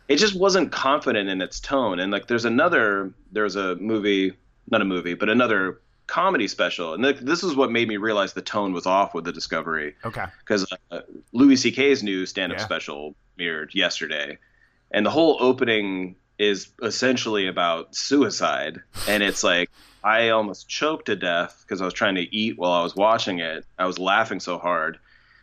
it 0.08 0.18
just 0.18 0.36
wasn't 0.36 0.72
confident 0.72 1.30
in 1.30 1.42
its 1.42 1.60
tone. 1.60 2.00
And 2.00 2.12
like 2.12 2.28
there's 2.28 2.46
another 2.46 3.12
there's 3.32 3.56
a 3.56 3.76
movie 3.78 4.34
not 4.70 4.82
a 4.82 4.86
movie 4.86 5.14
but 5.14 5.30
another 5.30 5.82
comedy 6.08 6.48
special. 6.48 6.94
And 6.94 7.04
th- 7.04 7.20
this 7.20 7.44
is 7.44 7.56
what 7.56 7.72
made 7.72 7.88
me 7.88 7.98
realize 7.98 8.34
the 8.34 8.42
tone 8.42 8.74
was 8.74 8.86
off 8.86 9.16
with 9.16 9.26
the 9.26 9.32
discovery. 9.32 9.96
Okay. 10.06 10.26
Because 10.40 10.72
uh, 10.92 11.02
louis 11.34 11.58
ck's 11.62 12.04
new 12.04 12.26
stand-up 12.26 12.60
yeah. 12.60 12.64
special 12.66 13.16
mirrored 13.38 13.74
yesterday. 13.74 14.38
And 14.92 15.06
the 15.06 15.10
whole 15.10 15.38
opening 15.40 16.16
is 16.38 16.70
essentially 16.82 17.48
about 17.48 17.96
suicide 17.96 18.82
and 19.08 19.24
it's 19.24 19.44
like 19.44 19.70
I 20.04 20.30
almost 20.30 20.70
choked 20.70 21.08
to 21.08 21.16
death 21.16 21.64
because 21.66 21.82
I 21.82 21.86
was 21.86 21.94
trying 21.94 22.16
to 22.16 22.36
eat 22.36 22.60
while 22.60 22.74
I 22.74 22.84
was 22.84 22.96
watching 22.96 23.40
it. 23.40 23.66
I 23.80 23.88
was 23.88 23.98
laughing 23.98 24.40
so 24.40 24.60
hard. 24.60 25.00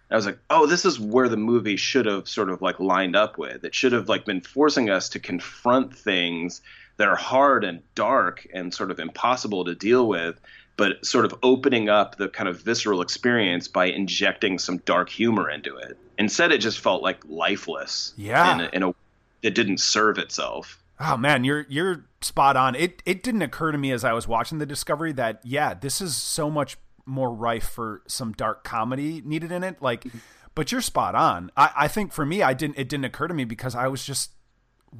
I 0.08 0.14
was 0.14 0.24
like, 0.24 0.38
"Oh, 0.50 0.66
this 0.66 0.84
is 0.84 1.00
where 1.00 1.28
the 1.28 1.36
movie 1.36 1.76
should 1.76 2.06
have 2.06 2.28
sort 2.28 2.48
of 2.48 2.62
like 2.62 2.78
lined 2.78 3.16
up 3.16 3.38
with. 3.38 3.64
It 3.64 3.74
should 3.74 3.92
have 3.92 4.08
like 4.08 4.24
been 4.24 4.40
forcing 4.40 4.88
us 4.88 5.08
to 5.10 5.18
confront 5.18 5.96
things 5.96 6.60
that 6.96 7.08
are 7.08 7.16
hard 7.16 7.64
and 7.64 7.82
dark 7.94 8.46
and 8.54 8.72
sort 8.72 8.90
of 8.90 9.00
impossible 9.00 9.64
to 9.64 9.74
deal 9.74 10.06
with, 10.06 10.40
but 10.76 11.04
sort 11.04 11.24
of 11.24 11.34
opening 11.42 11.88
up 11.88 12.16
the 12.16 12.28
kind 12.28 12.48
of 12.48 12.60
visceral 12.60 13.00
experience 13.00 13.66
by 13.66 13.86
injecting 13.86 14.58
some 14.58 14.76
dark 14.78 15.08
humor 15.08 15.50
into 15.50 15.76
it. 15.76 15.98
Instead, 16.18 16.52
it 16.52 16.58
just 16.58 16.78
felt 16.78 17.02
like 17.02 17.18
lifeless. 17.26 18.12
Yeah, 18.16 18.54
in 18.54 18.60
a, 18.60 18.70
in 18.72 18.82
a 18.84 18.94
it 19.42 19.54
didn't 19.54 19.78
serve 19.78 20.18
itself. 20.18 20.81
Oh 21.00 21.16
man, 21.16 21.44
you're 21.44 21.66
you're 21.68 22.06
spot 22.20 22.56
on. 22.56 22.74
It 22.74 23.02
it 23.04 23.22
didn't 23.22 23.42
occur 23.42 23.72
to 23.72 23.78
me 23.78 23.92
as 23.92 24.04
I 24.04 24.12
was 24.12 24.28
watching 24.28 24.58
the 24.58 24.66
Discovery 24.66 25.12
that 25.12 25.40
yeah, 25.44 25.74
this 25.74 26.00
is 26.00 26.16
so 26.16 26.50
much 26.50 26.76
more 27.04 27.32
rife 27.32 27.68
for 27.68 28.02
some 28.06 28.32
dark 28.32 28.64
comedy 28.64 29.22
needed 29.24 29.50
in 29.50 29.64
it. 29.64 29.82
Like, 29.82 30.06
but 30.54 30.70
you're 30.70 30.80
spot 30.80 31.14
on. 31.14 31.50
I 31.56 31.70
I 31.76 31.88
think 31.88 32.12
for 32.12 32.24
me, 32.24 32.42
I 32.42 32.54
didn't 32.54 32.78
it 32.78 32.88
didn't 32.88 33.04
occur 33.04 33.28
to 33.28 33.34
me 33.34 33.44
because 33.44 33.74
I 33.74 33.88
was 33.88 34.04
just 34.04 34.32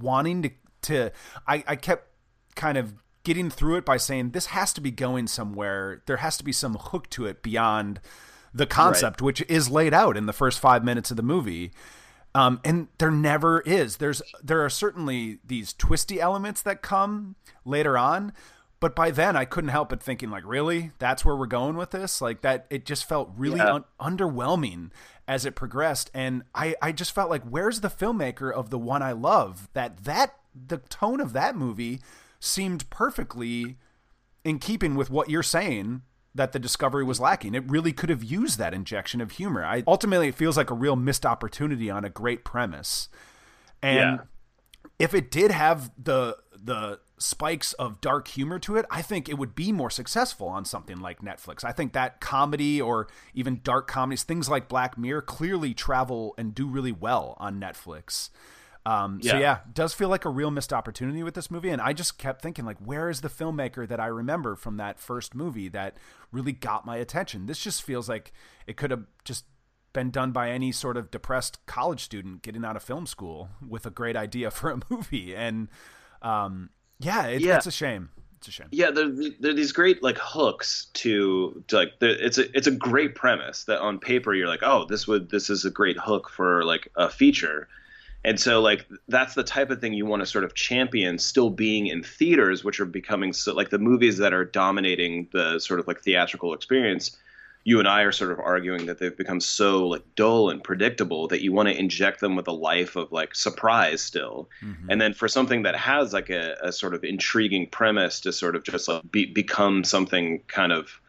wanting 0.01 0.43
to 0.43 0.51
to 0.83 1.11
I 1.47 1.65
I 1.67 1.77
kept 1.77 2.09
kind 2.55 2.77
of 2.79 2.95
getting 3.25 3.51
through 3.51 3.77
it 3.77 3.85
by 3.85 3.97
saying 3.97 4.31
this 4.31 4.47
has 4.47 4.73
to 4.73 4.81
be 4.81 4.91
going 4.91 5.27
somewhere. 5.27 6.03
There 6.07 6.19
has 6.19 6.37
to 6.39 6.45
be 6.45 6.53
some 6.53 6.75
hook 6.75 7.09
to 7.11 7.27
it 7.27 7.43
beyond 7.43 8.01
the 8.53 8.67
concept, 8.67 9.21
right. 9.21 9.27
which 9.27 9.43
is 9.49 9.71
laid 9.71 9.95
out 9.95 10.17
in 10.17 10.27
the 10.27 10.33
first 10.33 10.59
five 10.59 10.85
minutes 10.85 11.11
of 11.11 11.17
the 11.17 11.23
movie. 11.23 11.73
Um, 12.35 12.61
and 12.65 12.89
there 12.99 13.11
never 13.11 13.61
is. 13.61 13.99
There's 13.99 14.23
there 14.43 14.65
are 14.65 14.71
certainly 14.71 15.39
these 15.45 15.73
twisty 15.75 16.21
elements 16.21 16.63
that 16.63 16.81
come 16.81 17.37
later 17.65 17.99
on, 17.99 18.33
but 18.81 18.97
by 18.97 19.11
then 19.11 19.37
I 19.37 19.45
couldn't 19.45 19.69
help 19.69 19.91
but 19.91 20.03
thinking 20.03 20.31
like, 20.31 20.45
really, 20.47 20.93
that's 20.99 21.25
where 21.25 21.37
we're 21.37 21.47
going 21.47 21.77
with 21.77 21.91
this. 21.91 22.23
Like 22.23 22.41
that, 22.41 22.67
it 22.71 22.87
just 22.87 23.05
felt 23.07 23.31
really 23.37 23.59
yeah. 23.59 23.75
un- 23.75 23.85
underwhelming 24.01 24.91
as 25.29 25.45
it 25.45 25.55
progressed, 25.55 26.11
and 26.15 26.43
I 26.55 26.75
I 26.81 26.93
just 26.93 27.13
felt 27.13 27.29
like, 27.29 27.43
where's 27.45 27.81
the 27.81 27.91
filmmaker 27.91 28.53
of 28.53 28.71
the 28.71 28.79
one 28.79 29.03
I 29.03 29.13
love? 29.13 29.69
That 29.75 30.05
that 30.05 30.37
the 30.55 30.79
tone 30.79 31.21
of 31.21 31.35
that 31.35 31.55
movie 31.55 32.01
seemed 32.41 32.89
perfectly 32.89 33.77
in 34.43 34.59
keeping 34.59 34.95
with 34.95 35.11
what 35.11 35.31
you're 35.31 35.43
saying 35.43 36.03
that 36.35 36.53
the 36.53 36.59
discovery 36.59 37.05
was 37.05 37.21
lacking. 37.21 37.55
It 37.55 37.69
really 37.69 37.93
could 37.93 38.11
have 38.11 38.25
used 38.25 38.59
that 38.59 38.73
injection 38.73 39.21
of 39.21 39.33
humor. 39.33 39.65
I 39.65 39.83
ultimately 39.87 40.29
it 40.29 40.35
feels 40.35 40.57
like 40.57 40.71
a 40.71 40.75
real 40.75 40.97
missed 40.97 41.27
opportunity 41.27 41.91
on 41.91 42.05
a 42.05 42.11
great 42.11 42.45
premise. 42.45 43.09
And 43.83 44.19
yeah. 44.19 44.85
if 44.99 45.15
it 45.15 45.31
did 45.31 45.51
have 45.51 45.91
the 46.03 46.37
the 46.55 47.01
spikes 47.19 47.73
of 47.75 48.01
dark 48.01 48.29
humor 48.29 48.59
to 48.61 48.77
it, 48.77 48.87
I 48.91 49.03
think 49.03 49.29
it 49.29 49.39
would 49.39 49.55
be 49.55 49.73
more 49.73 49.91
successful 49.91 50.49
on 50.49 50.65
something 50.65 51.01
like 51.01 51.21
Netflix. 51.21 51.65
I 51.65 51.73
think 51.73 51.93
that 51.93 52.21
comedy 52.21 52.81
or 52.81 53.09
even 53.35 53.61
dark 53.63 53.87
comedies, 53.87 54.25
things 54.25 54.49
like 54.49 54.69
Black 54.69 54.99
Mirror, 54.99 55.23
clearly 55.23 55.75
travel 55.75 56.35
and 56.37 56.55
do 56.55 56.67
really 56.67 56.93
well 56.93 57.37
on 57.39 57.61
Netflix. 57.61 58.31
Um, 58.85 59.21
yeah. 59.23 59.31
So 59.31 59.39
yeah, 59.39 59.59
does 59.73 59.95
feel 59.95 60.09
like 60.09 60.25
a 60.25 60.29
real 60.29 60.51
missed 60.51 60.73
opportunity 60.73 61.23
with 61.23 61.35
this 61.35 61.51
movie, 61.51 61.71
and 61.71 61.81
I 61.81 61.93
just 61.93 62.19
kept 62.19 62.43
thinking 62.43 62.65
like, 62.65 62.79
where 62.79 63.09
is 63.09 63.21
the 63.21 63.29
filmmaker 63.29 63.87
that 63.87 64.01
I 64.01 64.07
remember 64.07 64.57
from 64.57 64.77
that 64.79 64.99
first 64.99 65.35
movie 65.35 65.69
that 65.69 65.97
really 66.33 66.53
got 66.53 66.85
my 66.85 66.97
attention? 66.97 67.47
This 67.47 67.59
just 67.61 67.83
feels 67.83 68.09
like 68.09 68.33
it 68.67 68.77
could 68.77 68.91
have 68.91 69.05
just 69.25 69.45
been 69.93 70.11
done 70.11 70.33
by 70.33 70.51
any 70.51 70.73
sort 70.73 70.97
of 70.97 71.11
depressed 71.11 71.65
college 71.67 72.03
student 72.03 72.43
getting 72.43 72.65
out 72.65 72.77
of 72.77 72.83
film 72.83 73.07
school 73.07 73.51
with 73.67 73.87
a 73.87 73.91
great 73.91 74.17
idea 74.17 74.51
for 74.51 74.71
a 74.71 74.81
movie, 74.91 75.35
and 75.35 75.69
um, 76.23 76.71
yeah, 76.99 77.27
it, 77.27 77.41
yeah, 77.41 77.57
it's 77.57 77.67
a 77.67 77.73
shame. 77.73 78.11
It's 78.39 78.49
a 78.49 78.51
shame. 78.51 78.67
Yeah, 78.73 78.91
there, 78.91 79.09
there 79.39 79.53
are 79.53 79.55
these 79.55 79.71
great 79.71 80.03
like 80.03 80.19
hooks 80.19 80.87
to, 80.95 81.63
to 81.69 81.77
like 81.77 81.93
it's 82.01 82.39
a 82.39 82.57
it's 82.57 82.67
a 82.67 82.73
great 82.73 83.15
premise 83.15 83.63
that 83.65 83.79
on 83.79 84.01
paper 84.01 84.35
you're 84.35 84.49
like, 84.49 84.65
oh, 84.65 84.87
this 84.87 85.07
would 85.07 85.31
this 85.31 85.51
is 85.51 85.65
a 85.65 85.71
great 85.71 85.97
hook 85.97 86.29
for 86.29 86.65
like 86.65 86.89
a 86.97 87.09
feature 87.09 87.69
and 88.25 88.39
so, 88.39 88.61
like, 88.61 88.87
that's 89.09 89.35
the 89.35 89.43
type 89.43 89.71
of 89.71 89.81
thing 89.81 89.95
you 89.95 90.07
want 90.07 90.21
to 90.21 90.27
sort 90.27 90.45
of 90.45 90.55
champion 90.55 91.19
still 91.19 91.51
being 91.51 91.89
in 91.89 92.03
theaters, 92.03 92.63
which 92.63 92.79
are 92.79 92.85
becoming 92.85 93.33
so, 93.33 93.53
like 93.53 93.71
the 93.71 93.79
movies 93.79 94.19
that 94.19 94.33
are 94.33 94.45
dominating 94.45 95.29
the 95.33 95.59
sort 95.59 95.81
of 95.81 95.89
like 95.89 96.01
theatrical 96.01 96.55
experience. 96.55 97.17
You 97.65 97.79
and 97.79 97.87
I 97.87 98.03
are 98.03 98.11
sort 98.11 98.33
of 98.33 98.41
arguing 98.41 98.87
that 98.87 98.99
they've 98.99 99.17
become 99.17 99.39
so 99.39 99.87
like 99.87 100.03
dull 100.17 100.51
and 100.51 100.65
predictable 100.65 101.29
that 101.29 101.43
you 101.43 101.53
want 101.53 101.69
to 101.69 101.79
inject 101.79 102.19
them 102.19 102.35
with 102.35 102.49
a 102.49 102.53
life 102.53 102.97
of 102.97 103.13
like 103.13 103.37
surprise 103.37 104.01
still. 104.01 104.49
Mm-hmm. 104.63 104.91
And 104.91 105.01
then 105.01 105.15
for 105.15 105.29
something 105.29 105.63
that 105.63 105.77
has 105.77 106.13
like 106.13 106.29
a, 106.29 106.57
a, 106.61 106.73
sort 106.73 106.93
of 106.93 107.05
intriguing 107.05 107.69
premise 107.69 108.19
to 108.23 108.33
sort 108.33 108.57
of 108.57 108.65
just 108.65 108.89
like 108.89 109.09
be, 109.13 109.27
become 109.27 109.85
something 109.85 110.41
kind 110.49 110.73
of 110.73 111.01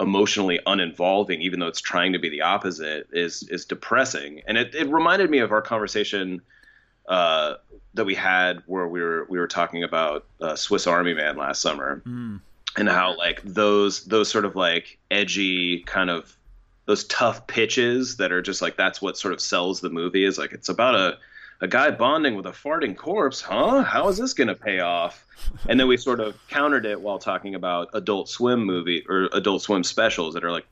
emotionally 0.00 0.58
uninvolving, 0.66 1.42
even 1.42 1.60
though 1.60 1.68
it's 1.68 1.80
trying 1.80 2.12
to 2.12 2.18
be 2.18 2.28
the 2.28 2.42
opposite, 2.42 3.08
is 3.12 3.42
is 3.44 3.64
depressing. 3.64 4.42
And 4.46 4.56
it, 4.56 4.74
it 4.74 4.88
reminded 4.88 5.30
me 5.30 5.38
of 5.38 5.52
our 5.52 5.62
conversation 5.62 6.42
uh, 7.08 7.54
that 7.94 8.04
we 8.04 8.14
had 8.14 8.62
where 8.66 8.88
we 8.88 9.00
were 9.00 9.26
we 9.28 9.38
were 9.38 9.48
talking 9.48 9.84
about 9.84 10.26
uh, 10.40 10.56
Swiss 10.56 10.86
Army 10.86 11.14
Man 11.14 11.36
last 11.36 11.60
summer, 11.60 12.02
mm. 12.06 12.40
and 12.76 12.88
how 12.88 13.16
like 13.16 13.42
those 13.42 14.04
those 14.04 14.28
sort 14.28 14.44
of 14.44 14.56
like 14.56 14.98
edgy 15.10 15.80
kind 15.80 16.10
of 16.10 16.36
those 16.86 17.04
tough 17.04 17.46
pitches 17.46 18.16
that 18.16 18.32
are 18.32 18.42
just 18.42 18.60
like 18.60 18.76
that's 18.76 19.00
what 19.00 19.16
sort 19.16 19.32
of 19.32 19.40
sells 19.40 19.80
the 19.80 19.90
movie 19.90 20.24
is 20.24 20.36
like 20.36 20.52
it's 20.52 20.68
about 20.68 20.94
a 20.94 21.18
a 21.62 21.68
guy 21.68 21.92
bonding 21.92 22.34
with 22.34 22.44
a 22.44 22.50
farting 22.50 22.96
corpse, 22.96 23.40
huh? 23.40 23.82
How 23.82 24.08
is 24.08 24.18
this 24.18 24.34
going 24.34 24.48
to 24.48 24.54
pay 24.56 24.80
off? 24.80 25.24
And 25.68 25.78
then 25.78 25.86
we 25.86 25.96
sort 25.96 26.18
of 26.18 26.36
countered 26.48 26.84
it 26.84 27.00
while 27.00 27.20
talking 27.20 27.54
about 27.54 27.90
Adult 27.94 28.28
Swim 28.28 28.64
movie 28.64 29.04
or 29.08 29.28
Adult 29.32 29.62
Swim 29.62 29.84
specials 29.84 30.34
that 30.34 30.42
are 30.42 30.50
like 30.50 30.66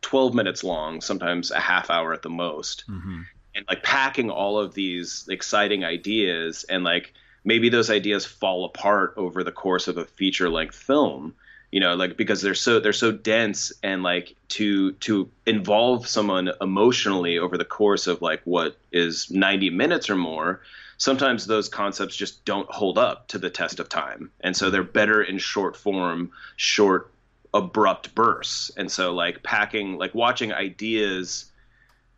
12 0.00 0.34
minutes 0.34 0.64
long, 0.64 1.02
sometimes 1.02 1.50
a 1.50 1.60
half 1.60 1.90
hour 1.90 2.14
at 2.14 2.22
the 2.22 2.30
most. 2.30 2.84
Mm-hmm. 2.88 3.20
And 3.54 3.66
like 3.68 3.82
packing 3.82 4.30
all 4.30 4.58
of 4.58 4.72
these 4.72 5.26
exciting 5.28 5.84
ideas 5.84 6.64
and 6.64 6.84
like 6.84 7.12
maybe 7.44 7.68
those 7.68 7.90
ideas 7.90 8.24
fall 8.24 8.64
apart 8.64 9.14
over 9.18 9.44
the 9.44 9.52
course 9.52 9.88
of 9.88 9.98
a 9.98 10.06
feature 10.06 10.48
length 10.48 10.76
film 10.76 11.34
you 11.70 11.80
know 11.80 11.94
like 11.94 12.16
because 12.16 12.42
they're 12.42 12.54
so 12.54 12.80
they're 12.80 12.92
so 12.92 13.12
dense 13.12 13.72
and 13.82 14.02
like 14.02 14.34
to 14.48 14.92
to 14.92 15.30
involve 15.46 16.06
someone 16.06 16.50
emotionally 16.60 17.38
over 17.38 17.56
the 17.56 17.64
course 17.64 18.06
of 18.06 18.22
like 18.22 18.40
what 18.44 18.76
is 18.92 19.30
90 19.30 19.70
minutes 19.70 20.10
or 20.10 20.16
more 20.16 20.60
sometimes 21.00 21.46
those 21.46 21.70
concepts 21.70 22.14
just 22.14 22.44
don't 22.44 22.70
hold 22.70 22.98
up 22.98 23.26
to 23.28 23.38
the 23.38 23.48
test 23.48 23.80
of 23.80 23.88
time. 23.88 24.30
And 24.42 24.54
so 24.54 24.68
they're 24.68 24.84
better 24.84 25.22
in 25.22 25.38
short 25.38 25.74
form 25.74 26.30
short 26.56 27.10
abrupt 27.54 28.14
bursts. 28.14 28.70
And 28.76 28.92
so 28.92 29.14
like 29.14 29.42
packing 29.42 29.96
like 29.96 30.14
watching 30.14 30.52
ideas 30.52 31.46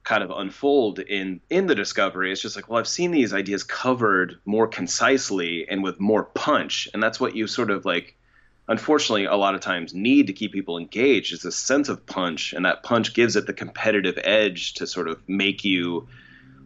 kind 0.03 0.25
of 0.25 0.33
unfold 0.33 0.99
in 0.99 1.41
in 1.49 1.69
the 1.69 1.77
discovery 1.77 2.33
it's 2.33 2.43
just 2.43 2.57
like 2.57 2.69
well 2.69 2.81
i've 2.81 2.89
seen 2.89 3.13
these 3.13 3.33
ideas 3.33 3.63
covered 3.63 4.37
more 4.45 4.67
concisely 4.67 5.65
and 5.69 5.85
with 5.85 6.01
more 6.01 6.25
punch. 6.25 6.89
And 6.93 7.01
that's 7.01 7.21
what 7.21 7.37
you 7.37 7.47
sort 7.47 7.71
of 7.71 7.85
like 7.85 8.17
unfortunately 8.69 9.25
a 9.25 9.35
lot 9.35 9.55
of 9.55 9.61
times 9.61 9.95
need 9.95 10.27
to 10.27 10.33
keep 10.33 10.53
people 10.53 10.79
engaged 10.79 11.33
is 11.33 11.45
a 11.45 11.53
sense 11.53 11.89
of 11.89 12.05
punch 12.07 12.53
and 12.53 12.65
that 12.65 12.83
punch 12.83 13.15
gives 13.15 13.37
it 13.37 13.47
the 13.47 13.53
competitive 13.53 14.19
edge 14.23 14.75
to 14.75 14.87
sort 14.87 15.09
of 15.09 15.21
make 15.29 15.65
you 15.65 16.07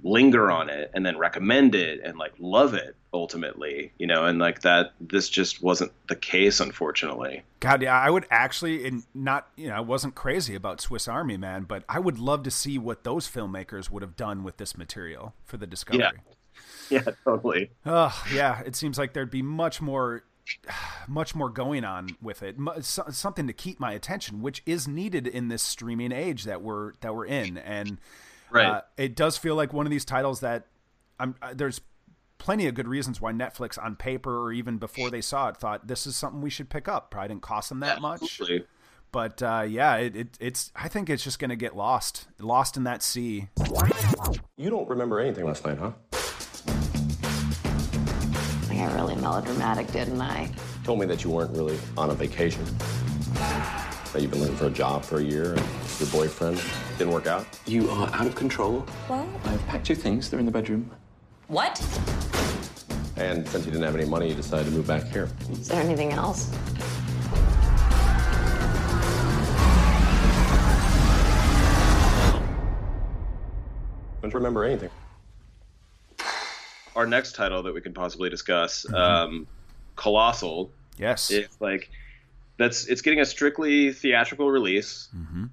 linger 0.02 0.50
on 0.50 0.68
it 0.68 0.90
and 0.94 1.04
then 1.04 1.18
recommend 1.18 1.74
it 1.74 2.00
and 2.04 2.16
like 2.16 2.32
love 2.38 2.74
it 2.74 2.94
ultimately 3.12 3.90
you 3.98 4.06
know 4.06 4.24
and 4.26 4.38
like 4.38 4.60
that 4.60 4.92
this 5.00 5.28
just 5.28 5.62
wasn't 5.62 5.90
the 6.08 6.14
case 6.14 6.60
unfortunately. 6.60 7.42
God 7.60 7.82
yeah 7.82 7.98
i 7.98 8.10
would 8.10 8.26
actually 8.30 8.86
and 8.86 9.04
not 9.14 9.48
you 9.56 9.68
know 9.68 9.74
i 9.74 9.80
wasn't 9.80 10.14
crazy 10.14 10.54
about 10.54 10.80
swiss 10.80 11.08
army 11.08 11.36
man 11.36 11.64
but 11.64 11.82
i 11.88 11.98
would 11.98 12.18
love 12.18 12.42
to 12.42 12.50
see 12.50 12.78
what 12.78 13.04
those 13.04 13.26
filmmakers 13.28 13.90
would 13.90 14.02
have 14.02 14.16
done 14.16 14.44
with 14.44 14.58
this 14.58 14.76
material 14.76 15.34
for 15.44 15.56
the 15.56 15.66
discovery. 15.66 16.04
Yeah, 16.90 17.02
yeah 17.06 17.12
totally. 17.24 17.70
Oh 17.84 18.24
yeah 18.32 18.60
it 18.64 18.76
seems 18.76 18.98
like 18.98 19.14
there'd 19.14 19.30
be 19.30 19.42
much 19.42 19.80
more 19.80 20.24
much 21.08 21.34
more 21.34 21.50
going 21.50 21.84
on 21.84 22.16
with 22.20 22.42
it 22.42 22.56
something 22.80 23.46
to 23.46 23.52
keep 23.52 23.78
my 23.80 23.92
attention 23.92 24.42
which 24.42 24.62
is 24.66 24.86
needed 24.88 25.26
in 25.26 25.48
this 25.48 25.62
streaming 25.62 26.12
age 26.12 26.44
that 26.44 26.62
we're 26.62 26.92
that 27.00 27.14
we're 27.14 27.26
in 27.26 27.58
and 27.58 27.98
Right. 28.50 28.66
Uh, 28.66 28.80
it 28.96 29.14
does 29.14 29.36
feel 29.36 29.54
like 29.54 29.72
one 29.72 29.86
of 29.86 29.90
these 29.90 30.04
titles 30.04 30.40
that 30.40 30.66
I'm. 31.18 31.34
Uh, 31.42 31.54
there's 31.54 31.80
plenty 32.38 32.66
of 32.66 32.74
good 32.74 32.88
reasons 32.88 33.20
why 33.20 33.32
Netflix, 33.32 33.82
on 33.82 33.96
paper 33.96 34.42
or 34.42 34.52
even 34.52 34.78
before 34.78 35.10
they 35.10 35.20
saw 35.20 35.48
it, 35.48 35.56
thought 35.56 35.86
this 35.86 36.06
is 36.06 36.16
something 36.16 36.40
we 36.40 36.50
should 36.50 36.68
pick 36.68 36.88
up. 36.88 37.10
Probably 37.10 37.28
didn't 37.28 37.42
cost 37.42 37.68
them 37.68 37.80
that 37.80 37.98
Absolutely. 38.02 38.58
much. 38.58 38.66
But 39.12 39.42
uh, 39.42 39.64
yeah, 39.68 39.96
it, 39.96 40.16
it, 40.16 40.38
it's. 40.40 40.72
I 40.76 40.88
think 40.88 41.08
it's 41.10 41.24
just 41.24 41.38
going 41.38 41.50
to 41.50 41.56
get 41.56 41.76
lost, 41.76 42.26
lost 42.38 42.76
in 42.76 42.84
that 42.84 43.02
sea. 43.02 43.48
You 44.56 44.70
don't 44.70 44.88
remember 44.88 45.20
anything 45.20 45.44
last 45.44 45.64
night, 45.64 45.78
huh? 45.78 45.92
I 48.76 48.88
got 48.88 48.94
really 48.94 49.16
melodramatic, 49.16 49.90
didn't 49.90 50.20
I? 50.20 50.50
Told 50.84 51.00
me 51.00 51.06
that 51.06 51.24
you 51.24 51.30
weren't 51.30 51.50
really 51.56 51.78
on 51.96 52.10
a 52.10 52.14
vacation. 52.14 52.62
That 53.32 54.20
you've 54.20 54.30
been 54.30 54.40
looking 54.40 54.56
for 54.56 54.66
a 54.66 54.70
job 54.70 55.02
for 55.02 55.16
a 55.16 55.22
year 55.22 55.54
and 55.54 55.66
your 55.98 56.10
boyfriend 56.10 56.62
didn't 56.98 57.14
work 57.14 57.26
out? 57.26 57.46
You 57.64 57.88
are 57.88 58.10
out 58.12 58.26
of 58.26 58.34
control. 58.34 58.80
What? 59.06 59.26
I've 59.46 59.66
packed 59.66 59.88
your 59.88 59.96
things. 59.96 60.28
They're 60.28 60.40
in 60.40 60.44
the 60.44 60.52
bedroom. 60.52 60.90
What? 61.46 61.80
And 63.16 63.48
since 63.48 63.64
you 63.64 63.72
didn't 63.72 63.84
have 63.84 63.96
any 63.96 64.04
money, 64.04 64.28
you 64.28 64.34
decided 64.34 64.66
to 64.66 64.72
move 64.72 64.86
back 64.86 65.04
here. 65.04 65.30
Is 65.52 65.68
there 65.68 65.80
anything 65.80 66.12
else? 66.12 66.50
Don't 74.20 74.34
remember 74.34 74.64
anything. 74.64 74.90
Our 76.96 77.06
next 77.06 77.34
title 77.34 77.62
that 77.62 77.74
we 77.74 77.80
can 77.80 77.92
possibly 77.92 78.30
discuss, 78.30 78.84
mm-hmm. 78.84 78.94
um, 78.94 79.46
Colossal. 79.94 80.70
Yes. 80.98 81.30
It's 81.30 81.60
like 81.60 81.90
that's 82.58 82.86
it's 82.86 83.02
getting 83.02 83.20
a 83.20 83.26
strictly 83.26 83.92
theatrical 83.92 84.50
release. 84.50 85.08
Mm-hmm. 85.14 85.44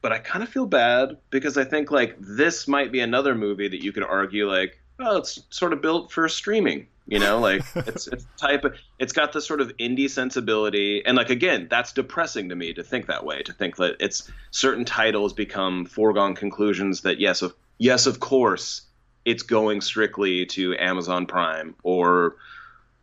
But 0.00 0.12
I 0.12 0.18
kind 0.18 0.42
of 0.42 0.48
feel 0.48 0.66
bad 0.66 1.18
because 1.30 1.56
I 1.56 1.64
think 1.64 1.90
like 1.90 2.16
this 2.18 2.66
might 2.66 2.90
be 2.90 3.00
another 3.00 3.34
movie 3.34 3.68
that 3.68 3.82
you 3.82 3.92
could 3.92 4.02
argue 4.02 4.50
like, 4.50 4.80
oh, 4.98 5.18
it's 5.18 5.40
sort 5.50 5.72
of 5.72 5.80
built 5.80 6.10
for 6.10 6.28
streaming. 6.28 6.88
You 7.06 7.18
know, 7.18 7.38
like 7.40 7.62
it's 7.74 8.08
it's 8.08 8.26
type 8.36 8.64
of 8.64 8.74
it's 8.98 9.12
got 9.12 9.32
this 9.32 9.46
sort 9.46 9.60
of 9.60 9.76
indie 9.76 10.10
sensibility, 10.10 11.04
and 11.04 11.16
like 11.16 11.30
again, 11.30 11.68
that's 11.70 11.92
depressing 11.92 12.48
to 12.48 12.56
me 12.56 12.72
to 12.74 12.82
think 12.82 13.06
that 13.06 13.24
way. 13.24 13.42
To 13.42 13.52
think 13.52 13.76
that 13.76 13.96
it's 14.00 14.30
certain 14.50 14.84
titles 14.84 15.32
become 15.32 15.84
foregone 15.84 16.34
conclusions 16.34 17.02
that 17.02 17.20
yes, 17.20 17.42
of 17.42 17.54
yes, 17.78 18.06
of 18.06 18.18
course, 18.18 18.82
it's 19.24 19.42
going 19.42 19.80
strictly 19.80 20.46
to 20.46 20.76
Amazon 20.78 21.26
Prime 21.26 21.74
or 21.82 22.36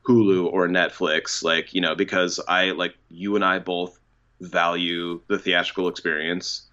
Hulu 0.03 0.51
or 0.51 0.67
Netflix, 0.67 1.43
like 1.43 1.73
you 1.73 1.81
know, 1.81 1.95
because 1.95 2.39
I 2.47 2.71
like 2.71 2.95
you 3.09 3.35
and 3.35 3.45
I 3.45 3.59
both 3.59 3.99
value 4.41 5.21
the 5.27 5.37
theatrical 5.37 5.87
experience, 5.87 6.63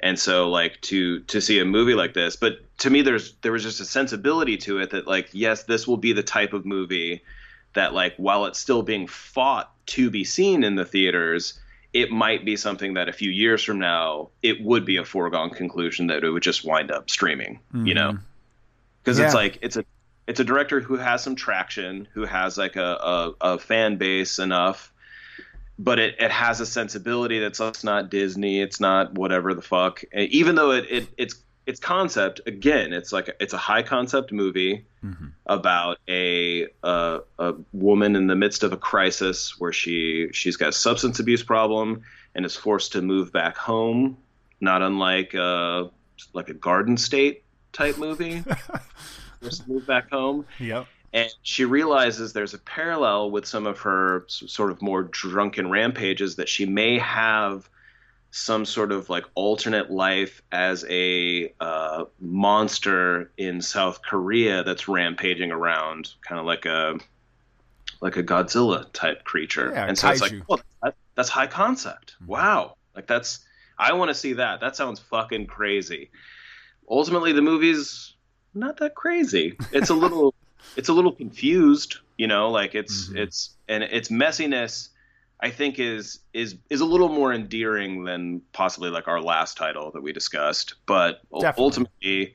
and 0.00 0.18
so 0.18 0.48
like 0.48 0.80
to 0.82 1.20
to 1.20 1.40
see 1.40 1.58
a 1.58 1.64
movie 1.64 1.94
like 1.94 2.14
this, 2.14 2.36
but 2.36 2.60
to 2.78 2.90
me, 2.90 3.02
there's 3.02 3.34
there 3.42 3.52
was 3.52 3.62
just 3.62 3.80
a 3.80 3.84
sensibility 3.84 4.56
to 4.58 4.78
it 4.78 4.90
that 4.90 5.06
like 5.06 5.28
yes, 5.32 5.64
this 5.64 5.86
will 5.86 5.96
be 5.96 6.12
the 6.12 6.22
type 6.22 6.52
of 6.52 6.64
movie 6.64 7.22
that 7.74 7.94
like 7.94 8.14
while 8.16 8.46
it's 8.46 8.58
still 8.58 8.82
being 8.82 9.06
fought 9.06 9.70
to 9.86 10.10
be 10.10 10.24
seen 10.24 10.64
in 10.64 10.74
the 10.74 10.84
theaters, 10.84 11.58
it 11.92 12.10
might 12.10 12.44
be 12.44 12.56
something 12.56 12.94
that 12.94 13.08
a 13.08 13.12
few 13.12 13.30
years 13.30 13.62
from 13.62 13.78
now 13.78 14.28
it 14.42 14.62
would 14.62 14.84
be 14.84 14.96
a 14.96 15.04
foregone 15.04 15.50
conclusion 15.50 16.08
that 16.08 16.24
it 16.24 16.30
would 16.30 16.42
just 16.42 16.64
wind 16.64 16.90
up 16.90 17.08
streaming, 17.08 17.60
mm-hmm. 17.72 17.86
you 17.86 17.94
know, 17.94 18.18
because 19.06 19.20
yeah. 19.20 19.26
it's 19.26 19.34
like 19.34 19.58
it's 19.62 19.76
a 19.76 19.84
it's 20.26 20.40
a 20.40 20.44
director 20.44 20.80
who 20.80 20.96
has 20.96 21.22
some 21.22 21.36
traction, 21.36 22.08
who 22.12 22.24
has 22.24 22.58
like 22.58 22.74
a, 22.74 22.82
a, 22.82 23.34
a 23.40 23.58
fan 23.58 23.96
base 23.98 24.40
enough, 24.40 24.92
but 25.78 26.00
it, 26.00 26.16
it 26.18 26.32
has 26.32 26.60
a 26.60 26.66
sensibility 26.66 27.38
that's 27.38 27.60
it's 27.60 27.84
not 27.84 28.10
Disney, 28.10 28.60
it's 28.60 28.80
not 28.80 29.16
whatever 29.16 29.54
the 29.54 29.62
fuck. 29.62 30.02
Even 30.12 30.56
though 30.56 30.72
it, 30.72 30.86
it 30.90 31.08
it's 31.16 31.36
its 31.66 31.78
concept 31.78 32.40
again, 32.46 32.92
it's 32.92 33.12
like 33.12 33.30
it's 33.38 33.52
a 33.52 33.58
high 33.58 33.84
concept 33.84 34.32
movie 34.32 34.84
mm-hmm. 35.04 35.26
about 35.46 35.98
a, 36.08 36.66
a 36.82 37.20
a 37.38 37.54
woman 37.72 38.16
in 38.16 38.26
the 38.26 38.34
midst 38.34 38.64
of 38.64 38.72
a 38.72 38.76
crisis 38.76 39.54
where 39.60 39.72
she 39.72 40.30
she's 40.32 40.56
got 40.56 40.70
a 40.70 40.72
substance 40.72 41.20
abuse 41.20 41.44
problem 41.44 42.02
and 42.34 42.44
is 42.44 42.56
forced 42.56 42.92
to 42.92 43.02
move 43.02 43.32
back 43.32 43.56
home, 43.56 44.16
not 44.60 44.82
unlike 44.82 45.32
uh 45.36 45.84
like 46.32 46.48
a 46.48 46.54
Garden 46.54 46.96
State 46.96 47.44
type 47.76 47.98
movie. 47.98 48.42
just 49.42 49.68
moved 49.68 49.86
back 49.86 50.10
home. 50.10 50.46
Yep. 50.58 50.86
And 51.12 51.30
she 51.42 51.64
realizes 51.64 52.32
there's 52.32 52.54
a 52.54 52.58
parallel 52.58 53.30
with 53.30 53.46
some 53.46 53.66
of 53.66 53.80
her 53.80 54.24
sort 54.28 54.70
of 54.70 54.82
more 54.82 55.04
drunken 55.04 55.70
rampages 55.70 56.36
that 56.36 56.48
she 56.48 56.66
may 56.66 56.98
have 56.98 57.68
some 58.30 58.66
sort 58.66 58.92
of 58.92 59.08
like 59.08 59.24
alternate 59.34 59.90
life 59.90 60.42
as 60.52 60.84
a 60.90 61.52
uh, 61.60 62.04
monster 62.20 63.30
in 63.38 63.62
South 63.62 64.02
Korea 64.02 64.62
that's 64.62 64.88
rampaging 64.88 65.52
around, 65.52 66.12
kind 66.20 66.38
of 66.38 66.44
like 66.44 66.66
a 66.66 66.98
like 68.02 68.16
a 68.16 68.22
Godzilla 68.22 68.86
type 68.92 69.24
creature. 69.24 69.70
Yeah, 69.72 69.86
and 69.86 69.96
so 69.96 70.10
it's 70.10 70.20
like, 70.20 70.34
well, 70.48 70.60
that, 70.82 70.96
that's 71.14 71.30
high 71.30 71.46
concept. 71.46 72.16
Mm-hmm. 72.16 72.32
Wow, 72.32 72.76
like 72.94 73.06
that's 73.06 73.40
I 73.78 73.94
want 73.94 74.10
to 74.10 74.14
see 74.14 74.34
that. 74.34 74.60
That 74.60 74.76
sounds 74.76 75.00
fucking 75.00 75.46
crazy. 75.46 76.10
Ultimately, 76.88 77.32
the 77.32 77.42
movie's 77.42 78.14
not 78.54 78.78
that 78.78 78.94
crazy. 78.94 79.56
It's 79.72 79.90
a 79.90 79.94
little 79.94 80.34
it's 80.76 80.88
a 80.88 80.92
little 80.92 81.12
confused, 81.12 81.98
you 82.18 82.26
know, 82.26 82.50
like 82.50 82.74
it's 82.74 83.08
mm-hmm. 83.08 83.18
it's 83.18 83.54
and 83.68 83.82
its 83.82 84.08
messiness 84.08 84.88
I 85.40 85.50
think 85.50 85.78
is 85.78 86.20
is 86.32 86.56
is 86.70 86.80
a 86.80 86.84
little 86.84 87.08
more 87.08 87.32
endearing 87.32 88.04
than 88.04 88.42
possibly 88.52 88.90
like 88.90 89.08
our 89.08 89.20
last 89.20 89.56
title 89.56 89.90
that 89.92 90.02
we 90.02 90.12
discussed, 90.12 90.74
but 90.86 91.20
Definitely. 91.32 91.64
ultimately, 91.64 92.34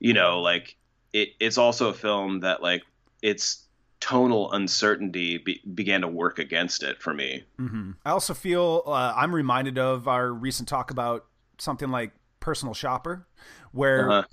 you 0.00 0.12
know, 0.12 0.40
like 0.40 0.76
it, 1.12 1.30
it's 1.38 1.58
also 1.58 1.88
a 1.88 1.94
film 1.94 2.40
that 2.40 2.62
like 2.62 2.82
its 3.22 3.64
tonal 4.00 4.52
uncertainty 4.52 5.38
be, 5.38 5.62
began 5.74 6.02
to 6.02 6.08
work 6.08 6.38
against 6.38 6.82
it 6.82 7.00
for 7.00 7.14
me. 7.14 7.44
Mm-hmm. 7.58 7.92
I 8.04 8.10
also 8.10 8.34
feel 8.34 8.82
uh, 8.86 9.14
I'm 9.16 9.34
reminded 9.34 9.78
of 9.78 10.08
our 10.08 10.30
recent 10.30 10.68
talk 10.68 10.90
about 10.90 11.24
something 11.58 11.90
like 11.90 12.12
Personal 12.40 12.74
Shopper, 12.74 13.26
where 13.74 14.10
uh-huh. 14.10 14.24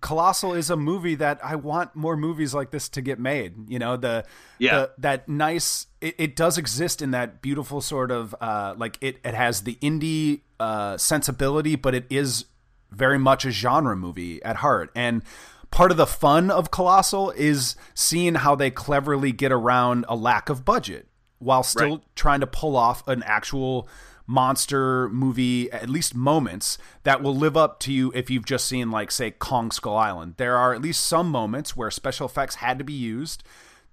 Colossal 0.00 0.52
is 0.52 0.68
a 0.70 0.76
movie 0.76 1.14
that 1.14 1.40
I 1.42 1.56
want 1.56 1.96
more 1.96 2.16
movies 2.16 2.54
like 2.54 2.70
this 2.70 2.88
to 2.90 3.00
get 3.00 3.18
made. 3.18 3.70
You 3.70 3.78
know, 3.78 3.96
the 3.96 4.24
yeah 4.58 4.80
the, 4.80 4.90
that 4.98 5.28
nice 5.28 5.86
it, 6.00 6.14
it, 6.18 6.36
does 6.36 6.58
exist 6.58 7.00
in 7.00 7.12
that 7.12 7.40
beautiful 7.40 7.80
sort 7.80 8.10
of 8.10 8.34
uh, 8.40 8.74
like 8.76 8.98
it 9.00 9.16
it 9.24 9.34
has 9.34 9.62
the 9.62 9.76
indie 9.76 10.42
uh, 10.60 10.96
sensibility, 10.96 11.76
but 11.76 11.94
it 11.94 12.04
is 12.10 12.44
very 12.90 13.18
much 13.18 13.44
a 13.44 13.50
genre 13.50 13.96
movie 13.96 14.42
at 14.42 14.56
heart. 14.56 14.90
And 14.94 15.22
part 15.70 15.90
of 15.90 15.96
the 15.96 16.06
fun 16.06 16.50
of 16.50 16.70
Colossal 16.70 17.30
is 17.30 17.76
seeing 17.94 18.36
how 18.36 18.54
they 18.54 18.70
cleverly 18.70 19.32
get 19.32 19.52
around 19.52 20.04
a 20.08 20.16
lack 20.16 20.48
of 20.48 20.64
budget 20.64 21.08
while 21.38 21.62
still 21.62 21.96
right. 21.96 22.00
trying 22.14 22.40
to 22.40 22.46
pull 22.46 22.76
off 22.76 23.06
an 23.08 23.22
actual 23.24 23.88
monster 24.26 25.08
movie, 25.08 25.70
at 25.70 25.88
least 25.88 26.14
moments 26.14 26.78
that 27.04 27.22
will 27.22 27.34
live 27.34 27.56
up 27.56 27.78
to 27.80 27.92
you 27.92 28.12
if 28.14 28.30
you've 28.30 28.44
just 28.44 28.66
seen, 28.66 28.90
like, 28.90 29.10
say, 29.10 29.30
Kong 29.30 29.70
Skull 29.70 29.96
Island. 29.96 30.34
There 30.36 30.56
are 30.56 30.74
at 30.74 30.82
least 30.82 31.06
some 31.06 31.30
moments 31.30 31.76
where 31.76 31.90
special 31.90 32.26
effects 32.26 32.56
had 32.56 32.78
to 32.78 32.84
be 32.84 32.92
used 32.92 33.42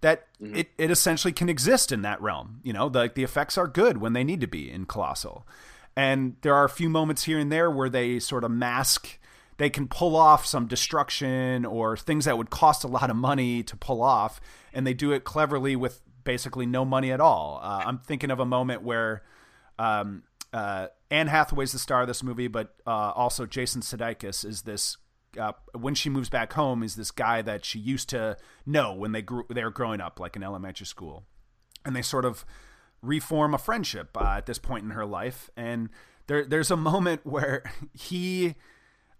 that 0.01 0.27
mm-hmm. 0.41 0.55
it, 0.55 0.69
it 0.77 0.91
essentially 0.91 1.31
can 1.31 1.49
exist 1.49 1.91
in 1.91 2.01
that 2.01 2.21
realm. 2.21 2.59
You 2.63 2.73
know, 2.73 2.89
the, 2.89 3.11
the 3.13 3.23
effects 3.23 3.57
are 3.57 3.67
good 3.67 3.97
when 3.97 4.13
they 4.13 4.23
need 4.23 4.41
to 4.41 4.47
be 4.47 4.69
in 4.71 4.85
Colossal. 4.85 5.47
And 5.95 6.35
there 6.41 6.55
are 6.55 6.65
a 6.65 6.69
few 6.69 6.89
moments 6.89 7.23
here 7.23 7.37
and 7.37 7.51
there 7.51 7.69
where 7.69 7.89
they 7.89 8.19
sort 8.19 8.43
of 8.43 8.51
mask 8.51 9.19
they 9.57 9.69
can 9.69 9.87
pull 9.87 10.15
off 10.15 10.45
some 10.45 10.67
destruction 10.67 11.65
or 11.65 11.95
things 11.95 12.25
that 12.25 12.37
would 12.37 12.49
cost 12.49 12.83
a 12.83 12.87
lot 12.87 13.09
of 13.09 13.15
money 13.15 13.63
to 13.63 13.75
pull 13.75 14.01
off, 14.01 14.41
and 14.73 14.85
they 14.85 14.93
do 14.93 15.11
it 15.11 15.23
cleverly 15.23 15.75
with 15.75 16.01
basically 16.23 16.65
no 16.65 16.83
money 16.85 17.11
at 17.11 17.19
all. 17.19 17.59
Uh, 17.61 17.83
I'm 17.85 17.99
thinking 17.99 18.31
of 18.31 18.39
a 18.39 18.45
moment 18.45 18.81
where 18.81 19.23
um, 19.83 20.23
uh, 20.53 20.87
Anne 21.11 21.27
Hathaway's 21.27 21.71
the 21.71 21.79
star 21.79 22.01
of 22.01 22.07
this 22.07 22.23
movie, 22.23 22.47
but 22.47 22.75
uh, 22.85 23.11
also 23.15 23.45
Jason 23.45 23.81
Sudeikis 23.81 24.45
is 24.45 24.61
this. 24.63 24.97
Uh, 25.39 25.51
when 25.73 25.95
she 25.95 26.11
moves 26.11 26.29
back 26.29 26.53
home, 26.53 26.83
is 26.83 26.95
this 26.95 27.09
guy 27.09 27.41
that 27.41 27.65
she 27.65 27.79
used 27.79 28.07
to 28.09 28.37
know 28.67 28.93
when 28.93 29.13
they 29.13 29.21
grew 29.23 29.43
they 29.49 29.63
were 29.63 29.71
growing 29.71 29.99
up, 29.99 30.19
like 30.19 30.35
in 30.35 30.43
elementary 30.43 30.85
school, 30.85 31.23
and 31.83 31.95
they 31.95 32.03
sort 32.03 32.23
of 32.23 32.45
reform 33.01 33.53
a 33.53 33.57
friendship 33.57 34.15
uh, 34.15 34.35
at 34.37 34.45
this 34.45 34.59
point 34.59 34.83
in 34.83 34.91
her 34.91 35.05
life. 35.05 35.49
And 35.57 35.89
there, 36.27 36.45
there's 36.45 36.69
a 36.69 36.77
moment 36.77 37.21
where 37.25 37.63
he 37.93 38.55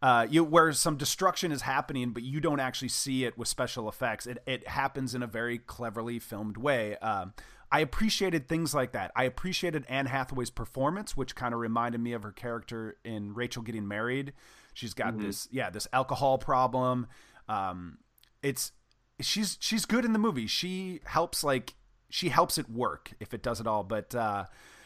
uh, 0.03 0.27
you 0.29 0.43
where 0.43 0.71
some 0.71 0.97
destruction 0.97 1.51
is 1.51 1.63
happening, 1.63 2.11
but 2.11 2.21
you 2.21 2.39
don't 2.39 2.59
actually 2.59 2.89
see 2.89 3.25
it 3.25 3.37
with 3.37 3.47
special 3.47 3.89
effects. 3.89 4.27
It 4.27 4.37
it 4.45 4.67
happens 4.67 5.15
in 5.15 5.23
a 5.23 5.27
very 5.27 5.57
cleverly 5.57 6.19
filmed 6.19 6.57
way. 6.57 6.95
Um, 6.97 7.33
I 7.73 7.79
appreciated 7.79 8.47
things 8.47 8.75
like 8.75 8.91
that. 8.91 9.11
I 9.15 9.23
appreciated 9.23 9.83
Anne 9.89 10.05
Hathaway's 10.05 10.51
performance, 10.51 11.17
which 11.17 11.35
kind 11.35 11.55
of 11.55 11.59
reminded 11.59 11.99
me 11.99 12.13
of 12.13 12.21
her 12.21 12.31
character 12.31 12.97
in 13.03 13.33
Rachel 13.33 13.63
Getting 13.63 13.87
Married. 13.87 14.33
She's 14.75 14.93
got 14.93 15.15
mm-hmm. 15.15 15.25
this, 15.25 15.47
yeah, 15.51 15.71
this 15.71 15.87
alcohol 15.91 16.37
problem. 16.37 17.07
Um, 17.49 17.97
it's 18.43 18.73
she's 19.19 19.57
she's 19.59 19.85
good 19.85 20.05
in 20.05 20.13
the 20.13 20.19
movie. 20.19 20.45
She 20.45 21.01
helps 21.05 21.43
like 21.43 21.73
she 22.11 22.29
helps 22.29 22.59
it 22.59 22.69
work 22.69 23.13
if 23.19 23.33
it 23.33 23.41
does 23.41 23.59
it 23.59 23.65
all. 23.65 23.83
But 23.83 24.13
uh, 24.13 24.45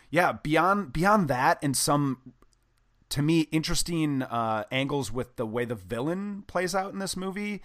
yeah, 0.10 0.32
beyond 0.32 0.93
beyond 0.93 1.28
that, 1.28 1.60
and 1.62 1.76
some 1.76 2.34
to 3.10 3.21
me 3.21 3.41
interesting 3.52 4.23
uh, 4.23 4.63
angles 4.71 5.12
with 5.12 5.36
the 5.36 5.45
way 5.45 5.65
the 5.65 5.76
villain 5.76 6.45
plays 6.47 6.73
out 6.73 6.93
in 6.93 7.00
this 7.00 7.17
movie, 7.17 7.62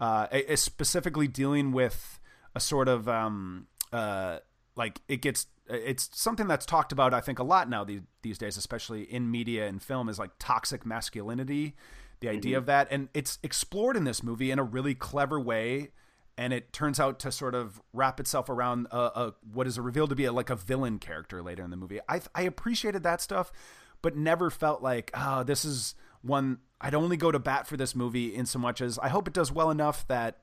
uh, 0.00 0.28
is 0.32 0.62
specifically 0.62 1.28
dealing 1.28 1.72
with 1.72 2.18
a 2.54 2.60
sort 2.60 2.88
of 2.88 3.06
um, 3.06 3.66
uh, 3.92 4.38
like 4.76 5.00
it 5.08 5.22
gets 5.22 5.46
it's 5.68 6.10
something 6.12 6.48
that's 6.48 6.66
talked 6.66 6.92
about 6.92 7.14
I 7.14 7.20
think 7.20 7.38
a 7.38 7.44
lot 7.44 7.68
now 7.68 7.84
these, 7.84 8.00
these 8.22 8.38
days 8.38 8.56
especially 8.56 9.02
in 9.02 9.30
media 9.30 9.66
and 9.66 9.82
film 9.82 10.08
is 10.08 10.18
like 10.18 10.30
toxic 10.38 10.84
masculinity 10.84 11.74
the 12.22 12.28
idea 12.28 12.52
mm-hmm. 12.52 12.58
of 12.58 12.66
that. 12.66 12.88
And 12.90 13.08
it's 13.12 13.38
explored 13.42 13.96
in 13.96 14.04
this 14.04 14.22
movie 14.22 14.50
in 14.50 14.58
a 14.58 14.62
really 14.62 14.94
clever 14.94 15.38
way. 15.38 15.90
And 16.38 16.54
it 16.54 16.72
turns 16.72 16.98
out 16.98 17.18
to 17.20 17.32
sort 17.32 17.54
of 17.54 17.82
wrap 17.92 18.18
itself 18.18 18.48
around 18.48 18.86
a, 18.90 18.96
a 18.96 19.34
what 19.52 19.66
is 19.66 19.78
revealed 19.78 20.08
to 20.10 20.16
be 20.16 20.24
a, 20.24 20.32
like 20.32 20.48
a 20.48 20.56
villain 20.56 20.98
character 20.98 21.42
later 21.42 21.62
in 21.62 21.70
the 21.70 21.76
movie. 21.76 22.00
I, 22.08 22.22
I 22.34 22.42
appreciated 22.42 23.02
that 23.02 23.20
stuff 23.20 23.52
but 24.00 24.16
never 24.16 24.50
felt 24.50 24.82
like 24.82 25.12
oh 25.14 25.44
this 25.44 25.64
is 25.64 25.94
one 26.22 26.58
I'd 26.80 26.94
only 26.94 27.16
go 27.16 27.30
to 27.30 27.38
bat 27.38 27.68
for 27.68 27.76
this 27.76 27.94
movie 27.94 28.34
in 28.34 28.46
so 28.46 28.58
much 28.58 28.80
as 28.80 28.98
I 28.98 29.08
hope 29.08 29.28
it 29.28 29.34
does 29.34 29.52
well 29.52 29.70
enough 29.70 30.06
that 30.08 30.38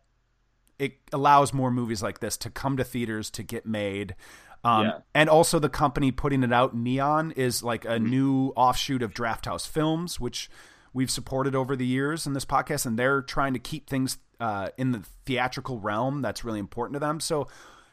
it 0.80 0.98
allows 1.13 1.54
more 1.54 1.70
movies 1.70 2.02
like 2.02 2.20
this 2.20 2.38
to 2.38 2.50
come 2.50 2.78
to 2.78 2.84
theaters 2.84 3.30
to 3.32 3.44
get 3.44 3.65
made. 3.65 4.15
Um, 4.63 4.86
yeah. 4.86 4.98
And 5.13 5.30
also, 5.30 5.60
the 5.60 5.70
company 5.70 6.12
putting 6.12 6.44
it 6.44 6.52
out, 6.52 6.76
Neon, 6.76 7.32
is 7.32 7.63
like 7.63 7.86
a 7.86 7.89
mm-hmm. 7.89 8.10
new 8.10 8.48
offshoot 8.56 9.02
of 9.02 9.13
Drafthouse 9.13 9.68
Films, 9.68 10.20
which 10.20 10.50
we've 10.94 11.12
supported 11.12 11.56
over 11.56 11.76
the 11.76 11.86
years 11.86 12.26
in 12.26 12.34
this 12.34 12.46
podcast, 12.46 12.86
and 12.86 12.98
they're 12.98 13.22
trying 13.22 13.54
to 13.54 13.60
keep 13.60 13.89
things 13.89 14.18
uh, 14.39 14.70
in 14.78 14.92
the 14.92 15.04
theatrical 15.26 15.80
realm. 15.80 16.22
That's 16.22 16.44
really 16.44 16.60
important 16.60 16.96
to 16.96 17.00
them. 17.00 17.20
So, 17.20 17.48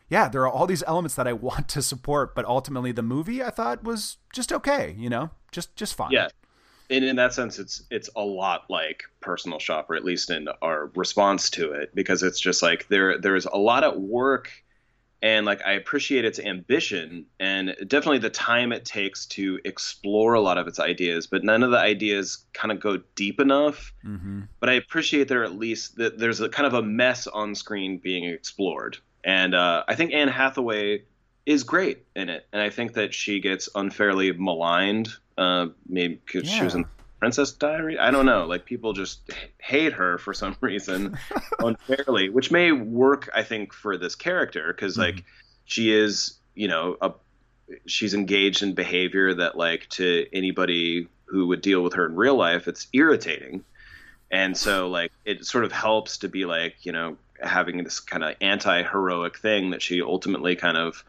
yeah, 0.09 0.29
there 0.29 0.42
are 0.42 0.49
all 0.49 0.66
these 0.66 0.83
elements 0.87 1.14
that 1.16 1.29
I 1.29 1.33
want 1.35 1.68
to 1.70 1.83
support, 1.83 2.35
but 2.35 2.44
ultimately, 2.44 2.92
the 2.92 3.03
movie 3.03 3.42
I 3.42 3.51
thought 3.51 3.85
was 3.85 4.16
just 4.33 4.53
okay. 4.53 4.94
You 4.99 5.11
know, 5.11 5.31
just 5.53 5.77
just 5.77 5.94
fine. 5.94 6.11
Yeah, 6.11 6.29
and 6.90 7.05
in 7.05 7.16
that 7.16 7.35
sense 7.35 7.59
it's 7.59 7.83
it's 7.90 8.11
a 8.16 8.22
lot 8.22 8.64
like 8.68 9.05
personal 9.20 9.59
shopper 9.59 9.94
at 9.94 10.05
least 10.05 10.31
in 10.31 10.49
our 10.62 10.90
response 10.94 11.51
to 11.51 11.72
it 11.72 11.94
because 11.94 12.22
it's 12.22 12.40
just 12.40 12.62
like 12.62 12.87
there 12.88 13.18
there's 13.18 13.46
a 13.46 13.57
lot 13.57 13.85
at 13.85 13.99
work 13.99 14.51
and 15.22 15.46
like 15.46 15.61
i 15.64 15.72
appreciate 15.72 16.25
its 16.25 16.38
ambition 16.38 17.27
and 17.40 17.75
definitely 17.87 18.18
the 18.18 18.31
time 18.31 18.72
it 18.72 18.85
takes 18.85 19.27
to 19.27 19.59
explore 19.64 20.35
a 20.35 20.40
lot 20.40 20.59
of 20.59 20.66
its 20.66 20.79
ideas 20.79 21.27
but 21.27 21.42
none 21.42 21.62
of 21.62 21.70
the 21.70 21.79
ideas 21.79 22.44
kind 22.53 22.70
of 22.70 22.81
go 22.81 23.01
deep 23.14 23.40
enough 23.40 23.92
mm-hmm. 24.05 24.42
but 24.61 24.68
i 24.68 24.75
appreciate 24.75 25.29
there 25.29 25.44
at 25.44 25.57
least 25.57 25.96
that 25.96 26.18
there's 26.18 26.40
a 26.40 26.49
kind 26.49 26.66
of 26.66 26.75
a 26.75 26.83
mess 26.83 27.27
on 27.27 27.55
screen 27.55 27.99
being 27.99 28.25
explored 28.25 28.99
and 29.25 29.55
uh, 29.55 29.83
i 29.88 29.94
think 29.94 30.12
anne 30.12 30.29
hathaway 30.29 31.03
is 31.46 31.62
great 31.62 32.05
in 32.14 32.29
it 32.29 32.46
and 32.53 32.61
i 32.61 32.70
think 32.70 32.94
that 32.94 33.14
she 33.14 33.40
gets 33.40 33.68
unfairly 33.75 34.33
maligned 34.33 35.09
uh, 35.38 35.66
maybe 35.88 36.20
because 36.25 36.49
yeah. 36.51 36.59
she 36.59 36.64
was 36.64 36.75
in 36.75 36.85
Princess 37.18 37.53
Diary. 37.53 37.99
I 37.99 38.11
don't 38.11 38.27
know. 38.27 38.46
Like 38.46 38.64
people 38.64 38.92
just 38.92 39.31
hate 39.59 39.92
her 39.94 40.18
for 40.18 40.35
some 40.35 40.57
reason 40.61 41.18
unfairly, 41.59 42.29
which 42.29 42.51
may 42.51 42.72
work, 42.72 43.29
I 43.35 43.42
think, 43.42 43.72
for 43.72 43.96
this 43.96 44.14
character 44.14 44.72
because 44.72 44.94
mm-hmm. 44.94 45.16
like 45.16 45.25
she 45.64 45.92
is, 45.92 46.38
you 46.55 46.68
know, 46.68 46.96
a 47.01 47.12
she's 47.87 48.14
engaged 48.14 48.62
in 48.62 48.75
behavior 48.75 49.35
that 49.35 49.57
like 49.57 49.88
to 49.88 50.27
anybody 50.33 51.09
who 51.25 51.49
would 51.49 51.61
deal 51.61 51.83
with 51.83 51.94
her 51.94 52.07
in 52.07 52.14
real 52.14 52.37
life, 52.37 52.68
it's 52.68 52.87
irritating. 52.92 53.64
And 54.31 54.57
so 54.57 54.88
like 54.88 55.12
it 55.25 55.44
sort 55.44 55.64
of 55.64 55.72
helps 55.72 56.18
to 56.18 56.29
be 56.29 56.44
like, 56.44 56.85
you 56.85 56.92
know, 56.92 57.16
having 57.42 57.83
this 57.83 58.01
kind 58.01 58.25
of 58.25 58.35
anti-heroic 58.40 59.37
thing 59.38 59.70
that 59.70 59.83
she 59.83 60.01
ultimately 60.01 60.57
kind 60.57 60.77
of 60.77 61.05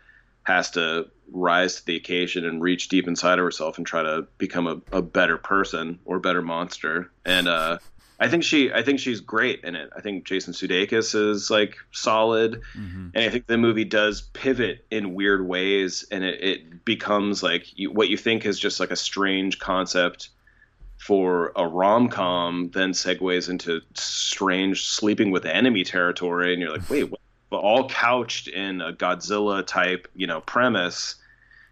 has 0.48 0.72
to 0.72 1.06
rise 1.34 1.76
to 1.76 1.86
the 1.86 1.98
occasion 1.98 2.46
and 2.46 2.62
reach 2.62 2.88
deep 2.88 3.06
inside 3.06 3.38
of 3.38 3.44
herself 3.44 3.78
and 3.78 3.86
try 3.86 4.02
to 4.02 4.26
become 4.38 4.66
a, 4.66 4.82
a 4.94 5.02
better 5.02 5.38
person 5.38 6.00
or 6.06 6.20
better 6.20 6.42
monster. 6.42 7.12
And 7.26 7.50
uh, 7.50 7.80
I 8.18 8.30
think 8.30 8.46
she 8.46 8.72
I 8.72 8.82
think 8.82 9.02
she's 9.02 9.20
great 9.20 9.62
in 9.66 9.76
it. 9.76 9.90
I 9.94 10.00
think 10.00 10.24
Jason 10.24 10.54
Sudeikis 10.54 11.14
is 11.14 11.52
like 11.52 11.76
solid, 11.92 12.62
mm-hmm. 12.78 13.10
and 13.14 13.26
I 13.26 13.30
think 13.30 13.48
the 13.48 13.58
movie 13.58 13.84
does 13.84 14.22
pivot 14.22 14.86
in 14.90 15.14
weird 15.14 15.46
ways, 15.46 16.06
and 16.12 16.24
it, 16.24 16.42
it 16.42 16.86
becomes 16.86 17.44
like 17.44 17.78
you, 17.78 17.92
what 17.92 18.08
you 18.08 18.16
think 18.16 18.46
is 18.46 18.58
just 18.58 18.80
like 18.80 18.92
a 18.92 18.96
strange 18.96 19.60
concept 19.60 20.30
for 20.98 21.52
a 21.58 21.68
rom 21.68 22.08
com, 22.08 22.72
then 22.74 22.94
segues 22.94 23.50
into 23.50 23.82
strange 23.96 24.88
sleeping 24.88 25.30
with 25.30 25.46
enemy 25.46 25.84
territory, 25.84 26.54
and 26.54 26.62
you're 26.62 26.72
like, 26.72 26.90
wait, 26.90 27.04
what? 27.04 27.20
But 27.50 27.58
all 27.58 27.88
couched 27.90 28.48
in 28.48 28.82
a 28.82 28.94
Godzilla 28.94 29.66
type, 29.66 30.08
you 30.16 30.28
know, 30.28 30.42
premise. 30.42 31.16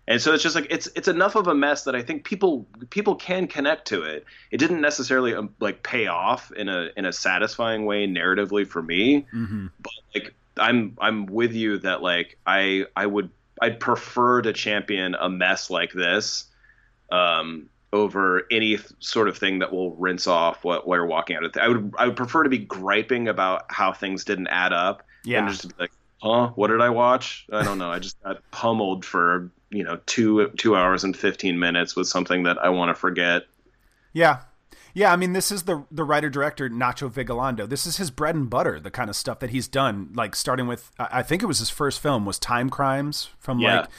And 0.08 0.22
so 0.22 0.34
it's 0.34 0.44
just 0.44 0.56
like 0.56 0.68
it's 0.70 0.88
it's 0.96 1.08
enough 1.08 1.36
of 1.36 1.48
a 1.48 1.56
mess 1.56 1.84
that 1.86 1.96
I 1.96 2.02
think 2.04 2.24
people 2.24 2.68
people 2.92 3.16
can 3.16 3.48
connect 3.48 3.88
to 3.88 4.04
it. 4.04 4.26
It 4.52 4.58
didn't 4.58 4.82
necessarily 4.82 5.34
um, 5.34 5.50
like 5.60 5.82
pay 5.82 6.08
off 6.08 6.52
in 6.52 6.70
a 6.70 6.90
in 6.96 7.06
a 7.06 7.14
satisfying 7.14 7.86
way 7.86 8.08
narratively 8.08 8.68
for 8.68 8.84
me, 8.84 9.26
mm-hmm. 9.34 9.68
but 9.82 9.94
like 10.14 10.34
I'm 10.58 10.96
I'm 11.00 11.26
with 11.26 11.54
you 11.54 11.80
that 11.80 12.04
like 12.04 12.38
I 12.46 12.86
I 12.96 13.08
would 13.08 13.32
I'd 13.62 13.80
prefer 13.80 14.44
to 14.44 14.54
champion 14.54 15.16
a 15.16 15.28
mess 15.28 15.70
like 15.72 15.92
this 15.92 16.46
um, 17.12 17.70
over 17.92 18.46
any 18.52 18.78
th- 18.78 18.92
sort 19.00 19.28
of 19.28 19.38
thing 19.38 19.60
that 19.60 19.72
will 19.72 19.96
rinse 19.96 20.28
off 20.28 20.64
what 20.64 20.88
we're 20.88 21.06
walking 21.06 21.36
out 21.36 21.46
of. 21.46 21.54
Th- 21.54 21.64
I 21.64 21.70
would 21.70 21.94
I 21.98 22.08
would 22.08 22.18
prefer 22.18 22.44
to 22.44 22.50
be 22.50 22.60
griping 22.60 23.28
about 23.28 23.66
how 23.70 23.92
things 23.92 24.24
didn't 24.24 24.48
add 24.48 24.72
up 24.72 25.04
yeah. 25.26 25.40
And 25.40 25.50
just 25.50 25.68
be 25.68 25.76
like, 25.80 25.92
huh, 26.22 26.52
what 26.56 26.68
did 26.68 26.82
I 26.82 26.90
watch? 26.90 27.46
I 27.52 27.64
don't 27.64 27.78
know. 27.78 27.90
I 27.90 28.00
just 28.00 28.22
got 28.24 28.42
pummeled 28.52 29.04
for, 29.06 29.52
you 29.70 29.84
know, 29.84 30.00
two 30.06 30.50
two 30.58 30.76
hours 30.76 31.04
and 31.04 31.16
fifteen 31.16 31.60
minutes 31.60 31.96
with 31.96 32.08
something 32.08 32.44
that 32.44 32.58
I 32.58 32.70
want 32.70 32.90
to 32.90 32.96
forget. 32.96 33.44
Yeah. 34.14 34.40
Yeah, 34.94 35.12
I 35.12 35.18
mean, 35.18 35.34
this 35.34 35.52
is 35.52 35.64
the 35.64 35.86
the 35.92 36.06
writer 36.06 36.30
director 36.30 36.70
Nacho 36.70 37.12
Vigalondo. 37.12 37.68
This 37.68 37.86
is 37.86 37.98
his 37.98 38.12
bread 38.12 38.34
and 38.34 38.50
butter, 38.50 38.80
the 38.80 38.90
kind 38.90 39.10
of 39.10 39.18
stuff 39.18 39.40
that 39.40 39.50
he's 39.50 39.68
done. 39.68 40.12
Like 40.14 40.36
starting 40.36 40.68
with, 40.68 40.90
I 40.98 41.22
think 41.22 41.44
it 41.44 41.48
was 41.48 41.60
his 41.60 41.70
first 41.70 42.00
film 42.00 42.26
was 42.26 42.40
Timecrimes 42.40 43.30
from 43.38 43.60
yeah. 43.60 43.82
like 43.82 43.90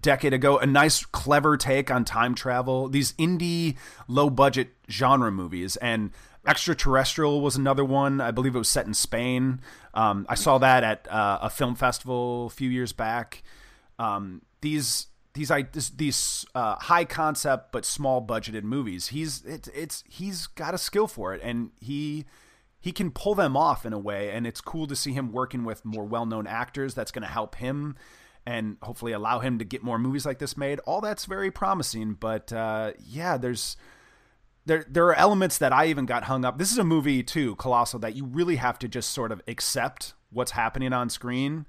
decade 0.00 0.32
ago. 0.32 0.58
A 0.58 0.66
nice, 0.66 1.04
clever 1.04 1.58
take 1.58 1.90
on 1.90 2.06
time 2.06 2.34
travel. 2.34 2.88
These 2.88 3.12
indie, 3.12 3.76
low 4.08 4.30
budget 4.30 4.70
genre 4.90 5.30
movies, 5.30 5.76
and 5.76 6.12
Extraterrestrial 6.48 7.42
was 7.42 7.56
another 7.56 7.84
one. 7.84 8.22
I 8.22 8.30
believe 8.30 8.54
it 8.54 8.58
was 8.58 8.70
set 8.70 8.86
in 8.86 8.94
Spain. 8.94 9.60
Um, 9.92 10.24
I 10.30 10.34
saw 10.34 10.56
that 10.58 10.82
at 10.82 11.06
uh, 11.10 11.40
a 11.42 11.50
film 11.50 11.74
festival 11.74 12.46
a 12.46 12.50
few 12.50 12.70
years 12.70 12.92
back. 12.92 13.42
Um, 13.98 14.40
these 14.62 15.08
these 15.34 15.52
these 15.96 16.46
uh, 16.54 16.76
high 16.76 17.04
concept 17.04 17.70
but 17.70 17.84
small 17.84 18.26
budgeted 18.26 18.62
movies. 18.62 19.08
He's 19.08 19.44
it's 19.44 19.68
it's 19.68 20.02
he's 20.08 20.46
got 20.46 20.72
a 20.72 20.78
skill 20.78 21.06
for 21.06 21.34
it, 21.34 21.42
and 21.44 21.70
he 21.80 22.24
he 22.80 22.92
can 22.92 23.10
pull 23.10 23.34
them 23.34 23.54
off 23.54 23.84
in 23.84 23.92
a 23.92 23.98
way. 23.98 24.30
And 24.30 24.46
it's 24.46 24.62
cool 24.62 24.86
to 24.86 24.96
see 24.96 25.12
him 25.12 25.32
working 25.32 25.64
with 25.64 25.84
more 25.84 26.04
well 26.04 26.24
known 26.24 26.46
actors. 26.46 26.94
That's 26.94 27.10
going 27.10 27.22
to 27.24 27.28
help 27.28 27.56
him 27.56 27.96
and 28.46 28.78
hopefully 28.80 29.12
allow 29.12 29.40
him 29.40 29.58
to 29.58 29.64
get 29.66 29.82
more 29.82 29.98
movies 29.98 30.24
like 30.24 30.38
this 30.38 30.56
made. 30.56 30.78
All 30.80 31.02
that's 31.02 31.26
very 31.26 31.50
promising. 31.50 32.14
But 32.14 32.50
uh, 32.54 32.92
yeah, 33.06 33.36
there's 33.36 33.76
there 34.68 34.84
there 34.88 35.06
are 35.06 35.14
elements 35.14 35.58
that 35.58 35.72
I 35.72 35.86
even 35.86 36.06
got 36.06 36.24
hung 36.24 36.44
up. 36.44 36.58
This 36.58 36.70
is 36.70 36.78
a 36.78 36.84
movie 36.84 37.22
too, 37.22 37.56
Colossal, 37.56 37.98
that 38.00 38.14
you 38.14 38.24
really 38.24 38.56
have 38.56 38.78
to 38.80 38.88
just 38.88 39.10
sort 39.10 39.32
of 39.32 39.42
accept 39.48 40.14
what's 40.30 40.52
happening 40.52 40.92
on 40.92 41.08
screen, 41.08 41.66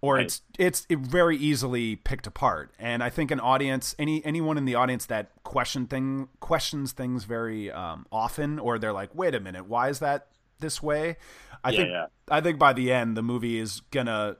or 0.00 0.14
right. 0.14 0.24
it's 0.24 0.42
it's 0.58 0.86
it 0.88 1.00
very 1.00 1.36
easily 1.36 1.96
picked 1.96 2.26
apart. 2.26 2.72
And 2.78 3.02
I 3.02 3.10
think 3.10 3.30
an 3.30 3.40
audience, 3.40 3.94
any 3.98 4.24
anyone 4.24 4.56
in 4.56 4.64
the 4.64 4.76
audience 4.76 5.06
that 5.06 5.32
question 5.42 5.86
thing 5.86 6.28
questions 6.38 6.92
things 6.92 7.24
very 7.24 7.70
um, 7.70 8.06
often, 8.12 8.58
or 8.58 8.78
they're 8.78 8.92
like, 8.92 9.14
wait 9.14 9.34
a 9.34 9.40
minute, 9.40 9.66
why 9.66 9.88
is 9.88 9.98
that 9.98 10.28
this 10.60 10.80
way? 10.80 11.16
I 11.64 11.70
yeah, 11.70 11.76
think 11.76 11.90
yeah. 11.90 12.06
I 12.30 12.40
think 12.40 12.58
by 12.58 12.72
the 12.72 12.92
end 12.92 13.16
the 13.16 13.22
movie 13.22 13.58
is 13.58 13.80
gonna 13.90 14.36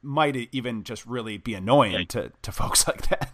might 0.00 0.36
even 0.52 0.84
just 0.84 1.04
really 1.06 1.38
be 1.38 1.54
annoying 1.54 1.92
yeah. 1.92 2.04
to 2.08 2.32
to 2.42 2.52
folks 2.62 2.86
like 2.86 3.08
that 3.08 3.32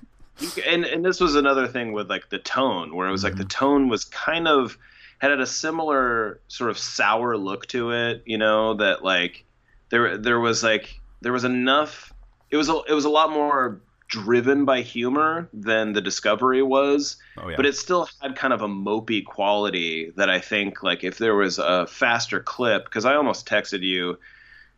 and 0.67 0.85
and 0.85 1.05
this 1.05 1.21
was 1.21 1.35
another 1.35 1.67
thing 1.67 1.93
with 1.93 2.11
like 2.11 2.29
the 2.31 2.39
tone 2.39 2.95
where 2.95 3.09
it 3.09 3.11
was 3.13 3.23
mm-hmm. 3.23 3.31
like 3.31 3.37
the 3.39 3.45
mm-hmm. 3.45 3.67
tone 3.67 3.89
was 3.89 4.05
kind 4.05 4.49
of 4.49 4.79
had 5.19 5.31
a 5.33 5.47
similar 5.47 6.41
sort 6.49 6.71
of 6.71 6.79
sour 6.79 7.37
look 7.37 7.67
to 7.67 7.93
it 7.93 8.23
you 8.27 8.37
know 8.37 8.75
that 8.75 9.03
like 9.05 9.45
there 9.91 10.19
there 10.19 10.41
was 10.41 10.63
like 10.63 11.01
there 11.21 11.33
was 11.33 11.45
enough 11.45 12.13
it 12.51 12.57
was 12.57 12.69
a, 12.69 12.81
it 12.89 12.93
was 12.93 13.05
a 13.05 13.11
lot 13.11 13.31
more 13.31 13.81
driven 14.09 14.65
by 14.65 14.81
humor 14.81 15.49
than 15.53 15.93
the 15.93 16.01
Discovery 16.01 16.63
was, 16.63 17.17
Oh, 17.37 17.49
yeah. 17.49 17.57
but 17.57 17.67
it 17.67 17.75
still 17.75 18.09
had 18.21 18.37
kind 18.37 18.53
of 18.53 18.63
a 18.63 18.69
mopey 18.69 19.25
quality 19.25 20.13
that 20.17 20.31
I 20.31 20.39
think 20.39 20.85
like 20.85 21.03
if 21.03 21.19
there 21.19 21.35
was 21.35 21.59
a 21.59 21.87
faster 21.87 22.39
clip, 22.39 22.85
because 22.85 23.05
I 23.05 23.17
almost 23.17 23.49
texted 23.49 23.81
you 23.81 24.19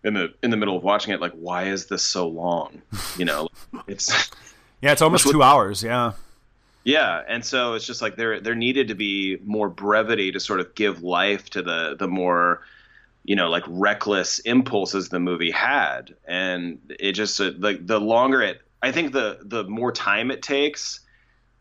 in 0.04 0.14
the 0.14 0.32
in 0.42 0.50
the 0.50 0.56
middle 0.56 0.76
of 0.76 0.84
watching 0.84 1.12
it, 1.12 1.20
like, 1.20 1.32
why 1.32 1.64
is 1.64 1.86
this 1.86 2.02
so 2.02 2.28
long? 2.28 2.80
You 3.18 3.26
know, 3.26 3.48
it's 3.86 4.30
Yeah, 4.80 4.92
it's 4.92 5.02
almost 5.02 5.28
two 5.28 5.42
hours. 5.42 5.82
Yeah. 5.82 6.12
yeah, 6.84 7.22
and 7.28 7.44
so 7.44 7.74
it's 7.74 7.86
just 7.86 8.02
like 8.02 8.16
there 8.16 8.40
there 8.40 8.54
needed 8.54 8.88
to 8.88 8.94
be 8.94 9.38
more 9.44 9.68
brevity 9.68 10.32
to 10.32 10.40
sort 10.40 10.60
of 10.60 10.74
give 10.74 11.02
life 11.02 11.50
to 11.50 11.62
the 11.62 11.96
the 11.98 12.08
more 12.08 12.62
you 13.24 13.34
know 13.34 13.48
like 13.48 13.64
reckless 13.66 14.38
impulses 14.40 15.08
the 15.08 15.18
movie 15.18 15.50
had, 15.50 16.14
and 16.26 16.78
it 17.00 17.12
just 17.12 17.40
uh, 17.40 17.52
like 17.58 17.86
the 17.86 17.98
longer 17.98 18.42
it, 18.42 18.60
I 18.82 18.92
think 18.92 19.12
the 19.12 19.38
the 19.42 19.64
more 19.64 19.90
time 19.92 20.30
it 20.30 20.42
takes, 20.42 21.00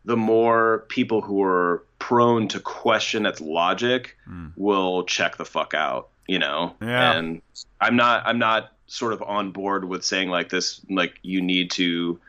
the 0.04 0.16
more 0.16 0.84
people 0.88 1.20
who 1.20 1.42
are 1.42 1.82
prone 1.98 2.46
to 2.48 2.60
question 2.60 3.26
its 3.26 3.40
logic 3.40 4.16
will 4.56 5.04
check 5.04 5.36
the 5.36 5.44
fuck 5.44 5.74
out, 5.74 6.08
you 6.28 6.38
know. 6.38 6.76
Yeah. 6.80 7.12
And 7.12 7.42
I'm 7.80 7.96
not 7.96 8.22
I'm 8.26 8.38
not 8.38 8.72
sort 8.86 9.12
of 9.12 9.22
on 9.22 9.50
board 9.50 9.84
with 9.84 10.04
saying 10.04 10.28
like 10.28 10.48
this 10.50 10.80
like 10.88 11.18
you 11.22 11.40
need 11.40 11.72
to 11.72 12.20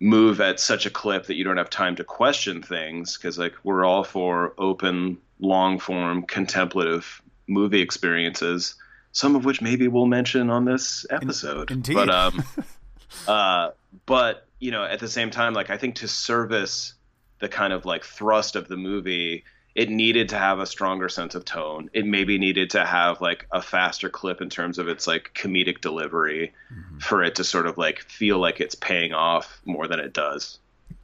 move 0.00 0.40
at 0.40 0.60
such 0.60 0.86
a 0.86 0.90
clip 0.90 1.26
that 1.26 1.36
you 1.36 1.44
don't 1.44 1.56
have 1.56 1.70
time 1.70 1.96
to 1.96 2.04
question 2.04 2.62
things 2.62 3.16
because 3.16 3.38
like 3.38 3.54
we're 3.64 3.84
all 3.84 4.04
for 4.04 4.54
open 4.58 5.18
long 5.40 5.78
form 5.78 6.22
contemplative 6.22 7.20
movie 7.46 7.80
experiences 7.80 8.74
some 9.12 9.34
of 9.34 9.44
which 9.44 9.60
maybe 9.60 9.88
we'll 9.88 10.06
mention 10.06 10.50
on 10.50 10.64
this 10.64 11.04
episode 11.10 11.70
indeed. 11.70 11.94
but 11.94 12.10
um 12.10 12.44
uh 13.28 13.70
but 14.06 14.46
you 14.60 14.70
know 14.70 14.84
at 14.84 15.00
the 15.00 15.08
same 15.08 15.30
time 15.30 15.52
like 15.52 15.70
i 15.70 15.76
think 15.76 15.96
to 15.96 16.06
service 16.06 16.94
the 17.40 17.48
kind 17.48 17.72
of 17.72 17.84
like 17.84 18.04
thrust 18.04 18.54
of 18.54 18.68
the 18.68 18.76
movie 18.76 19.44
it 19.74 19.90
needed 19.90 20.30
to 20.30 20.38
have 20.38 20.58
a 20.58 20.66
stronger 20.66 21.08
sense 21.08 21.34
of 21.34 21.44
tone. 21.44 21.88
It 21.92 22.04
maybe 22.06 22.38
needed 22.38 22.70
to 22.70 22.84
have 22.84 23.20
like 23.20 23.46
a 23.52 23.62
faster 23.62 24.08
clip 24.08 24.40
in 24.40 24.50
terms 24.50 24.78
of 24.78 24.88
its 24.88 25.06
like 25.06 25.30
comedic 25.34 25.80
delivery 25.80 26.52
for 27.00 27.22
it 27.22 27.36
to 27.36 27.44
sort 27.44 27.66
of 27.66 27.78
like 27.78 28.00
feel 28.00 28.38
like 28.38 28.60
it's 28.60 28.74
paying 28.74 29.12
off 29.12 29.60
more 29.64 29.86
than 29.86 30.00
it 30.00 30.12
does. 30.12 30.58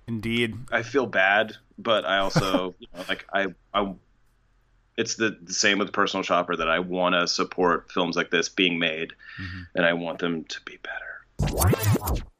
Indeed. 0.06 0.54
i 0.70 0.82
feel 0.82 1.06
bad 1.06 1.56
but 1.78 2.04
i 2.04 2.18
also 2.18 2.74
you 2.78 2.86
know, 2.94 3.04
like 3.08 3.24
i 3.32 3.46
i 3.72 3.94
it's 4.98 5.14
the, 5.14 5.38
the 5.42 5.52
same 5.54 5.78
with 5.78 5.92
personal 5.92 6.22
shopper 6.22 6.54
that 6.54 6.68
i 6.68 6.78
want 6.78 7.14
to 7.14 7.26
support 7.26 7.90
films 7.90 8.14
like 8.14 8.30
this 8.30 8.50
being 8.50 8.78
made 8.78 9.14
and 9.74 9.86
i 9.86 9.94
want 9.94 10.18
them 10.18 10.44
to 10.44 10.60
be 10.66 10.78
better. 10.82 11.04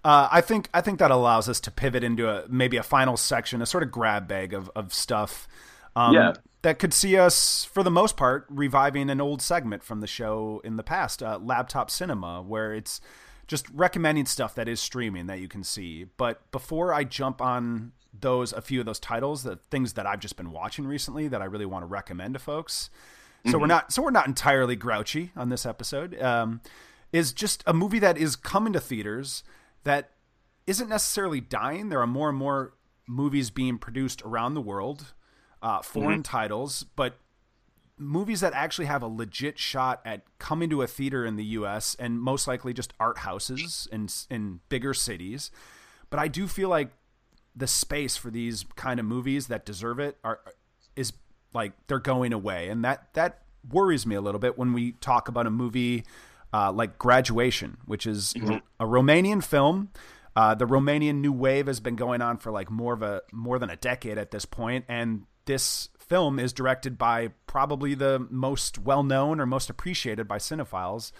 Uh, 0.04 0.28
I 0.30 0.40
think 0.40 0.68
I 0.72 0.80
think 0.80 0.98
that 0.98 1.10
allows 1.10 1.48
us 1.48 1.58
to 1.60 1.70
pivot 1.70 2.04
into 2.04 2.28
a 2.28 2.44
maybe 2.48 2.76
a 2.76 2.82
final 2.82 3.16
section, 3.16 3.60
a 3.62 3.66
sort 3.66 3.82
of 3.82 3.90
grab 3.90 4.28
bag 4.28 4.54
of 4.54 4.70
of 4.76 4.94
stuff. 4.94 5.48
Um, 5.96 6.14
Yeah. 6.14 6.34
That 6.62 6.78
could 6.78 6.94
see 6.94 7.18
us, 7.18 7.64
for 7.64 7.82
the 7.82 7.90
most 7.90 8.16
part, 8.16 8.46
reviving 8.48 9.10
an 9.10 9.20
old 9.20 9.42
segment 9.42 9.82
from 9.82 10.00
the 10.00 10.06
show 10.06 10.62
in 10.64 10.76
the 10.76 10.82
past, 10.82 11.22
uh, 11.22 11.38
Laptop 11.42 11.90
Cinema, 11.90 12.40
where 12.40 12.72
it's 12.72 13.02
just 13.46 13.68
recommending 13.68 14.24
stuff 14.24 14.54
that 14.54 14.66
is 14.66 14.80
streaming 14.80 15.26
that 15.26 15.40
you 15.40 15.48
can 15.48 15.62
see. 15.62 16.04
But 16.16 16.50
before 16.50 16.94
I 16.94 17.04
jump 17.04 17.42
on 17.42 17.92
those, 18.18 18.54
a 18.54 18.62
few 18.62 18.80
of 18.80 18.86
those 18.86 18.98
titles, 18.98 19.42
the 19.42 19.56
things 19.56 19.92
that 19.92 20.06
I've 20.06 20.20
just 20.20 20.36
been 20.38 20.52
watching 20.52 20.86
recently 20.86 21.28
that 21.28 21.42
I 21.42 21.44
really 21.44 21.66
want 21.66 21.82
to 21.82 21.86
recommend 21.86 22.32
to 22.32 22.40
folks. 22.40 22.88
So 23.46 23.58
we're 23.58 23.66
not 23.66 23.92
so 23.92 24.00
we're 24.00 24.10
not 24.10 24.26
entirely 24.26 24.74
grouchy 24.74 25.32
on 25.36 25.50
this 25.50 25.66
episode. 25.66 26.18
Um, 26.18 26.62
is 27.12 27.34
just 27.34 27.62
a 27.66 27.74
movie 27.74 27.98
that 27.98 28.16
is 28.16 28.36
coming 28.36 28.72
to 28.72 28.80
theaters 28.80 29.44
that 29.82 30.12
isn't 30.66 30.88
necessarily 30.88 31.42
dying. 31.42 31.90
There 31.90 32.00
are 32.00 32.06
more 32.06 32.30
and 32.30 32.38
more 32.38 32.72
movies 33.06 33.50
being 33.50 33.76
produced 33.76 34.22
around 34.22 34.54
the 34.54 34.62
world, 34.62 35.12
uh, 35.64 35.80
foreign 35.80 36.22
titles, 36.22 36.84
but 36.94 37.16
movies 37.96 38.40
that 38.40 38.52
actually 38.52 38.84
have 38.84 39.02
a 39.02 39.06
legit 39.06 39.58
shot 39.58 40.02
at 40.04 40.22
coming 40.38 40.68
to 40.68 40.82
a 40.82 40.86
theater 40.86 41.24
in 41.24 41.36
the 41.36 41.44
U.S. 41.44 41.96
and 41.98 42.20
most 42.20 42.46
likely 42.46 42.74
just 42.74 42.92
art 43.00 43.18
houses 43.18 43.88
in 43.90 44.08
in 44.30 44.60
bigger 44.68 44.92
cities. 44.92 45.50
But 46.10 46.20
I 46.20 46.28
do 46.28 46.46
feel 46.46 46.68
like 46.68 46.90
the 47.56 47.66
space 47.66 48.16
for 48.16 48.30
these 48.30 48.66
kind 48.76 49.00
of 49.00 49.06
movies 49.06 49.46
that 49.46 49.64
deserve 49.64 49.98
it 49.98 50.18
are 50.22 50.40
is 50.96 51.14
like 51.54 51.72
they're 51.86 51.98
going 51.98 52.34
away, 52.34 52.68
and 52.68 52.84
that 52.84 53.14
that 53.14 53.40
worries 53.68 54.06
me 54.06 54.14
a 54.14 54.20
little 54.20 54.38
bit 54.40 54.58
when 54.58 54.74
we 54.74 54.92
talk 54.92 55.28
about 55.28 55.46
a 55.46 55.50
movie 55.50 56.04
uh, 56.52 56.70
like 56.70 56.98
Graduation, 56.98 57.78
which 57.86 58.06
is 58.06 58.34
a 58.78 58.84
Romanian 58.84 59.42
film. 59.42 59.88
Uh, 60.36 60.54
the 60.54 60.66
Romanian 60.66 61.20
New 61.20 61.32
Wave 61.32 61.68
has 61.68 61.80
been 61.80 61.96
going 61.96 62.20
on 62.20 62.36
for 62.36 62.50
like 62.50 62.70
more 62.70 62.92
of 62.92 63.02
a 63.02 63.22
more 63.32 63.58
than 63.58 63.70
a 63.70 63.76
decade 63.76 64.18
at 64.18 64.30
this 64.30 64.44
point, 64.44 64.84
and 64.88 65.24
this 65.46 65.88
film 65.98 66.38
is 66.38 66.52
directed 66.52 66.98
by 66.98 67.28
probably 67.46 67.94
the 67.94 68.26
most 68.30 68.78
well 68.78 69.02
known 69.02 69.40
or 69.40 69.46
most 69.46 69.70
appreciated 69.70 70.28
by 70.28 70.38
cinephiles, 70.38 71.12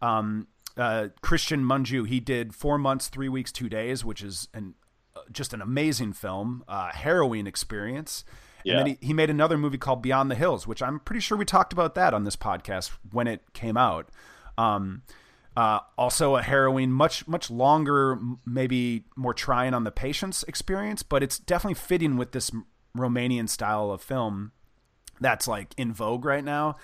um, 0.00 0.46
uh, 0.76 1.08
Christian 1.20 1.64
Mungiu. 1.64 2.06
He 2.06 2.20
did 2.20 2.54
Four 2.54 2.78
Months, 2.78 3.08
Three 3.08 3.28
Weeks, 3.28 3.52
Two 3.52 3.68
Days, 3.68 4.04
which 4.04 4.22
is 4.22 4.48
an 4.54 4.74
uh, 5.14 5.20
just 5.30 5.52
an 5.52 5.60
amazing 5.60 6.12
film, 6.12 6.64
uh, 6.68 6.90
harrowing 6.92 7.46
experience. 7.46 8.24
Yeah. 8.64 8.78
And 8.78 8.80
then 8.80 8.96
he, 9.00 9.06
he 9.08 9.12
made 9.12 9.28
another 9.28 9.58
movie 9.58 9.78
called 9.78 10.02
Beyond 10.02 10.30
the 10.30 10.34
Hills, 10.34 10.66
which 10.66 10.82
I'm 10.82 11.00
pretty 11.00 11.20
sure 11.20 11.36
we 11.36 11.44
talked 11.44 11.72
about 11.72 11.94
that 11.96 12.14
on 12.14 12.24
this 12.24 12.36
podcast 12.36 12.90
when 13.10 13.26
it 13.26 13.42
came 13.52 13.76
out. 13.76 14.08
Um, 14.56 15.02
uh, 15.56 15.80
also 15.98 16.36
a 16.36 16.42
harrowing, 16.42 16.90
much 16.90 17.26
much 17.28 17.50
longer, 17.50 18.18
maybe 18.46 19.04
more 19.16 19.34
trying 19.34 19.74
on 19.74 19.84
the 19.84 19.90
patient's 19.90 20.42
experience, 20.44 21.02
but 21.02 21.22
it's 21.22 21.38
definitely 21.38 21.74
fitting 21.74 22.16
with 22.16 22.32
this 22.32 22.50
Romanian 22.96 23.48
style 23.48 23.90
of 23.90 24.02
film 24.02 24.52
that's 25.20 25.46
like 25.48 25.74
in 25.76 25.92
vogue 25.92 26.24
right 26.24 26.44
now. 26.44 26.76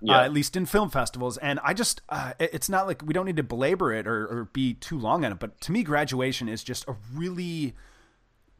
Yeah. 0.00 0.18
Uh, 0.18 0.24
at 0.24 0.34
least 0.34 0.54
in 0.54 0.66
film 0.66 0.90
festivals, 0.90 1.38
and 1.38 1.58
I 1.64 1.72
just, 1.72 2.02
uh, 2.10 2.34
it's 2.38 2.68
not 2.68 2.86
like 2.86 3.00
we 3.02 3.14
don't 3.14 3.24
need 3.24 3.36
to 3.36 3.42
belabor 3.42 3.90
it 3.90 4.06
or, 4.06 4.26
or 4.26 4.50
be 4.52 4.74
too 4.74 4.98
long 4.98 5.24
on 5.24 5.32
it, 5.32 5.38
but 5.38 5.58
to 5.62 5.72
me, 5.72 5.82
Graduation 5.82 6.46
is 6.46 6.62
just 6.62 6.86
a 6.86 6.96
really 7.14 7.74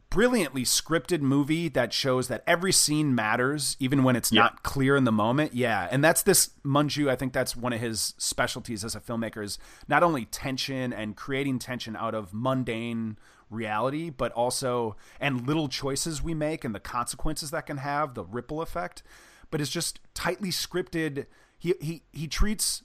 brilliantly 0.09 0.63
scripted 0.63 1.19
movie 1.19 1.67
that 1.67 1.93
shows 1.93 2.29
that 2.29 2.41
every 2.47 2.71
scene 2.71 3.13
matters, 3.13 3.75
even 3.79 4.03
when 4.03 4.15
it's 4.15 4.31
not 4.31 4.63
clear 4.63 4.95
in 4.95 5.03
the 5.03 5.11
moment. 5.11 5.53
Yeah, 5.53 5.87
and 5.91 6.03
that's 6.03 6.23
this 6.23 6.51
Mungiu. 6.65 7.09
I 7.09 7.15
think 7.15 7.33
that's 7.33 7.55
one 7.55 7.73
of 7.73 7.81
his 7.81 8.15
specialties 8.17 8.83
as 8.83 8.95
a 8.95 8.99
filmmaker 8.99 9.43
is 9.43 9.59
not 9.87 10.01
only 10.01 10.25
tension 10.25 10.93
and 10.93 11.15
creating 11.15 11.59
tension 11.59 11.95
out 11.95 12.15
of 12.15 12.33
mundane 12.33 13.19
reality, 13.49 14.09
but 14.09 14.31
also 14.33 14.95
and 15.19 15.47
little 15.47 15.67
choices 15.67 16.21
we 16.21 16.33
make 16.33 16.63
and 16.63 16.73
the 16.73 16.79
consequences 16.79 17.51
that 17.51 17.65
can 17.65 17.77
have, 17.77 18.13
the 18.13 18.23
ripple 18.23 18.61
effect. 18.61 19.03
But 19.51 19.61
it's 19.61 19.69
just 19.69 19.99
tightly 20.13 20.49
scripted. 20.49 21.25
He 21.57 21.73
he 21.79 22.03
he 22.11 22.27
treats 22.27 22.83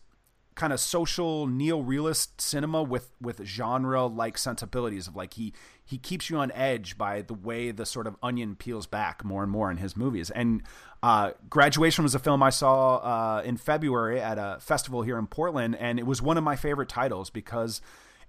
kind 0.61 0.73
of 0.73 0.81
social 0.81 1.47
neo-realist 1.47 2.39
cinema 2.41 2.83
with 2.83 3.13
with 3.21 3.43
genre 3.47 4.05
like 4.05 4.37
sensibilities 4.37 5.07
of 5.07 5.17
like 5.17 5.35
he 5.35 5.55
he 5.83 5.97
keeps 5.97 6.29
you 6.29 6.37
on 6.37 6.53
edge 6.53 6.99
by 6.99 7.23
the 7.23 7.33
way 7.33 7.71
the 7.71 7.87
sort 7.87 8.07
of 8.07 8.15
onion 8.23 8.55
peels 8.57 8.87
back 8.87 9.25
more 9.25 9.43
and 9.43 9.51
more 9.51 9.71
in 9.71 9.79
his 9.79 9.97
movies 9.97 10.29
and 10.31 10.63
uh, 11.03 11.31
graduation 11.49 12.03
was 12.05 12.15
a 12.15 12.19
film 12.19 12.43
i 12.43 12.51
saw 12.51 12.97
uh, 12.97 13.43
in 13.43 13.57
february 13.57 14.21
at 14.21 14.37
a 14.37 14.59
festival 14.61 15.01
here 15.01 15.19
in 15.19 15.27
portland 15.27 15.75
and 15.77 15.99
it 15.99 16.07
was 16.07 16.21
one 16.21 16.37
of 16.37 16.45
my 16.45 16.57
favorite 16.57 16.91
titles 16.91 17.31
because 17.31 17.81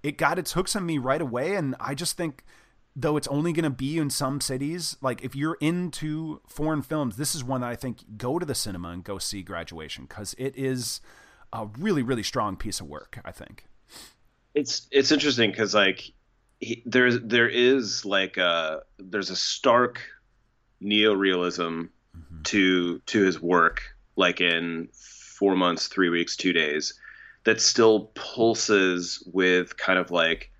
it 0.02 0.18
got 0.18 0.38
its 0.38 0.52
hooks 0.52 0.74
on 0.76 0.84
me 0.84 0.98
right 0.98 1.22
away 1.22 1.54
and 1.54 1.74
i 1.80 1.94
just 1.94 2.16
think 2.16 2.44
though 2.94 3.16
it's 3.16 3.28
only 3.28 3.52
going 3.52 3.64
to 3.64 3.70
be 3.70 3.98
in 3.98 4.10
some 4.10 4.40
cities 4.40 4.96
like 5.00 5.22
if 5.24 5.34
you're 5.34 5.56
into 5.60 6.40
foreign 6.46 6.82
films 6.82 7.16
this 7.16 7.34
is 7.34 7.42
one 7.42 7.60
that 7.60 7.70
i 7.70 7.76
think 7.76 7.98
go 8.16 8.38
to 8.38 8.46
the 8.46 8.54
cinema 8.54 8.88
and 8.88 9.04
go 9.04 9.18
see 9.18 9.42
graduation 9.42 10.04
because 10.04 10.34
it 10.38 10.56
is 10.56 11.00
a 11.52 11.66
really 11.78 12.02
really 12.02 12.22
strong 12.22 12.56
piece 12.56 12.80
of 12.80 12.86
work 12.86 13.20
i 13.24 13.32
think. 13.32 13.66
It's 14.54 14.86
it's 14.90 15.12
interesting 15.12 15.50
because 15.50 15.74
like 15.74 16.12
he, 16.60 16.82
there's 16.84 17.20
there 17.20 17.48
is 17.48 18.04
like 18.04 18.36
a 18.36 18.82
there's 18.98 19.30
a 19.30 19.36
stark 19.36 20.00
neorealism 20.82 21.88
mm-hmm. 22.16 22.42
to 22.44 22.98
to 23.00 23.22
his 23.22 23.40
work 23.40 23.82
like 24.16 24.40
in 24.40 24.88
four 24.92 25.56
months 25.56 25.86
three 25.86 26.10
weeks 26.10 26.36
two 26.36 26.52
days 26.52 26.94
that 27.44 27.60
still 27.60 28.10
pulses 28.14 29.22
with 29.32 29.76
kind 29.76 29.98
of 29.98 30.10
like 30.10 30.50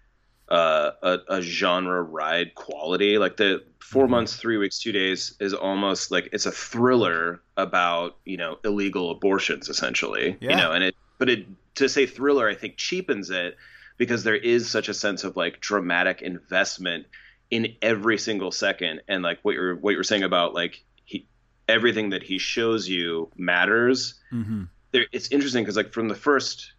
uh, 0.49 0.91
a, 1.03 1.19
a 1.29 1.41
genre 1.43 2.03
ride 2.03 2.55
quality 2.55 3.17
like 3.19 3.37
the 3.37 3.63
4 3.81 4.07
months 4.09 4.37
three 4.37 4.57
weeks 4.59 4.79
two 4.79 4.93
days 4.93 5.35
is 5.41 5.55
almost 5.55 6.11
like 6.11 6.29
it's 6.33 6.47
a 6.47 6.53
thriller 6.53 7.43
about 7.57 8.19
you 8.25 8.37
know 8.37 8.59
illegal 8.65 9.11
abortions 9.11 9.69
essentially 9.69 10.37
Yeah. 10.41 10.51
you 10.51 10.57
know 10.57 10.73
and 10.73 10.85
it 10.85 10.95
but 11.19 11.29
it 11.31 11.47
to 11.77 11.89
say 11.89 12.05
thriller 12.07 12.49
i 12.49 12.55
think 12.55 12.77
cheapens 12.77 13.31
it 13.31 13.57
because 13.97 14.25
there 14.25 14.37
is 14.37 14.69
such 14.69 14.89
a 14.89 14.95
sense 14.95 15.25
of 15.25 15.37
like 15.37 15.61
dramatic 15.61 16.23
investment 16.23 17.07
in 17.51 17.77
every 17.83 18.19
single 18.19 18.51
second 18.51 19.03
and 19.09 19.23
like 19.23 19.39
what 19.43 19.55
you're 19.55 19.77
what 19.77 19.93
you're 19.95 20.03
saying 20.03 20.23
about 20.23 20.55
like 20.55 20.83
he 21.05 21.27
everything 21.69 22.11
that 22.11 22.23
he 22.23 22.39
shows 22.39 22.89
you 22.89 23.31
matters 23.37 24.15
mm-hmm. 24.33 24.65
There 24.93 25.07
it's 25.13 25.31
interesting 25.33 25.65
because 25.65 25.77
like 25.77 25.93
from 25.93 26.09
the 26.09 26.15
first 26.15 26.73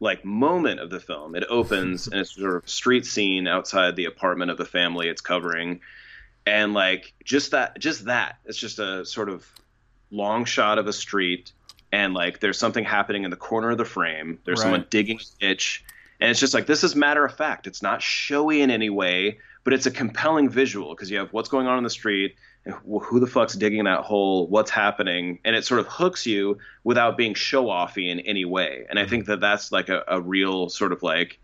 like 0.00 0.24
moment 0.24 0.80
of 0.80 0.90
the 0.90 1.00
film. 1.00 1.34
It 1.34 1.44
opens 1.48 2.06
and 2.12 2.20
it's 2.20 2.34
sort 2.34 2.56
of 2.56 2.68
street 2.68 3.06
scene 3.06 3.46
outside 3.46 3.96
the 3.96 4.04
apartment 4.04 4.50
of 4.50 4.56
the 4.56 4.64
family 4.64 5.08
it's 5.08 5.20
covering, 5.20 5.80
and 6.46 6.74
like 6.74 7.12
just 7.24 7.50
that, 7.52 7.78
just 7.78 8.04
that. 8.06 8.38
It's 8.44 8.58
just 8.58 8.78
a 8.78 9.04
sort 9.04 9.28
of 9.28 9.46
long 10.10 10.44
shot 10.44 10.78
of 10.78 10.86
a 10.86 10.92
street, 10.92 11.52
and 11.92 12.14
like 12.14 12.40
there's 12.40 12.58
something 12.58 12.84
happening 12.84 13.24
in 13.24 13.30
the 13.30 13.36
corner 13.36 13.70
of 13.70 13.78
the 13.78 13.84
frame. 13.84 14.38
There's 14.44 14.58
Right. 14.60 14.64
someone 14.64 14.86
digging 14.88 15.18
a 15.18 15.40
ditch, 15.40 15.84
and 16.20 16.30
it's 16.30 16.40
just 16.40 16.54
like 16.54 16.66
this 16.66 16.84
is 16.84 16.94
matter 16.94 17.24
of 17.24 17.34
fact. 17.34 17.66
It's 17.66 17.82
not 17.82 18.02
showy 18.02 18.62
in 18.62 18.70
any 18.70 18.90
way, 18.90 19.38
but 19.64 19.72
it's 19.72 19.86
a 19.86 19.90
compelling 19.90 20.48
visual 20.48 20.94
because 20.94 21.10
you 21.10 21.18
have 21.18 21.32
what's 21.32 21.48
going 21.48 21.66
on 21.66 21.78
in 21.78 21.84
the 21.84 21.90
street. 21.90 22.36
Who 22.84 23.20
the 23.20 23.26
fuck's 23.26 23.54
digging 23.54 23.84
that 23.84 24.00
hole? 24.00 24.46
What's 24.46 24.70
happening? 24.70 25.38
And 25.44 25.56
it 25.56 25.64
sort 25.64 25.80
of 25.80 25.86
hooks 25.86 26.26
you 26.26 26.58
without 26.84 27.16
being 27.16 27.34
show 27.34 27.66
offy 27.66 28.10
in 28.10 28.20
any 28.20 28.44
way. 28.44 28.86
And 28.90 28.98
I 28.98 29.06
think 29.06 29.26
that 29.26 29.40
that's 29.40 29.72
like 29.72 29.88
a, 29.88 30.04
a 30.06 30.20
real 30.20 30.68
sort 30.68 30.92
of 30.92 31.02
like 31.02 31.38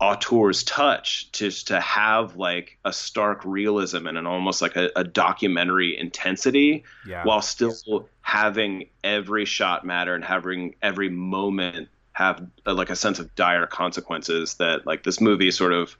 auteur's 0.00 0.62
touch 0.62 1.30
just 1.32 1.68
to 1.68 1.80
have 1.80 2.36
like 2.36 2.78
a 2.84 2.92
stark 2.92 3.44
realism 3.44 4.06
and 4.06 4.16
an 4.16 4.26
almost 4.26 4.62
like 4.62 4.76
a, 4.76 4.90
a 4.94 5.02
documentary 5.02 5.98
intensity 5.98 6.84
Yeah. 7.04 7.24
while 7.24 7.42
still 7.42 8.08
having 8.20 8.90
every 9.02 9.44
shot 9.44 9.84
matter 9.84 10.14
and 10.14 10.24
having 10.24 10.76
every 10.82 11.08
moment 11.08 11.88
have 12.12 12.46
uh, 12.66 12.74
like 12.74 12.90
a 12.90 12.96
sense 12.96 13.18
of 13.18 13.34
dire 13.34 13.66
consequences 13.66 14.54
that 14.56 14.86
like 14.86 15.02
this 15.02 15.20
movie 15.20 15.50
sort 15.50 15.72
of 15.72 15.96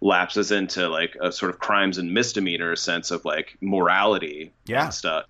lapses 0.00 0.52
into 0.52 0.88
like 0.88 1.16
a 1.20 1.32
sort 1.32 1.50
of 1.50 1.58
crimes 1.58 1.98
and 1.98 2.12
misdemeanor 2.14 2.76
sense 2.76 3.10
of 3.10 3.24
like 3.24 3.56
morality 3.60 4.52
Yeah. 4.66 4.84
and 4.84 4.94
stuff 4.94 5.24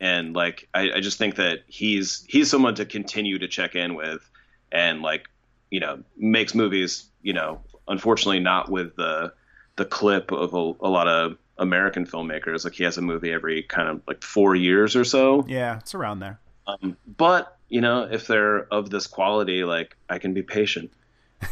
and 0.00 0.34
like 0.34 0.68
I, 0.74 0.92
I 0.92 1.00
just 1.00 1.18
think 1.18 1.36
that 1.36 1.60
he's 1.66 2.24
he's 2.28 2.48
someone 2.50 2.74
to 2.76 2.84
continue 2.84 3.38
to 3.38 3.48
check 3.48 3.74
in 3.74 3.94
with 3.94 4.28
and 4.70 5.02
like 5.02 5.28
you 5.70 5.80
know 5.80 6.02
makes 6.16 6.54
movies 6.54 7.06
you 7.22 7.32
know 7.32 7.60
unfortunately 7.88 8.40
not 8.40 8.70
with 8.70 8.94
the 8.96 9.32
the 9.76 9.84
clip 9.84 10.30
of 10.30 10.54
a, 10.54 10.72
a 10.86 10.88
lot 10.88 11.08
of 11.08 11.36
american 11.58 12.06
filmmakers 12.06 12.64
like 12.64 12.74
he 12.74 12.84
has 12.84 12.96
a 12.98 13.02
movie 13.02 13.32
every 13.32 13.62
kind 13.64 13.88
of 13.88 14.00
like 14.06 14.22
four 14.22 14.54
years 14.54 14.94
or 14.96 15.04
so 15.04 15.44
yeah, 15.48 15.78
it's 15.78 15.94
around 15.94 16.20
there. 16.20 16.38
um, 16.68 16.96
but 17.16 17.56
you 17.68 17.80
know 17.80 18.02
if 18.04 18.26
they're 18.28 18.64
of 18.72 18.90
this 18.90 19.06
quality 19.08 19.64
like 19.64 19.96
i 20.08 20.18
can 20.18 20.34
be 20.34 20.42
patient 20.42 20.92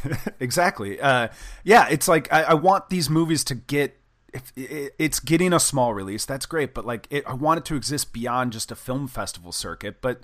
exactly. 0.41 1.01
Uh, 1.01 1.29
yeah, 1.65 1.89
it's 1.89 2.09
like 2.09 2.33
I, 2.33 2.43
I 2.43 2.55
want 2.55 2.91
these 2.91 3.09
movies 3.11 3.45
to 3.45 3.55
get. 3.55 3.99
It, 4.57 4.95
it's 4.99 5.21
getting 5.21 5.53
a 5.53 5.61
small 5.61 5.93
release, 5.93 6.25
that's 6.25 6.47
great. 6.47 6.73
But 6.73 6.87
like, 6.87 7.07
it, 7.11 7.23
I 7.27 7.35
want 7.35 7.59
it 7.59 7.65
to 7.67 7.77
exist 7.77 8.15
beyond 8.15 8.55
just 8.55 8.73
a 8.73 8.75
film 8.75 9.07
festival 9.07 9.53
circuit. 9.53 10.01
But 10.01 10.23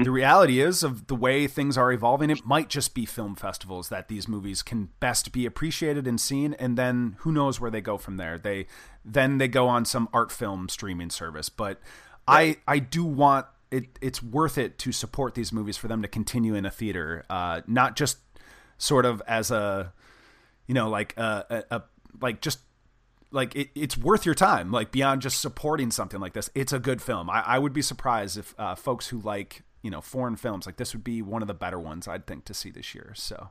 the 0.00 0.12
reality 0.12 0.60
is, 0.60 0.84
of 0.84 1.08
the 1.08 1.16
way 1.16 1.48
things 1.48 1.76
are 1.76 1.90
evolving, 1.90 2.30
it 2.30 2.46
might 2.46 2.68
just 2.68 2.94
be 2.94 3.04
film 3.04 3.34
festivals 3.34 3.88
that 3.88 4.06
these 4.06 4.28
movies 4.28 4.62
can 4.62 4.90
best 5.00 5.32
be 5.32 5.44
appreciated 5.44 6.06
and 6.06 6.20
seen. 6.20 6.54
And 6.54 6.78
then 6.78 7.16
who 7.20 7.32
knows 7.32 7.60
where 7.60 7.70
they 7.70 7.80
go 7.80 7.98
from 7.98 8.16
there? 8.16 8.38
They 8.38 8.66
then 9.04 9.38
they 9.38 9.48
go 9.48 9.66
on 9.66 9.84
some 9.84 10.08
art 10.12 10.30
film 10.30 10.68
streaming 10.68 11.10
service. 11.10 11.48
But 11.48 11.80
I 12.28 12.58
I 12.68 12.78
do 12.78 13.04
want 13.04 13.46
it. 13.70 13.98
It's 14.00 14.22
worth 14.22 14.58
it 14.58 14.78
to 14.78 14.92
support 14.92 15.34
these 15.34 15.52
movies 15.52 15.76
for 15.76 15.88
them 15.88 16.02
to 16.02 16.08
continue 16.08 16.54
in 16.54 16.64
a 16.64 16.70
theater, 16.70 17.24
uh, 17.28 17.62
not 17.66 17.96
just 17.96 18.18
sort 18.78 19.04
of 19.04 19.22
as 19.26 19.50
a 19.50 19.92
you 20.66 20.74
know 20.74 20.88
like 20.88 21.16
a, 21.16 21.64
a, 21.70 21.76
a 21.76 21.82
like 22.20 22.40
just 22.40 22.60
like 23.30 23.54
it, 23.54 23.68
it's 23.74 23.98
worth 23.98 24.24
your 24.24 24.34
time 24.34 24.72
like 24.72 24.90
beyond 24.90 25.20
just 25.20 25.40
supporting 25.40 25.90
something 25.90 26.20
like 26.20 26.32
this. 26.32 26.48
It's 26.54 26.72
a 26.72 26.78
good 26.78 27.02
film. 27.02 27.28
I, 27.28 27.40
I 27.40 27.58
would 27.58 27.72
be 27.72 27.82
surprised 27.82 28.38
if 28.38 28.54
uh, 28.58 28.74
folks 28.74 29.08
who 29.08 29.20
like 29.20 29.62
you 29.82 29.90
know 29.90 30.00
foreign 30.00 30.36
films 30.36 30.66
like 30.66 30.76
this 30.76 30.92
would 30.92 31.04
be 31.04 31.22
one 31.22 31.42
of 31.42 31.48
the 31.48 31.54
better 31.54 31.78
ones 31.78 32.08
i'd 32.08 32.26
think 32.26 32.44
to 32.44 32.54
see 32.54 32.70
this 32.70 32.94
year 32.94 33.12
so. 33.14 33.50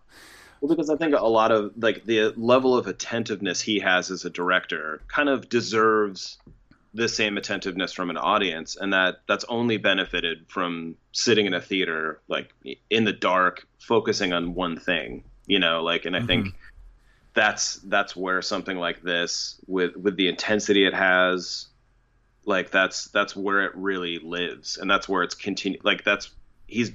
Well, 0.59 0.75
because 0.75 0.89
I 0.89 0.95
think 0.95 1.13
a 1.13 1.23
lot 1.23 1.51
of 1.51 1.71
like 1.77 2.05
the 2.05 2.33
level 2.35 2.75
of 2.75 2.87
attentiveness 2.87 3.61
he 3.61 3.79
has 3.79 4.09
as 4.09 4.25
a 4.25 4.29
director 4.29 5.01
kind 5.07 5.29
of 5.29 5.49
deserves 5.49 6.39
the 6.97 7.07
same 7.07 7.37
attentiveness 7.37 7.93
from 7.93 8.09
an 8.09 8.17
audience, 8.17 8.75
and 8.75 8.91
that 8.91 9.21
that's 9.27 9.45
only 9.47 9.77
benefited 9.77 10.45
from 10.47 10.95
sitting 11.11 11.45
in 11.45 11.53
a 11.53 11.61
theater 11.61 12.19
like 12.27 12.51
in 12.89 13.03
the 13.03 13.13
dark, 13.13 13.67
focusing 13.79 14.33
on 14.33 14.55
one 14.55 14.77
thing. 14.77 15.23
You 15.45 15.59
know, 15.59 15.83
like, 15.83 16.05
and 16.05 16.15
I 16.15 16.19
mm-hmm. 16.19 16.27
think 16.27 16.55
that's 17.35 17.75
that's 17.75 18.15
where 18.15 18.41
something 18.41 18.77
like 18.77 19.03
this, 19.03 19.61
with 19.67 19.95
with 19.95 20.17
the 20.17 20.27
intensity 20.27 20.87
it 20.87 20.95
has, 20.95 21.67
like 22.45 22.71
that's 22.71 23.05
that's 23.09 23.35
where 23.35 23.65
it 23.65 23.75
really 23.75 24.17
lives, 24.17 24.77
and 24.77 24.89
that's 24.89 25.07
where 25.07 25.21
it's 25.21 25.35
continue. 25.35 25.79
Like 25.83 26.03
that's 26.03 26.31
he's 26.65 26.91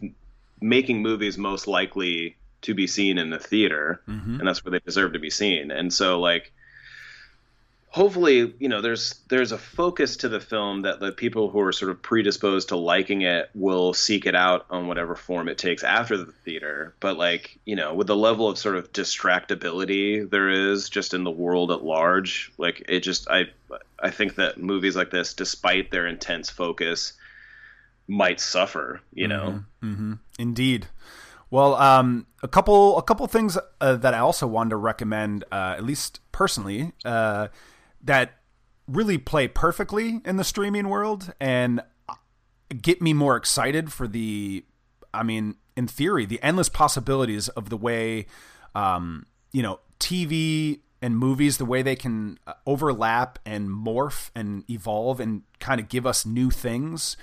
making 0.61 1.01
movies 1.01 1.39
most 1.39 1.69
likely 1.69 2.37
to 2.63 2.75
be 2.75 2.87
seen 2.87 3.19
in 3.19 3.31
the 3.31 3.39
theater 3.41 4.01
mm-hmm. 4.07 4.39
and 4.39 4.47
that's 4.47 4.65
where 4.65 4.71
they 4.71 4.79
deserve 4.79 5.15
to 5.15 5.19
be 5.19 5.31
seen 5.31 5.73
and 5.73 5.93
so 5.93 6.21
like 6.21 6.53
hopefully 7.93 8.55
you 8.59 8.69
know 8.71 8.81
there's 8.81 9.21
there's 9.29 9.53
a 9.53 9.59
focus 9.59 10.17
to 10.17 10.29
the 10.29 10.41
film 10.41 10.81
that 10.83 10.99
the 10.99 11.13
people 11.13 11.51
who 11.51 11.61
are 11.61 11.73
sort 11.73 11.91
of 11.91 12.01
predisposed 12.01 12.71
to 12.71 12.77
liking 12.77 13.21
it 13.21 13.51
will 13.55 13.93
seek 13.93 14.25
it 14.25 14.35
out 14.35 14.65
on 14.71 14.87
whatever 14.87 15.15
form 15.15 15.47
it 15.47 15.59
takes 15.59 15.85
after 15.85 16.17
the 16.17 16.33
theater. 16.33 16.95
But 17.01 17.19
like 17.19 17.59
you 17.67 17.77
know 17.77 17.95
with 17.95 18.07
the 18.07 18.17
level 18.17 18.49
of 18.49 18.59
sort 18.59 18.77
of 18.77 18.93
distractibility 18.93 20.29
there 20.29 20.49
is 20.49 20.89
just 20.89 21.13
in 21.13 21.23
the 21.23 21.31
world 21.31 21.71
at 21.71 21.85
large 21.85 22.51
like 22.57 22.83
it 22.89 23.01
just 23.01 23.29
i 23.29 23.45
i 24.01 24.11
think 24.11 24.37
that 24.37 24.59
movies 24.59 24.97
like 24.97 25.11
this 25.11 25.35
despite 25.35 25.91
their 25.91 26.07
intense 26.07 26.49
focus 26.49 27.13
might 28.09 28.41
suffer 28.41 29.01
you 29.13 29.29
know? 29.29 29.63
Indeed. 30.39 30.87
Well, 31.51 31.75
um, 31.75 32.27
a 32.43 32.49
couple 32.49 32.97
a 32.97 33.03
couple 33.03 33.27
things 33.27 33.59
uh, 33.83 33.97
that 33.97 34.15
I 34.15 34.19
also 34.19 34.47
wanted 34.47 34.71
to 34.71 34.77
recommend, 34.77 35.45
uh, 35.53 35.75
at 35.77 35.85
least 35.85 36.21
personally, 36.33 36.93
uh, 37.05 37.49
that 38.03 38.35
really 38.89 39.19
play 39.19 39.49
perfectly 39.49 40.21
in 40.25 40.37
the 40.37 40.45
streaming 40.45 40.89
world 40.89 41.33
and 41.41 41.83
get 42.81 43.01
me 43.01 43.13
more 43.13 43.37
excited 43.37 43.93
for 43.93 44.07
the. 44.09 44.65
I 45.15 45.23
mean, 45.23 45.57
in 45.77 45.87
theory, 45.87 46.25
the 46.25 46.43
endless 46.43 46.71
possibilities 46.71 47.49
of 47.51 47.69
the 47.69 47.77
way, 47.77 48.27
um, 48.75 49.27
you 49.53 49.63
know, 49.63 49.81
TV 50.01 50.81
and 51.03 51.19
movies, 51.19 51.59
the 51.59 51.67
way 51.67 51.83
they 51.83 51.97
can 51.97 52.39
uh, 52.47 52.55
overlap 52.67 53.39
and 53.45 53.69
morph 53.69 54.31
and 54.35 54.65
evolve 54.71 55.21
and 55.21 55.43
kind 55.61 55.81
of 55.81 55.89
give 55.89 56.07
us 56.07 56.25
new 56.25 56.51
things. 56.51 57.17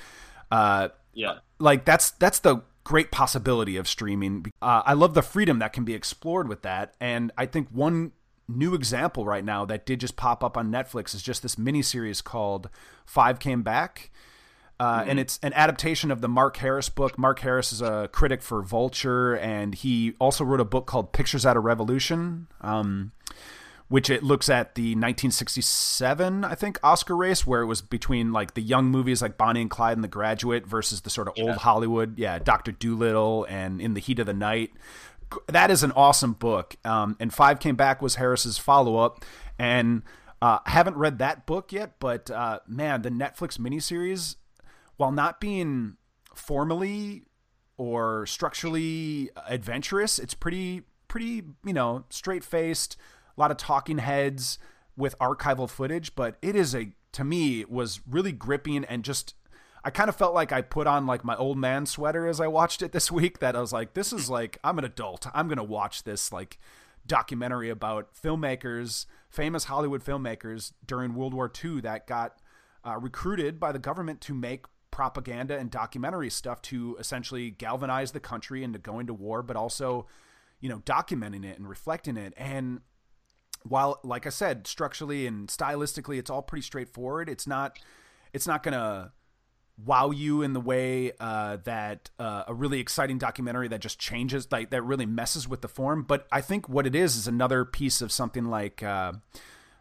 Uh, 0.52 0.90
yeah 1.14 1.40
like 1.60 1.86
that's 1.86 2.12
that's 2.12 2.40
the 2.40 2.64
great 2.84 3.12
possibility 3.12 3.78
of 3.78 3.88
streaming. 3.88 4.52
Uh, 4.62 4.82
I 4.86 4.94
love 4.94 5.14
the 5.14 5.22
freedom 5.22 5.60
that 5.60 5.74
can 5.74 5.84
be 5.84 5.94
explored 5.94 6.48
with 6.48 6.64
that, 6.64 6.96
and 7.00 7.32
I 7.38 7.46
think 7.46 7.68
one 7.72 8.14
new 8.50 8.74
example 8.74 9.26
right 9.26 9.46
now 9.46 9.64
that 9.66 9.86
did 9.86 10.00
just 10.00 10.16
pop 10.16 10.44
up 10.44 10.58
on 10.58 10.72
Netflix 10.72 11.14
is 11.14 11.22
just 11.22 11.44
this 11.44 11.56
miniseries 11.56 12.24
called 12.24 12.70
Five 13.06 13.40
Came 13.40 13.62
Back. 13.64 14.10
Uh, 14.80 15.04
And 15.08 15.20
it's 15.20 15.40
an 15.44 15.52
adaptation 15.54 16.10
of 16.10 16.22
the 16.22 16.30
Mark 16.30 16.58
Harris 16.58 16.88
book. 16.88 17.18
Mark 17.18 17.40
Harris 17.40 17.74
is 17.74 17.82
a 17.82 18.10
critic 18.14 18.42
for 18.42 18.62
Vulture, 18.62 19.36
and 19.36 19.76
he 19.76 20.14
also 20.20 20.44
wrote 20.46 20.62
a 20.62 20.66
book 20.66 20.86
called 20.86 21.12
Pictures 21.12 21.46
at 21.46 21.58
a 21.58 21.60
Revolution. 21.60 22.48
Um, 22.62 23.12
which 23.90 24.08
it 24.12 24.22
looks 24.22 24.50
at 24.50 24.76
the 24.76 24.94
1967, 24.94 26.44
I 26.46 26.54
think, 26.54 26.80
Oscar 26.84 27.18
race, 27.18 27.48
where 27.48 27.62
it 27.62 27.66
was 27.66 27.82
between 27.82 28.32
like 28.32 28.54
the 28.54 28.62
young 28.62 28.86
movies 28.86 29.20
like 29.20 29.36
Bonnie 29.36 29.62
and 29.62 29.70
Clyde 29.70 29.98
and 29.98 30.04
The 30.04 30.08
Graduate 30.08 30.66
versus 30.68 31.02
the 31.02 31.10
sort 31.10 31.28
of 31.28 31.34
old 31.40 31.58
Hollywood, 31.58 32.18
yeah, 32.20 32.38
Doctor 32.38 32.72
Dolittle 32.72 33.46
and 33.50 33.82
In 33.82 33.96
the 33.96 34.00
Heat 34.00 34.20
of 34.20 34.28
the 34.28 34.34
Night. 34.34 34.72
That 35.48 35.72
is 35.72 35.84
an 35.84 35.92
awesome 35.94 36.34
book. 36.34 36.76
Um, 36.84 37.16
and 37.20 37.34
Five 37.34 37.60
Came 37.60 37.76
Back 37.76 38.02
was 38.02 38.16
Harris's 38.16 38.58
follow 38.58 38.98
up, 38.98 39.24
and 39.58 40.04
uh, 40.42 40.60
haven't 40.66 40.96
read 40.96 41.20
that 41.20 41.46
book 41.46 41.72
yet, 41.72 41.96
but 42.00 42.32
uh, 42.32 42.60
man, 42.68 43.02
the 43.02 43.10
Netflix 43.10 43.58
miniseries, 43.58 44.36
while 44.98 45.12
not 45.12 45.40
being 45.40 45.98
formally 46.34 47.24
or 47.78 48.26
structurally 48.26 49.30
adventurous, 49.48 50.20
it's 50.20 50.34
pretty 50.34 50.84
pretty 51.08 51.44
you 51.66 51.74
know 51.74 52.06
straight 52.10 52.44
faced 52.44 52.96
a 53.38 53.42
lot 53.42 53.52
of 53.52 53.58
talking 53.58 53.98
heads 53.98 54.60
with 54.96 55.18
archival 55.20 55.70
footage, 55.70 56.16
but 56.16 56.38
it 56.42 56.56
is 56.56 56.76
a 56.76 56.92
to 57.14 57.24
me 57.24 57.66
was 57.66 58.02
really 58.08 58.32
gripping 58.32 58.86
and 58.86 59.04
just 59.04 59.34
I 59.84 59.90
kind 59.90 60.10
of 60.10 60.16
felt 60.16 60.34
like 60.34 60.52
I 60.52 60.62
put 60.62 60.88
on 60.88 61.06
like 61.06 61.24
my 61.24 61.36
old 61.36 61.58
man 61.58 61.86
sweater 61.86 62.28
as 62.28 62.42
I 62.42 62.48
watched 62.48 62.82
it 62.82 62.92
this 62.92 63.12
week 63.12 63.40
that 63.40 63.56
I 63.56 63.62
was 63.62 63.74
like 63.74 63.94
this 63.94 64.12
is 64.14 64.30
like 64.30 64.58
I'm 64.64 64.78
an 64.78 64.86
adult. 64.86 65.28
I'm 65.34 65.48
going 65.48 65.58
to 65.58 65.64
watch 65.64 66.04
this 66.04 66.32
like 66.32 66.60
documentary 67.06 67.70
about 67.70 68.14
filmmakers, 68.14 69.06
famous 69.30 69.66
Hollywood 69.66 70.04
filmmakers 70.04 70.74
during 70.86 71.16
World 71.16 71.34
War 71.34 71.52
II 71.64 71.82
that 71.82 72.08
got 72.08 72.40
uh, 72.86 72.98
recruited 72.98 73.60
by 73.60 73.72
the 73.72 73.80
government 73.80 74.22
to 74.22 74.34
make 74.34 74.66
propaganda 74.92 75.58
and 75.58 75.70
documentary 75.70 76.30
stuff 76.30 76.62
to 76.62 76.96
essentially 77.00 77.52
galvanize 77.52 78.12
the 78.12 78.20
country 78.20 78.64
into 78.64 78.80
going 78.80 79.08
to 79.08 79.14
war, 79.14 79.42
but 79.42 79.56
also, 79.56 80.08
you 80.60 80.70
know, 80.70 80.80
documenting 80.80 81.46
it 81.46 81.58
and 81.58 81.68
reflecting 81.68 82.18
it. 82.18 82.34
And 82.38 82.82
while, 83.64 84.00
like 84.04 84.26
I 84.26 84.30
said, 84.30 84.68
structurally 84.68 85.28
and 85.28 85.48
stylistically, 85.48 86.18
it's 86.18 86.30
all 86.30 86.42
pretty 86.42 86.64
straightforward. 86.64 87.30
It's 87.30 87.48
not, 87.48 87.80
it's 88.34 88.48
not 88.48 88.64
gonna 88.64 89.12
wow 89.86 90.12
you 90.12 90.42
in 90.42 90.54
the 90.54 90.60
way 90.60 91.12
uh, 91.20 91.58
that 91.64 92.10
uh, 92.20 92.44
a 92.48 92.54
really 92.54 92.80
exciting 92.80 93.18
documentary 93.18 93.68
that 93.68 93.82
just 93.82 94.00
changes, 94.00 94.48
like 94.52 94.70
that 94.72 94.82
really 94.82 95.06
messes 95.06 95.48
with 95.48 95.62
the 95.62 95.68
form. 95.68 96.04
But 96.04 96.28
I 96.32 96.42
think 96.42 96.68
what 96.68 96.86
it 96.86 96.96
is 96.96 97.16
is 97.16 97.28
another 97.28 97.66
piece 97.66 98.02
of 98.02 98.12
something 98.12 98.46
like 98.46 98.84
uh, 98.84 99.14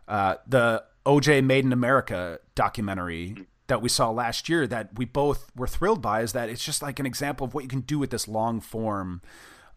uh 0.07 0.37
the 0.47 0.85
OJ 1.05 1.45
Made 1.45 1.65
in 1.65 1.73
America 1.73 2.41
documentary 2.55 3.47
that 3.67 3.83
we 3.83 3.89
saw 3.89 4.11
last 4.11 4.49
year 4.49 4.67
that 4.67 4.97
we 4.97 5.05
both 5.05 5.51
were 5.55 5.67
thrilled 5.67 6.03
by. 6.03 6.23
Is 6.23 6.33
that 6.33 6.49
it's 6.49 6.65
just 6.65 6.83
like 6.83 6.99
an 6.99 7.07
example 7.07 7.47
of 7.47 7.55
what 7.55 7.65
you 7.65 7.69
can 7.69 7.81
do 7.81 7.99
with 7.99 8.11
this 8.11 8.29
long 8.29 8.61
form 8.61 9.23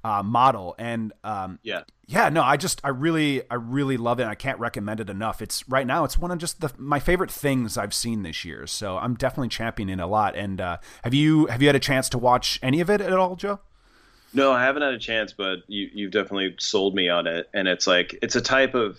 uh, 0.04 0.24
model. 0.24 0.76
And 0.78 1.14
um, 1.24 1.60
yeah, 1.64 1.84
yeah, 2.08 2.30
no, 2.30 2.41
I 2.43 2.58
just 2.58 2.82
I 2.84 2.89
really 2.89 3.41
I 3.49 3.56
really 3.56 3.97
love 3.97 4.20
it. 4.20 4.28
I 4.28 4.36
can't 4.36 4.60
recommend 4.60 4.99
it 4.99 5.10
enough. 5.10 5.41
It's 5.41 5.68
right 5.70 5.88
now 5.88 6.04
it's 6.04 6.18
one 6.18 6.32
of 6.32 6.38
just 6.38 6.62
the 6.62 6.72
my 6.78 6.99
favorite 6.99 7.32
things 7.32 7.78
I've 7.78 7.93
seen 7.93 8.24
this 8.24 8.43
year. 8.43 8.68
So 8.68 8.97
I'm 8.97 9.16
definitely 9.16 9.49
championing 9.49 9.99
a 9.99 10.08
lot. 10.08 10.36
And 10.36 10.60
uh, 10.60 10.78
have 11.04 11.14
you 11.14 11.45
have 11.47 11.62
you 11.62 11.68
had 11.68 11.76
a 11.76 11.80
chance 11.80 12.10
to 12.10 12.18
watch 12.18 12.60
any 12.62 12.82
of 12.82 12.89
it 12.89 13.02
at 13.02 13.14
all, 13.14 13.36
Joe? 13.36 13.60
No, 14.34 14.52
I 14.52 14.64
haven't 14.64 14.82
had 14.82 14.93
a 14.93 14.99
chance, 14.99 15.34
but 15.34 15.60
you 15.68 15.89
you've 15.93 16.12
definitely 16.12 16.56
sold 16.60 16.95
me 16.95 17.10
on 17.10 17.28
it. 17.28 17.49
And 17.54 17.68
it's 17.68 17.88
like 17.88 18.18
it's 18.22 18.36
a 18.36 18.41
type 18.41 18.76
of 18.76 18.97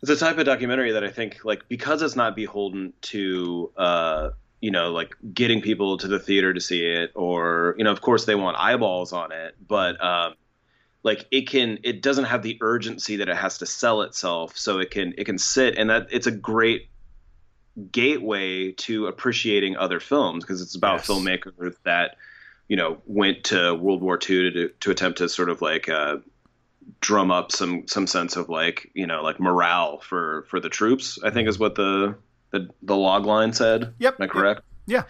it's 0.00 0.10
a 0.10 0.16
type 0.16 0.38
of 0.38 0.46
documentary 0.46 0.92
that 0.92 1.04
I 1.04 1.10
think 1.10 1.44
like 1.44 1.68
because 1.68 2.02
it's 2.02 2.16
not 2.16 2.34
beholden 2.34 2.92
to 3.02 3.70
uh, 3.76 4.30
you 4.62 4.70
know, 4.70 4.92
like 4.92 5.16
getting 5.34 5.60
people 5.60 5.98
to 5.98 6.06
the 6.06 6.20
theater 6.20 6.54
to 6.54 6.60
see 6.60 6.86
it, 6.86 7.10
or 7.16 7.74
you 7.76 7.84
know, 7.84 7.90
of 7.90 8.00
course 8.00 8.24
they 8.24 8.36
want 8.36 8.56
eyeballs 8.56 9.12
on 9.12 9.32
it, 9.32 9.56
but 9.66 10.02
um, 10.02 10.34
like 11.02 11.26
it 11.32 11.48
can, 11.48 11.80
it 11.82 12.00
doesn't 12.00 12.26
have 12.26 12.42
the 12.42 12.56
urgency 12.60 13.16
that 13.16 13.28
it 13.28 13.36
has 13.36 13.58
to 13.58 13.66
sell 13.66 14.02
itself, 14.02 14.56
so 14.56 14.78
it 14.78 14.92
can 14.92 15.14
it 15.18 15.24
can 15.24 15.36
sit, 15.36 15.76
and 15.76 15.90
that 15.90 16.06
it's 16.12 16.28
a 16.28 16.30
great 16.30 16.88
gateway 17.90 18.70
to 18.72 19.08
appreciating 19.08 19.76
other 19.76 19.98
films 19.98 20.44
because 20.44 20.62
it's 20.62 20.76
about 20.76 20.98
yes. 20.98 21.08
filmmakers 21.08 21.74
that 21.84 22.16
you 22.68 22.76
know 22.76 23.02
went 23.04 23.42
to 23.44 23.74
World 23.74 24.00
War 24.00 24.14
II 24.14 24.52
to 24.52 24.68
to 24.78 24.90
attempt 24.92 25.18
to 25.18 25.28
sort 25.28 25.48
of 25.48 25.60
like 25.60 25.88
uh, 25.88 26.18
drum 27.00 27.32
up 27.32 27.50
some 27.50 27.88
some 27.88 28.06
sense 28.06 28.36
of 28.36 28.48
like 28.48 28.92
you 28.94 29.08
know 29.08 29.24
like 29.24 29.40
morale 29.40 29.98
for 29.98 30.46
for 30.48 30.60
the 30.60 30.68
troops. 30.68 31.18
I 31.24 31.30
think 31.30 31.48
is 31.48 31.58
what 31.58 31.74
the 31.74 32.14
the 32.52 32.68
the 32.82 32.96
log 32.96 33.26
line 33.26 33.52
said. 33.52 33.94
Yep. 33.98 34.16
Am 34.20 34.24
I 34.24 34.26
correct? 34.28 34.62
Yeah. 34.86 35.02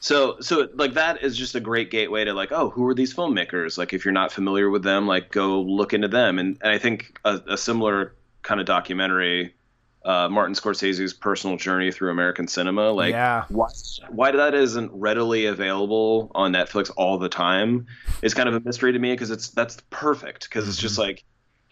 So 0.00 0.38
so 0.40 0.68
like 0.74 0.94
that 0.94 1.22
is 1.22 1.36
just 1.36 1.54
a 1.54 1.60
great 1.60 1.90
gateway 1.90 2.24
to 2.24 2.34
like 2.34 2.52
oh 2.52 2.70
who 2.70 2.86
are 2.86 2.94
these 2.94 3.14
filmmakers 3.14 3.78
like 3.78 3.92
if 3.92 4.04
you're 4.04 4.12
not 4.12 4.32
familiar 4.32 4.68
with 4.68 4.82
them 4.82 5.06
like 5.06 5.30
go 5.30 5.62
look 5.62 5.94
into 5.94 6.08
them 6.08 6.38
and, 6.38 6.58
and 6.60 6.72
I 6.72 6.78
think 6.78 7.18
a, 7.24 7.40
a 7.48 7.56
similar 7.56 8.14
kind 8.42 8.60
of 8.60 8.66
documentary 8.66 9.54
uh, 10.04 10.28
Martin 10.28 10.54
Scorsese's 10.54 11.14
personal 11.14 11.56
journey 11.56 11.90
through 11.90 12.10
American 12.10 12.46
cinema 12.46 12.90
like 12.90 13.12
yeah. 13.12 13.46
why 13.48 13.68
why 14.10 14.30
that 14.30 14.52
isn't 14.52 14.92
readily 14.92 15.46
available 15.46 16.30
on 16.34 16.52
Netflix 16.52 16.90
all 16.98 17.16
the 17.16 17.30
time 17.30 17.86
is 18.20 18.34
kind 18.34 18.46
of 18.46 18.54
a 18.54 18.60
mystery 18.60 18.92
to 18.92 18.98
me 18.98 19.14
because 19.14 19.30
it's 19.30 19.48
that's 19.48 19.78
perfect 19.88 20.44
because 20.44 20.68
it's 20.68 20.76
just 20.76 20.98
mm-hmm. 20.98 21.08
like 21.08 21.24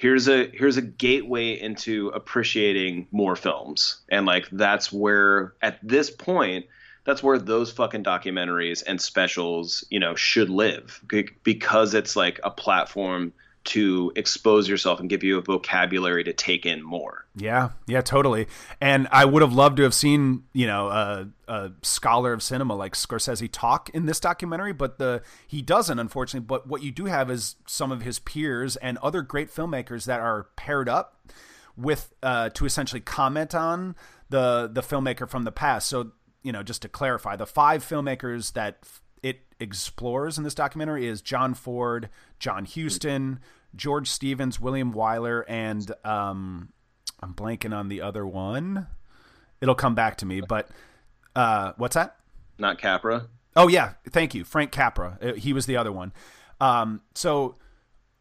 here's 0.02 0.28
a 0.28 0.50
here's 0.52 0.76
a 0.76 0.82
gateway 0.82 1.52
into 1.52 2.08
appreciating 2.08 3.06
more 3.12 3.36
films. 3.36 3.98
And 4.10 4.26
like 4.26 4.48
that's 4.50 4.92
where 4.92 5.54
at 5.62 5.78
this 5.80 6.10
point 6.10 6.66
that's 7.04 7.22
where 7.22 7.38
those 7.38 7.70
fucking 7.70 8.02
documentaries 8.02 8.82
and 8.84 9.00
specials 9.00 9.84
you 9.90 10.00
know 10.00 10.16
should 10.16 10.50
live 10.50 11.00
because 11.44 11.94
it's 11.94 12.16
like 12.16 12.40
a 12.42 12.50
platform 12.50 13.32
to 13.64 14.12
expose 14.16 14.68
yourself 14.68 14.98
and 14.98 15.08
give 15.08 15.22
you 15.22 15.38
a 15.38 15.40
vocabulary 15.40 16.24
to 16.24 16.32
take 16.32 16.66
in 16.66 16.82
more. 16.82 17.24
Yeah, 17.36 17.70
yeah, 17.86 18.00
totally. 18.00 18.48
And 18.80 19.08
I 19.12 19.24
would 19.24 19.42
have 19.42 19.52
loved 19.52 19.76
to 19.76 19.84
have 19.84 19.94
seen, 19.94 20.44
you 20.52 20.66
know, 20.66 20.88
a, 20.88 21.28
a, 21.46 21.72
scholar 21.82 22.32
of 22.32 22.42
cinema 22.42 22.74
like 22.74 22.94
Scorsese 22.94 23.48
talk 23.50 23.88
in 23.90 24.06
this 24.06 24.18
documentary, 24.18 24.72
but 24.72 24.98
the 24.98 25.22
he 25.46 25.62
doesn't, 25.62 25.98
unfortunately. 25.98 26.46
But 26.46 26.66
what 26.66 26.82
you 26.82 26.90
do 26.90 27.04
have 27.06 27.30
is 27.30 27.56
some 27.66 27.92
of 27.92 28.02
his 28.02 28.18
peers 28.18 28.76
and 28.76 28.98
other 28.98 29.22
great 29.22 29.48
filmmakers 29.48 30.06
that 30.06 30.20
are 30.20 30.48
paired 30.56 30.88
up 30.88 31.20
with 31.76 32.12
uh, 32.22 32.50
to 32.50 32.66
essentially 32.66 33.00
comment 33.00 33.54
on 33.54 33.94
the 34.28 34.68
the 34.70 34.82
filmmaker 34.82 35.28
from 35.28 35.44
the 35.44 35.52
past. 35.52 35.88
So, 35.88 36.12
you 36.42 36.52
know, 36.52 36.62
just 36.62 36.82
to 36.82 36.88
clarify, 36.88 37.36
the 37.36 37.46
five 37.46 37.84
filmmakers 37.84 38.52
that 38.54 38.78
it 39.22 39.40
explores 39.60 40.38
in 40.38 40.44
this 40.44 40.54
documentary 40.54 41.06
is 41.06 41.22
John 41.22 41.54
Ford, 41.54 42.08
John 42.38 42.64
Huston, 42.66 43.40
George 43.74 44.08
Stevens, 44.08 44.60
William 44.60 44.92
Wyler, 44.92 45.44
and 45.48 45.90
um, 46.04 46.72
I'm 47.20 47.34
blanking 47.34 47.74
on 47.74 47.88
the 47.88 48.00
other 48.00 48.26
one. 48.26 48.86
It'll 49.60 49.74
come 49.74 49.94
back 49.94 50.16
to 50.18 50.26
me, 50.26 50.40
but 50.40 50.68
uh, 51.36 51.72
what's 51.76 51.94
that? 51.94 52.16
Not 52.58 52.78
Capra. 52.78 53.28
Oh 53.54 53.68
yeah, 53.68 53.94
thank 54.10 54.34
you, 54.34 54.44
Frank 54.44 54.72
Capra. 54.72 55.18
Uh, 55.22 55.32
he 55.34 55.52
was 55.52 55.66
the 55.66 55.76
other 55.76 55.92
one. 55.92 56.12
Um, 56.60 57.02
so 57.14 57.56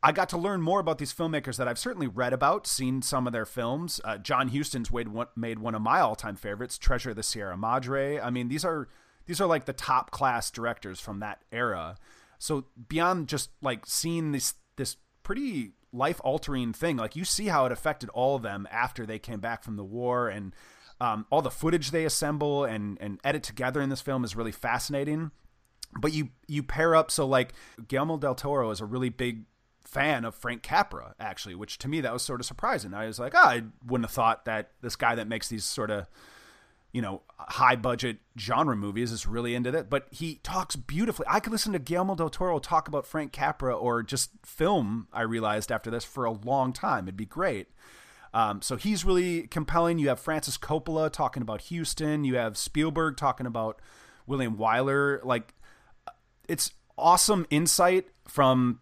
I 0.04 0.12
got 0.12 0.30
to 0.30 0.38
learn 0.38 0.62
more 0.62 0.80
about 0.80 0.98
these 0.98 1.14
filmmakers 1.14 1.58
that 1.58 1.68
I've 1.68 1.80
certainly 1.80 2.08
read 2.08 2.34
about, 2.34 2.66
seen 2.66 3.02
some 3.02 3.28
of 3.28 3.34
their 3.34 3.46
films. 3.46 4.02
Uh, 4.04 4.18
John 4.18 4.50
Huston's 4.50 4.92
made 4.92 5.08
one, 5.10 5.28
made 5.36 5.60
one 5.60 5.76
of 5.76 5.82
my 5.82 6.00
all 6.00 6.16
time 6.16 6.36
favorites, 6.36 6.78
Treasure 6.78 7.12
of 7.12 7.16
the 7.16 7.24
Sierra 7.24 7.58
Madre. 7.58 8.20
I 8.20 8.30
mean, 8.30 8.48
these 8.48 8.66
are 8.66 8.88
these 9.26 9.42
are 9.42 9.48
like 9.48 9.66
the 9.66 9.74
top 9.74 10.12
class 10.12 10.52
directors 10.52 11.00
from 11.00 11.20
that 11.20 11.42
era. 11.52 11.98
So 12.40 12.66
beyond 12.88 13.28
just 13.28 13.50
like 13.62 13.86
seeing 13.86 14.32
this 14.32 14.56
this 14.76 14.98
pretty 15.24 15.72
life 15.94 16.20
altering 16.24 16.74
thing, 16.74 16.98
like 16.98 17.16
you 17.16 17.26
see 17.26 17.48
how 17.48 17.66
it 17.66 17.72
affected 17.72 18.10
all 18.10 18.36
of 18.36 18.42
them 18.42 18.68
after 18.72 19.06
they 19.06 19.20
came 19.20 19.40
back 19.40 19.64
from 19.64 19.76
the 19.76 19.84
war 19.84 20.28
and 20.30 20.56
um, 21.00 21.26
all 21.32 21.42
the 21.42 21.52
footage 21.52 21.92
they 21.92 22.06
assemble 22.06 22.64
and 22.64 22.98
and 23.02 23.20
edit 23.24 23.44
together 23.44 23.82
in 23.82 23.90
this 23.90 24.02
film 24.02 24.24
is 24.24 24.36
really 24.36 24.52
fascinating. 24.52 25.32
But 26.00 26.14
you 26.14 26.30
you 26.48 26.64
pair 26.64 26.96
up 26.96 27.12
so 27.12 27.28
like 27.28 27.54
Guillermo 27.88 28.18
del 28.18 28.36
Toro 28.36 28.70
is 28.72 28.82
a 28.82 28.86
really 28.86 29.10
big 29.10 29.44
fan 29.84 30.26
of 30.26 30.36
Frank 30.36 30.64
Capra 30.64 31.16
actually, 31.20 31.56
which 31.56 31.78
to 31.80 31.88
me 31.88 32.02
that 32.02 32.14
was 32.14 32.24
sort 32.24 32.40
of 32.40 32.46
surprising. 32.46 32.94
I 32.94 33.08
was 33.08 33.20
like, 33.20 33.34
oh, 33.36 33.40
I 33.40 33.64
wouldn't 33.86 34.06
have 34.06 34.14
thought 34.14 34.46
that 34.46 34.72
this 34.82 34.96
guy 34.96 35.16
that 35.16 35.28
makes 35.28 35.50
these 35.50 35.66
sort 35.66 35.92
of 35.92 36.08
you 36.92 37.02
know, 37.02 37.22
high 37.38 37.76
budget 37.76 38.18
genre 38.38 38.76
movies 38.76 39.12
is 39.12 39.26
really 39.26 39.56
into 39.56 39.72
that. 39.72 39.90
But 39.90 40.08
he 40.12 40.36
talks 40.44 40.76
beautifully. 40.76 41.26
I 41.30 41.40
could 41.40 41.52
listen 41.52 41.74
to 41.74 41.80
Guillermo 41.80 42.16
del 42.16 42.30
Toro 42.30 42.60
talk 42.60 42.88
about 42.88 43.06
Frank 43.06 43.32
Capra 43.32 43.76
or 43.76 44.04
just 44.04 44.32
film, 44.46 45.08
I 45.14 45.22
realized 45.22 45.72
after 45.72 45.90
this, 45.90 46.04
for 46.04 46.26
a 46.26 46.32
long 46.32 46.74
time. 46.74 47.06
It'd 47.06 47.18
be 47.18 47.26
great. 47.26 47.68
Um, 48.34 48.62
so 48.62 48.78
he's 48.78 49.04
really 49.04 49.48
compelling. 49.48 50.00
You 50.00 50.10
have 50.10 50.20
Francis 50.20 50.58
Coppola 50.58 51.12
talking 51.12 51.42
about 51.42 51.70
Huston. 51.70 52.24
You 52.24 52.36
have 52.36 52.58
Spielberg 52.58 53.18
talking 53.18 53.46
about 53.46 53.82
William 54.26 54.58
Wyler. 54.58 55.24
Like, 55.24 55.54
it's 56.48 56.72
awesome 56.98 57.46
insight 57.50 58.08
from 58.28 58.80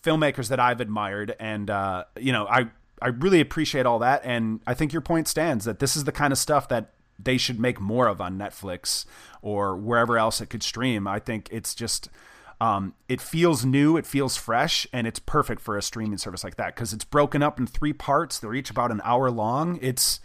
filmmakers 0.00 0.48
that 0.48 0.60
I've 0.60 0.80
admired. 0.80 1.34
And, 1.40 1.70
uh, 1.70 2.04
you 2.18 2.32
know, 2.32 2.46
I, 2.46 2.70
I 3.00 3.08
really 3.08 3.40
appreciate 3.40 3.86
all 3.86 4.00
that. 4.00 4.22
And 4.24 4.60
I 4.66 4.74
think 4.74 4.92
your 4.92 5.02
point 5.02 5.26
stands 5.28 5.64
that 5.64 5.78
this 5.78 5.96
is 5.96 6.04
the 6.04 6.12
kind 6.12 6.32
of 6.32 6.38
stuff 6.38 6.68
that 6.68 6.92
they 7.18 7.36
should 7.36 7.60
make 7.60 7.80
more 7.80 8.08
of 8.08 8.20
on 8.20 8.38
Netflix 8.38 9.04
or 9.40 9.76
wherever 9.76 10.18
else 10.18 10.40
it 10.40 10.46
could 10.46 10.62
stream. 10.62 11.06
I 11.06 11.18
think 11.18 11.48
it's 11.50 11.74
just 11.74 12.08
um, 12.60 12.94
it 13.08 13.20
feels 13.20 13.64
new, 13.64 13.96
it 13.96 14.06
feels 14.06 14.36
fresh, 14.36 14.86
and 14.92 15.06
it's 15.06 15.18
perfect 15.18 15.60
for 15.60 15.76
a 15.76 15.82
streaming 15.82 16.18
service 16.18 16.44
like 16.44 16.56
that 16.56 16.74
because 16.74 16.92
it's 16.92 17.04
broken 17.04 17.42
up 17.42 17.58
in 17.58 17.66
three 17.66 17.92
parts. 17.92 18.38
They're 18.38 18.54
each 18.54 18.70
about 18.70 18.92
an 18.92 19.00
hour 19.04 19.30
long. 19.30 19.80
It's 19.82 20.20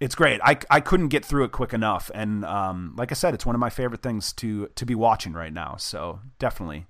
it's 0.00 0.14
great. 0.14 0.40
I, 0.42 0.58
I 0.70 0.80
couldn't 0.80 1.08
get 1.08 1.24
through 1.24 1.44
it 1.44 1.52
quick 1.52 1.72
enough, 1.72 2.10
and 2.14 2.44
um, 2.44 2.94
like 2.96 3.12
I 3.12 3.14
said, 3.14 3.34
it's 3.34 3.46
one 3.46 3.54
of 3.54 3.60
my 3.60 3.70
favorite 3.70 4.02
things 4.02 4.32
to 4.34 4.68
to 4.74 4.84
be 4.84 4.96
watching 4.96 5.34
right 5.34 5.52
now. 5.52 5.76
So 5.76 6.20
definitely. 6.40 6.86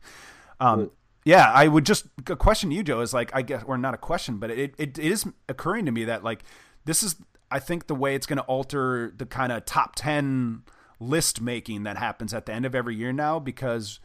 Um, 0.60 0.90
yeah, 1.24 1.52
I 1.52 1.68
would 1.68 1.84
just 1.84 2.06
a 2.26 2.36
question 2.36 2.70
to 2.70 2.76
you, 2.76 2.82
Joe, 2.82 3.00
is 3.00 3.12
like 3.12 3.30
I 3.34 3.42
guess 3.42 3.62
or 3.66 3.76
not 3.76 3.92
a 3.92 3.98
question, 3.98 4.38
but 4.38 4.50
it, 4.50 4.74
it, 4.78 4.98
it 4.98 4.98
is 4.98 5.26
occurring 5.50 5.84
to 5.84 5.92
me 5.92 6.04
that 6.04 6.24
like 6.24 6.44
this 6.86 7.02
is 7.02 7.16
I 7.50 7.58
think 7.58 7.86
the 7.86 7.94
way 7.94 8.14
it's 8.14 8.26
going 8.26 8.38
to 8.38 8.44
alter 8.44 9.12
the 9.16 9.26
kind 9.26 9.52
of 9.52 9.64
top 9.64 9.94
10 9.96 10.62
list 11.00 11.40
making 11.40 11.84
that 11.84 11.96
happens 11.96 12.34
at 12.34 12.46
the 12.46 12.52
end 12.52 12.66
of 12.66 12.74
every 12.74 12.94
year 12.94 13.12
now 13.12 13.38
because 13.38 14.00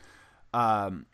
um, 0.53 1.05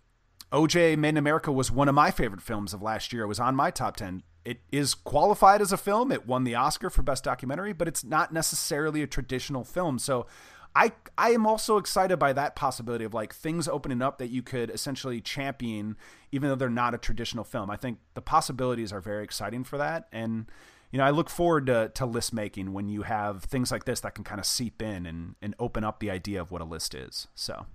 OJ 0.52 0.98
Made 0.98 1.10
in 1.10 1.18
America 1.18 1.52
was 1.52 1.72
one 1.72 1.88
of 1.88 1.96
my 1.96 2.12
favorite 2.12 2.42
films 2.42 2.74
of 2.74 2.82
last 2.82 3.14
year. 3.14 3.24
It 3.24 3.28
was 3.28 3.40
on 3.40 3.56
my 3.56 3.72
top 3.72 3.98
10. 3.98 4.24
It 4.46 4.62
is 4.72 4.94
qualified 4.94 5.62
as 5.62 5.72
a 5.72 5.78
film. 5.78 6.12
It 6.12 6.28
won 6.28 6.44
the 6.44 6.56
Oscar 6.56 6.90
for 6.90 7.02
Best 7.04 7.24
Documentary, 7.24 7.74
but 7.74 7.88
it's 7.88 8.04
not 8.04 8.34
necessarily 8.34 9.02
a 9.02 9.08
traditional 9.08 9.64
film. 9.64 10.00
So 10.00 10.28
I 10.76 10.94
I 11.18 11.32
am 11.32 11.46
also 11.46 11.78
excited 11.78 12.18
by 12.18 12.34
that 12.34 12.56
possibility 12.56 13.04
of 13.04 13.14
like 13.14 13.34
things 13.34 13.68
opening 13.68 14.02
up 14.02 14.18
that 14.20 14.30
you 14.30 14.42
could 14.42 14.70
essentially 14.70 15.20
champion 15.20 15.98
even 16.32 16.50
though 16.50 16.56
they're 16.56 16.70
not 16.70 16.94
a 16.94 16.98
traditional 16.98 17.44
film. 17.44 17.70
I 17.70 17.76
think 17.76 18.00
the 18.14 18.22
possibilities 18.22 18.94
are 18.94 19.02
very 19.02 19.24
exciting 19.24 19.64
for 19.64 19.78
that 19.78 20.08
and 20.12 20.46
you 20.92 20.98
know, 20.98 21.04
I 21.04 21.12
look 21.12 21.30
forward 21.30 21.68
to, 21.68 21.92
to 21.96 22.06
list 22.06 22.34
making 22.34 22.74
when 22.74 22.90
you 22.90 23.04
have 23.04 23.44
things 23.44 23.72
like 23.72 23.86
this 23.86 24.00
that 24.02 24.16
can 24.16 24.24
kind 24.24 24.40
of 24.40 24.46
seep 24.46 24.82
in 24.82 25.06
and, 25.06 25.36
and 25.42 25.56
open 25.60 25.84
up 25.84 26.00
the 26.00 26.10
idea 26.10 26.42
of 26.42 26.52
what 26.52 26.62
a 26.62 26.66
list 26.66 26.96
is. 26.96 27.28
So. 27.36 27.66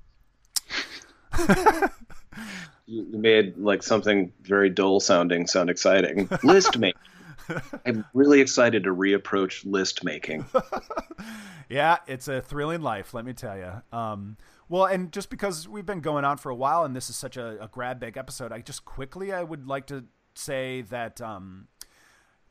you 2.86 3.06
made 3.10 3.56
like 3.56 3.82
something 3.82 4.32
very 4.42 4.70
dull 4.70 5.00
sounding 5.00 5.46
sound 5.46 5.70
exciting. 5.70 6.28
List 6.42 6.78
making. 6.78 7.00
I'm 7.84 8.04
really 8.14 8.40
excited 8.40 8.84
to 8.84 8.94
reapproach 8.94 9.64
list 9.66 10.02
making. 10.02 10.46
yeah, 11.68 11.98
it's 12.06 12.26
a 12.28 12.40
thrilling 12.40 12.80
life, 12.80 13.12
let 13.12 13.24
me 13.24 13.34
tell 13.34 13.56
you. 13.58 13.82
Um, 13.96 14.38
well, 14.68 14.86
and 14.86 15.12
just 15.12 15.28
because 15.28 15.68
we've 15.68 15.84
been 15.84 16.00
going 16.00 16.24
on 16.24 16.38
for 16.38 16.50
a 16.50 16.54
while, 16.54 16.84
and 16.84 16.96
this 16.96 17.10
is 17.10 17.16
such 17.16 17.36
a, 17.36 17.62
a 17.62 17.68
grab 17.68 18.00
bag 18.00 18.16
episode, 18.16 18.50
I 18.50 18.60
just 18.60 18.86
quickly 18.86 19.32
I 19.32 19.42
would 19.42 19.66
like 19.66 19.86
to 19.88 20.04
say 20.34 20.82
that 20.82 21.20
um, 21.20 21.68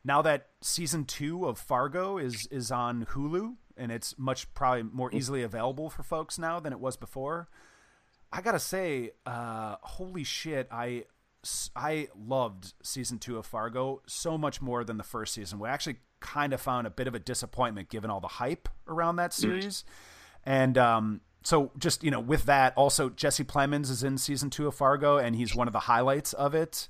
now 0.04 0.22
that 0.22 0.48
season 0.60 1.04
two 1.04 1.46
of 1.46 1.58
Fargo 1.58 2.18
is 2.18 2.46
is 2.50 2.70
on 2.70 3.06
Hulu, 3.06 3.54
and 3.76 3.90
it's 3.90 4.18
much 4.18 4.52
probably 4.54 4.82
more 4.82 5.12
easily 5.14 5.42
available 5.42 5.88
for 5.88 6.02
folks 6.02 6.38
now 6.38 6.60
than 6.60 6.72
it 6.72 6.80
was 6.80 6.96
before. 6.96 7.48
I 8.30 8.42
gotta 8.42 8.58
say, 8.58 9.12
uh, 9.24 9.76
holy 9.80 10.24
shit, 10.24 10.68
I 10.70 11.04
I 11.74 12.08
loved 12.16 12.74
season 12.82 13.18
two 13.18 13.38
of 13.38 13.46
Fargo 13.46 14.02
so 14.06 14.36
much 14.36 14.60
more 14.60 14.84
than 14.84 14.98
the 14.98 15.04
first 15.04 15.34
season. 15.34 15.58
We 15.58 15.68
actually 15.68 15.96
kind 16.20 16.52
of 16.52 16.60
found 16.60 16.86
a 16.86 16.90
bit 16.90 17.06
of 17.06 17.14
a 17.14 17.18
disappointment 17.18 17.88
given 17.88 18.10
all 18.10 18.20
the 18.20 18.28
hype 18.28 18.68
around 18.86 19.16
that 19.16 19.32
series, 19.32 19.84
and 20.44 20.76
um, 20.76 21.20
so 21.44 21.70
just 21.78 22.04
you 22.04 22.10
know 22.10 22.20
with 22.20 22.44
that, 22.46 22.74
also 22.76 23.08
Jesse 23.08 23.44
Plemons 23.44 23.90
is 23.90 24.02
in 24.02 24.18
season 24.18 24.50
two 24.50 24.66
of 24.66 24.74
Fargo, 24.74 25.16
and 25.16 25.34
he's 25.36 25.54
one 25.54 25.66
of 25.66 25.72
the 25.72 25.80
highlights 25.80 26.32
of 26.34 26.54
it. 26.54 26.88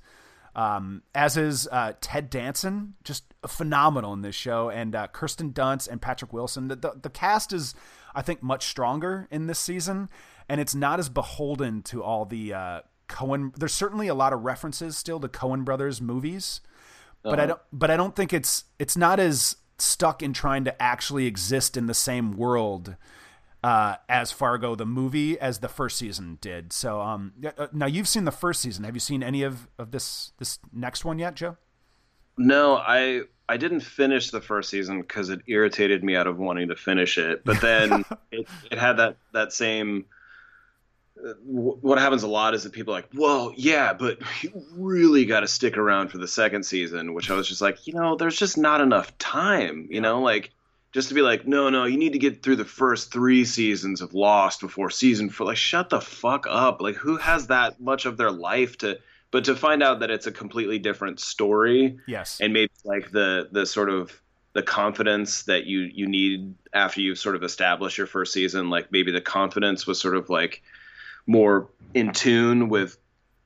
Um, 0.55 1.03
as 1.13 1.35
is 1.35 1.67
uh, 1.69 1.93
Ted 1.99 2.29
Danson, 2.29 2.93
just 3.03 3.33
phenomenal 3.45 4.13
in 4.13 4.21
this 4.21 4.35
show, 4.35 4.69
and 4.69 4.95
uh, 4.95 5.07
Kirsten 5.07 5.51
Dunst 5.51 5.89
and 5.89 6.01
Patrick 6.01 6.31
Wilson. 6.31 6.69
The, 6.69 6.77
the, 6.77 6.93
the 7.03 7.09
cast 7.09 7.51
is, 7.51 7.75
I 8.15 8.21
think, 8.21 8.41
much 8.41 8.65
stronger 8.65 9.27
in 9.29 9.47
this 9.47 9.59
season, 9.59 10.07
and 10.47 10.61
it's 10.61 10.73
not 10.73 10.99
as 10.99 11.09
beholden 11.09 11.81
to 11.83 12.01
all 12.01 12.23
the 12.23 12.53
uh, 12.53 12.81
Coen. 13.09 13.53
There's 13.55 13.73
certainly 13.73 14.07
a 14.07 14.15
lot 14.15 14.31
of 14.31 14.43
references 14.45 14.97
still 14.97 15.19
to 15.19 15.27
Coen 15.27 15.65
Brothers 15.65 16.01
movies, 16.01 16.61
uh-huh. 17.25 17.35
but 17.35 17.39
I 17.41 17.45
don't. 17.47 17.61
But 17.73 17.91
I 17.91 17.97
don't 17.97 18.15
think 18.15 18.31
it's 18.31 18.63
it's 18.79 18.95
not 18.95 19.19
as 19.19 19.57
stuck 19.77 20.23
in 20.23 20.31
trying 20.31 20.63
to 20.63 20.81
actually 20.81 21.25
exist 21.25 21.75
in 21.75 21.87
the 21.87 21.93
same 21.93 22.37
world 22.37 22.95
uh, 23.65 23.95
as 24.07 24.31
Fargo 24.31 24.75
the 24.75 24.85
movie 24.85 25.39
as 25.39 25.57
the 25.57 25.67
first 25.67 25.97
season 25.97 26.37
did. 26.39 26.71
So 26.71 27.01
um, 27.01 27.33
uh, 27.57 27.65
now 27.73 27.87
you've 27.87 28.07
seen 28.07 28.25
the 28.25 28.31
first 28.31 28.61
season. 28.61 28.83
Have 28.83 28.93
you 28.93 28.99
seen 28.99 29.23
any 29.23 29.41
of, 29.41 29.67
of 29.79 29.89
this 29.89 30.33
this 30.37 30.59
next 30.71 31.03
one 31.03 31.17
yet, 31.17 31.33
Joe? 31.33 31.57
No, 32.37 32.75
I 32.75 33.21
I 33.49 33.57
didn't 33.57 33.79
finish 33.79 34.29
the 34.29 34.39
first 34.39 34.69
season 34.69 35.01
because 35.01 35.31
it 35.31 35.41
irritated 35.47 36.03
me 36.03 36.15
out 36.15 36.27
of 36.27 36.37
wanting 36.37 36.67
to 36.67 36.75
finish 36.75 37.17
it. 37.17 37.43
But 37.43 37.59
then 37.59 38.05
it, 38.31 38.47
it 38.69 38.77
had 38.77 38.97
that 38.97 39.17
that 39.33 39.51
same. 39.51 40.05
Uh, 41.17 41.33
what 41.43 41.97
happens 41.97 42.21
a 42.21 42.27
lot 42.27 42.53
is 42.53 42.65
that 42.65 42.71
people 42.71 42.93
are 42.93 42.97
like, 42.97 43.09
well, 43.15 43.51
yeah, 43.55 43.93
but 43.93 44.19
you 44.43 44.63
really 44.73 45.25
got 45.25 45.39
to 45.39 45.47
stick 45.47 45.75
around 45.75 46.09
for 46.09 46.19
the 46.19 46.27
second 46.27 46.67
season." 46.67 47.15
Which 47.15 47.31
I 47.31 47.33
was 47.33 47.47
just 47.47 47.61
like, 47.61 47.87
you 47.87 47.95
know, 47.95 48.15
there's 48.15 48.37
just 48.37 48.59
not 48.59 48.79
enough 48.79 49.17
time. 49.17 49.87
You 49.89 50.01
know, 50.01 50.21
like 50.21 50.51
just 50.95 51.09
to 51.09 51.13
be 51.13 51.21
like, 51.21 51.45
no, 51.45 51.69
no, 51.69 51.83
you 51.83 51.97
need 51.97 52.13
to 52.13 52.19
get 52.19 52.41
through 52.41 52.55
the 52.55 52.63
first 52.63 53.11
three 53.11 53.43
seasons 53.43 53.99
of 53.99 54.13
Lost 54.13 54.61
before 54.61 54.89
season 54.89 55.29
four. 55.29 55.47
Like, 55.47 55.57
shut 55.57 55.89
the 55.89 55.99
fuck 55.99 56.47
up. 56.49 56.81
Like, 56.81 56.95
who 56.95 57.17
has 57.17 57.47
that 57.47 57.81
much 57.81 58.05
of 58.05 58.15
their 58.15 58.31
life 58.31 58.77
to? 58.77 58.97
But 59.29 59.43
to 59.43 59.57
find 59.57 59.83
out 59.83 59.99
that 59.99 60.09
it's 60.09 60.25
a 60.25 60.31
completely 60.31 60.79
different 60.79 61.19
story, 61.19 61.99
yes, 62.07 62.39
and 62.39 62.53
maybe 62.53 62.71
like 62.85 63.11
the 63.11 63.49
the 63.51 63.65
sort 63.65 63.89
of 63.89 64.21
the 64.53 64.63
confidence 64.63 65.43
that 65.43 65.65
you 65.65 65.81
you 65.81 66.07
need 66.07 66.55
after 66.73 67.01
you've 67.01 67.19
sort 67.19 67.35
of 67.35 67.43
established 67.43 67.97
your 67.97 68.07
first 68.07 68.31
season, 68.31 68.69
like 68.69 68.89
maybe 68.93 69.11
the 69.11 69.19
confidence 69.19 69.85
was 69.85 69.99
sort 69.99 70.15
of 70.15 70.29
like 70.29 70.63
more 71.27 71.67
in 71.93 72.13
tune 72.13 72.69
with 72.69 72.97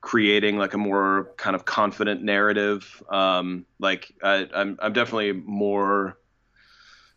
creating 0.02 0.56
like 0.56 0.74
a 0.74 0.78
more 0.78 1.32
kind 1.36 1.56
of 1.56 1.64
confident 1.64 2.22
narrative. 2.22 3.02
Um, 3.10 3.66
like 3.80 4.14
I, 4.22 4.48
I'm 4.54 4.78
I'm 4.80 4.92
definitely 4.92 5.32
more 5.32 6.16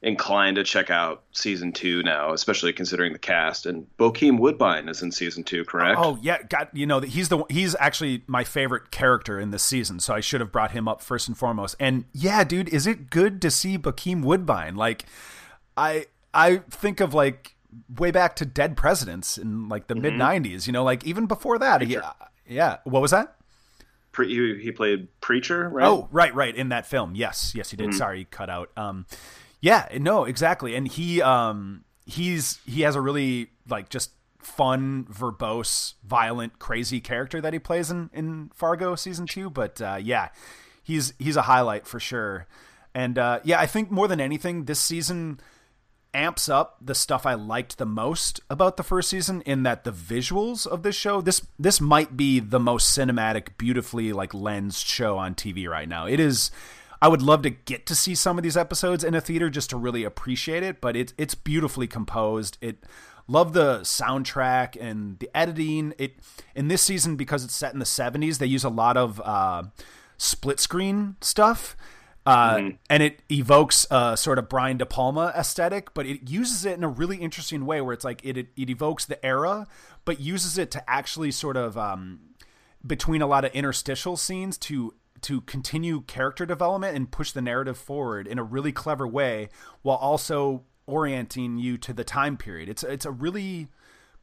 inclined 0.04 0.58
to 0.58 0.64
check 0.64 0.90
out 0.90 1.24
season 1.32 1.72
two 1.72 2.04
now, 2.04 2.34
especially 2.34 2.74
considering 2.74 3.14
the 3.14 3.20
cast. 3.20 3.66
And 3.66 3.88
Bokeem 3.98 4.38
Woodbine 4.38 4.90
is 4.90 5.02
in 5.02 5.12
season 5.12 5.44
two, 5.44 5.64
correct? 5.64 5.98
Oh 6.00 6.20
yeah, 6.22 6.44
got 6.44 6.76
you 6.76 6.86
know 6.86 7.00
he's 7.00 7.30
the 7.30 7.44
he's 7.50 7.76
actually 7.80 8.24
my 8.28 8.44
favorite 8.44 8.92
character 8.92 9.40
in 9.40 9.52
this 9.52 9.64
season, 9.64 10.00
so 10.00 10.14
I 10.14 10.20
should 10.20 10.42
have 10.42 10.52
brought 10.52 10.72
him 10.72 10.88
up 10.88 11.02
first 11.02 11.28
and 11.28 11.38
foremost. 11.38 11.76
And 11.80 12.06
yeah, 12.12 12.44
dude, 12.44 12.70
is 12.70 12.86
it 12.86 13.10
good 13.10 13.42
to 13.42 13.50
see 13.50 13.78
Bokeem 13.78 14.24
Woodbine? 14.24 14.76
Like, 14.76 15.06
I 15.78 16.08
I 16.34 16.58
think 16.70 17.00
of 17.00 17.14
like 17.14 17.56
way 17.98 18.12
back 18.12 18.36
to 18.36 18.46
Dead 18.46 18.76
Presidents 18.76 19.38
in 19.38 19.70
like 19.70 19.88
the 19.88 19.96
mm-hmm. 19.96 20.18
mid 20.18 20.44
'90s. 20.46 20.68
You 20.68 20.74
know, 20.74 20.84
like 20.84 21.06
even 21.06 21.28
before 21.28 21.58
that. 21.60 21.88
Yeah, 21.88 22.12
yeah. 22.46 22.78
What 22.84 23.02
was 23.02 23.12
that? 23.12 23.36
Pre- 24.12 24.28
he, 24.28 24.62
he 24.62 24.72
played 24.72 25.08
preacher, 25.22 25.70
right? 25.70 25.88
Oh, 25.88 26.08
right, 26.12 26.36
right. 26.36 26.56
In 26.56 26.70
that 26.70 26.86
film, 26.86 27.16
yes, 27.16 27.54
yes, 27.56 27.72
he 27.72 27.78
did. 27.78 27.90
Mm-hmm. 27.90 27.98
Sorry, 27.98 28.28
cut 28.30 28.48
out. 28.48 28.70
Um, 28.78 29.08
yeah, 29.64 29.88
no, 29.98 30.26
exactly. 30.26 30.76
And 30.76 30.86
he 30.86 31.22
um 31.22 31.86
he's 32.06 32.60
he 32.66 32.82
has 32.82 32.98
a 32.98 33.02
really 33.02 33.48
like 33.70 33.88
just 33.88 34.12
fun, 34.38 35.08
verbose, 35.10 35.94
violent, 36.04 36.60
crazy 36.60 37.00
character 37.00 37.40
that 37.40 37.54
he 37.54 37.60
plays 37.60 37.90
in 37.90 38.10
in 38.12 38.52
Fargo 38.54 38.96
season 38.96 39.26
2, 39.26 39.50
but 39.50 39.82
uh 39.82 39.98
yeah, 40.04 40.30
he's 40.84 41.14
he's 41.18 41.38
a 41.38 41.44
highlight 41.44 41.88
for 41.88 41.98
sure. 41.98 42.46
And 42.94 43.18
uh 43.18 43.40
yeah, 43.46 43.58
I 43.58 43.66
think 43.66 43.90
more 43.90 44.10
than 44.10 44.20
anything 44.20 44.66
this 44.66 44.82
season 44.82 45.40
amps 46.14 46.50
up 46.50 46.76
the 46.82 46.94
stuff 46.94 47.26
I 47.26 47.36
liked 47.36 47.78
the 47.78 47.86
most 47.86 48.42
about 48.50 48.76
the 48.76 48.84
first 48.84 49.10
season 49.10 49.42
in 49.44 49.64
that 49.64 49.86
the 49.86 49.94
visuals 49.94 50.68
of 50.68 50.84
this 50.84 50.96
show 50.96 51.22
this 51.22 51.42
this 51.58 51.80
might 51.80 52.18
be 52.18 52.42
the 52.42 52.60
most 52.60 52.96
cinematic 52.96 53.58
beautifully 53.58 54.12
like 54.12 54.34
lensed 54.34 54.86
show 54.86 55.18
on 55.18 55.36
TV 55.36 55.70
right 55.70 55.88
now. 55.88 56.06
It 56.06 56.20
is 56.20 56.52
I 57.04 57.10
would 57.10 57.22
love 57.22 57.42
to 57.42 57.50
get 57.50 57.86
to 57.88 57.96
see 57.96 58.16
some 58.16 58.38
of 58.38 58.44
these 58.44 58.56
episodes 58.56 59.04
in 59.04 59.14
a 59.14 59.20
theater 59.20 59.50
just 59.50 59.72
to 59.72 59.78
really 59.78 60.06
appreciate 60.06 60.64
it, 60.64 60.80
but 60.80 60.96
it's 60.96 61.14
it's 61.18 61.36
beautifully 61.36 61.86
composed. 61.86 62.58
It 62.62 62.86
love 63.28 63.52
the 63.52 63.80
soundtrack 63.82 64.78
and 64.80 65.20
the 65.20 65.30
editing. 65.36 65.94
It 65.98 66.14
in 66.56 66.70
this 66.70 66.82
season 66.82 67.18
because 67.18 67.44
it's 67.44 67.54
set 67.54 67.74
in 67.74 67.80
the 67.80 67.86
70s, 67.86 68.38
they 68.38 68.46
use 68.46 68.64
a 68.64 68.70
lot 68.70 68.96
of 68.96 69.20
uh, 69.20 69.64
split 70.18 70.62
screen 70.62 71.18
stuff. 71.20 71.76
Uh, 72.26 72.56
mm-hmm. 72.56 72.70
and 72.90 73.04
it 73.04 73.22
evokes 73.30 73.86
a 73.92 74.16
sort 74.16 74.40
of 74.40 74.48
Brian 74.48 74.78
De 74.78 74.86
Palma 74.86 75.34
aesthetic, 75.36 75.94
but 75.94 76.06
it 76.06 76.30
uses 76.30 76.64
it 76.64 76.78
in 76.78 76.86
a 76.86 76.88
really 76.88 77.18
interesting 77.18 77.66
way 77.66 77.82
where 77.82 77.94
it's 77.94 78.06
like 78.06 78.22
it 78.24 78.38
it, 78.38 78.48
it 78.56 78.70
evokes 78.70 79.04
the 79.04 79.24
era, 79.26 79.68
but 80.06 80.22
uses 80.22 80.58
it 80.58 80.72
to 80.72 80.90
actually 80.90 81.32
sort 81.32 81.58
of 81.58 81.78
um, 81.78 82.22
between 82.88 83.22
a 83.22 83.28
lot 83.28 83.44
of 83.44 83.52
interstitial 83.52 84.16
scenes 84.16 84.58
to 84.58 84.94
to 85.24 85.42
continue 85.42 86.02
character 86.02 86.46
development 86.46 86.96
and 86.96 87.12
push 87.12 87.32
the 87.32 87.42
narrative 87.42 87.78
forward 87.78 88.28
in 88.28 88.40
a 88.40 88.44
really 88.44 88.72
clever 88.72 89.08
way 89.08 89.50
while 89.82 89.98
also 89.98 90.64
orienting 90.86 91.58
you 91.58 91.78
to 91.78 91.94
the 91.94 92.04
time 92.04 92.38
period. 92.38 92.70
It's 92.70 92.84
it's 92.84 93.06
a 93.06 93.12
really 93.12 93.70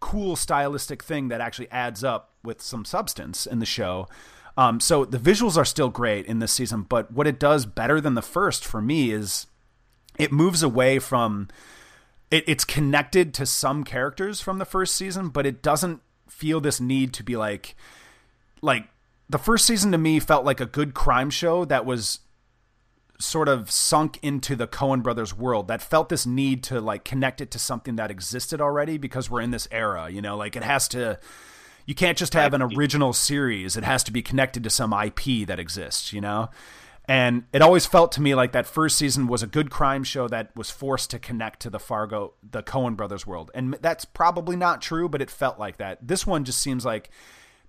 cool 0.00 0.36
stylistic 0.36 1.02
thing 1.02 1.28
that 1.28 1.40
actually 1.40 1.70
adds 1.70 2.02
up 2.02 2.32
with 2.42 2.62
some 2.62 2.84
substance 2.84 3.46
in 3.46 3.58
the 3.58 3.66
show. 3.66 4.08
Um, 4.56 4.80
so 4.80 5.04
the 5.04 5.18
visuals 5.18 5.56
are 5.56 5.64
still 5.64 5.90
great 5.90 6.26
in 6.26 6.38
this 6.38 6.52
season, 6.52 6.82
but 6.82 7.12
what 7.12 7.26
it 7.26 7.38
does 7.38 7.66
better 7.66 8.00
than 8.00 8.14
the 8.14 8.22
first 8.22 8.64
for 8.64 8.80
me 8.80 9.10
is 9.10 9.46
it 10.18 10.32
moves 10.32 10.62
away 10.62 10.98
from 10.98 11.48
it, 12.30 12.44
it's 12.46 12.64
connected 12.64 13.32
to 13.34 13.46
some 13.46 13.84
characters 13.84 14.40
from 14.40 14.58
the 14.58 14.64
first 14.64 14.94
season, 14.96 15.28
but 15.28 15.46
it 15.46 15.62
doesn't 15.62 16.00
feel 16.28 16.60
this 16.60 16.80
need 16.80 17.12
to 17.14 17.22
be 17.22 17.36
like 17.36 17.74
like 18.62 18.88
the 19.30 19.38
first 19.38 19.64
season 19.64 19.92
to 19.92 19.98
me 19.98 20.18
felt 20.18 20.44
like 20.44 20.60
a 20.60 20.66
good 20.66 20.92
crime 20.92 21.30
show 21.30 21.64
that 21.64 21.86
was 21.86 22.20
sort 23.20 23.48
of 23.48 23.70
sunk 23.70 24.18
into 24.22 24.56
the 24.56 24.66
Coen 24.66 25.02
brothers 25.02 25.36
world 25.36 25.68
that 25.68 25.80
felt 25.80 26.08
this 26.08 26.26
need 26.26 26.64
to 26.64 26.80
like 26.80 27.04
connect 27.04 27.40
it 27.40 27.50
to 27.52 27.58
something 27.58 27.96
that 27.96 28.10
existed 28.10 28.60
already 28.60 28.98
because 28.98 29.30
we're 29.30 29.40
in 29.40 29.52
this 29.52 29.68
era, 29.70 30.10
you 30.10 30.20
know, 30.20 30.36
like 30.36 30.56
it 30.56 30.64
has 30.64 30.88
to 30.88 31.18
you 31.86 31.94
can't 31.94 32.18
just 32.18 32.34
have 32.34 32.54
an 32.54 32.62
original 32.62 33.12
series. 33.12 33.76
It 33.76 33.84
has 33.84 34.02
to 34.04 34.12
be 34.12 34.22
connected 34.22 34.64
to 34.64 34.70
some 34.70 34.92
IP 34.92 35.46
that 35.46 35.58
exists, 35.58 36.12
you 36.12 36.20
know? 36.20 36.50
And 37.06 37.44
it 37.52 37.62
always 37.62 37.86
felt 37.86 38.12
to 38.12 38.20
me 38.20 38.34
like 38.34 38.52
that 38.52 38.66
first 38.66 38.96
season 38.96 39.26
was 39.26 39.42
a 39.42 39.46
good 39.46 39.70
crime 39.70 40.04
show 40.04 40.28
that 40.28 40.54
was 40.54 40.70
forced 40.70 41.10
to 41.10 41.18
connect 41.18 41.60
to 41.60 41.70
the 41.70 41.80
Fargo, 41.80 42.34
the 42.48 42.62
Coen 42.62 42.96
brothers 42.96 43.26
world. 43.26 43.50
And 43.54 43.74
that's 43.80 44.04
probably 44.04 44.56
not 44.56 44.80
true, 44.80 45.08
but 45.08 45.22
it 45.22 45.30
felt 45.30 45.58
like 45.58 45.78
that. 45.78 46.06
This 46.06 46.26
one 46.26 46.44
just 46.44 46.60
seems 46.60 46.84
like 46.84 47.10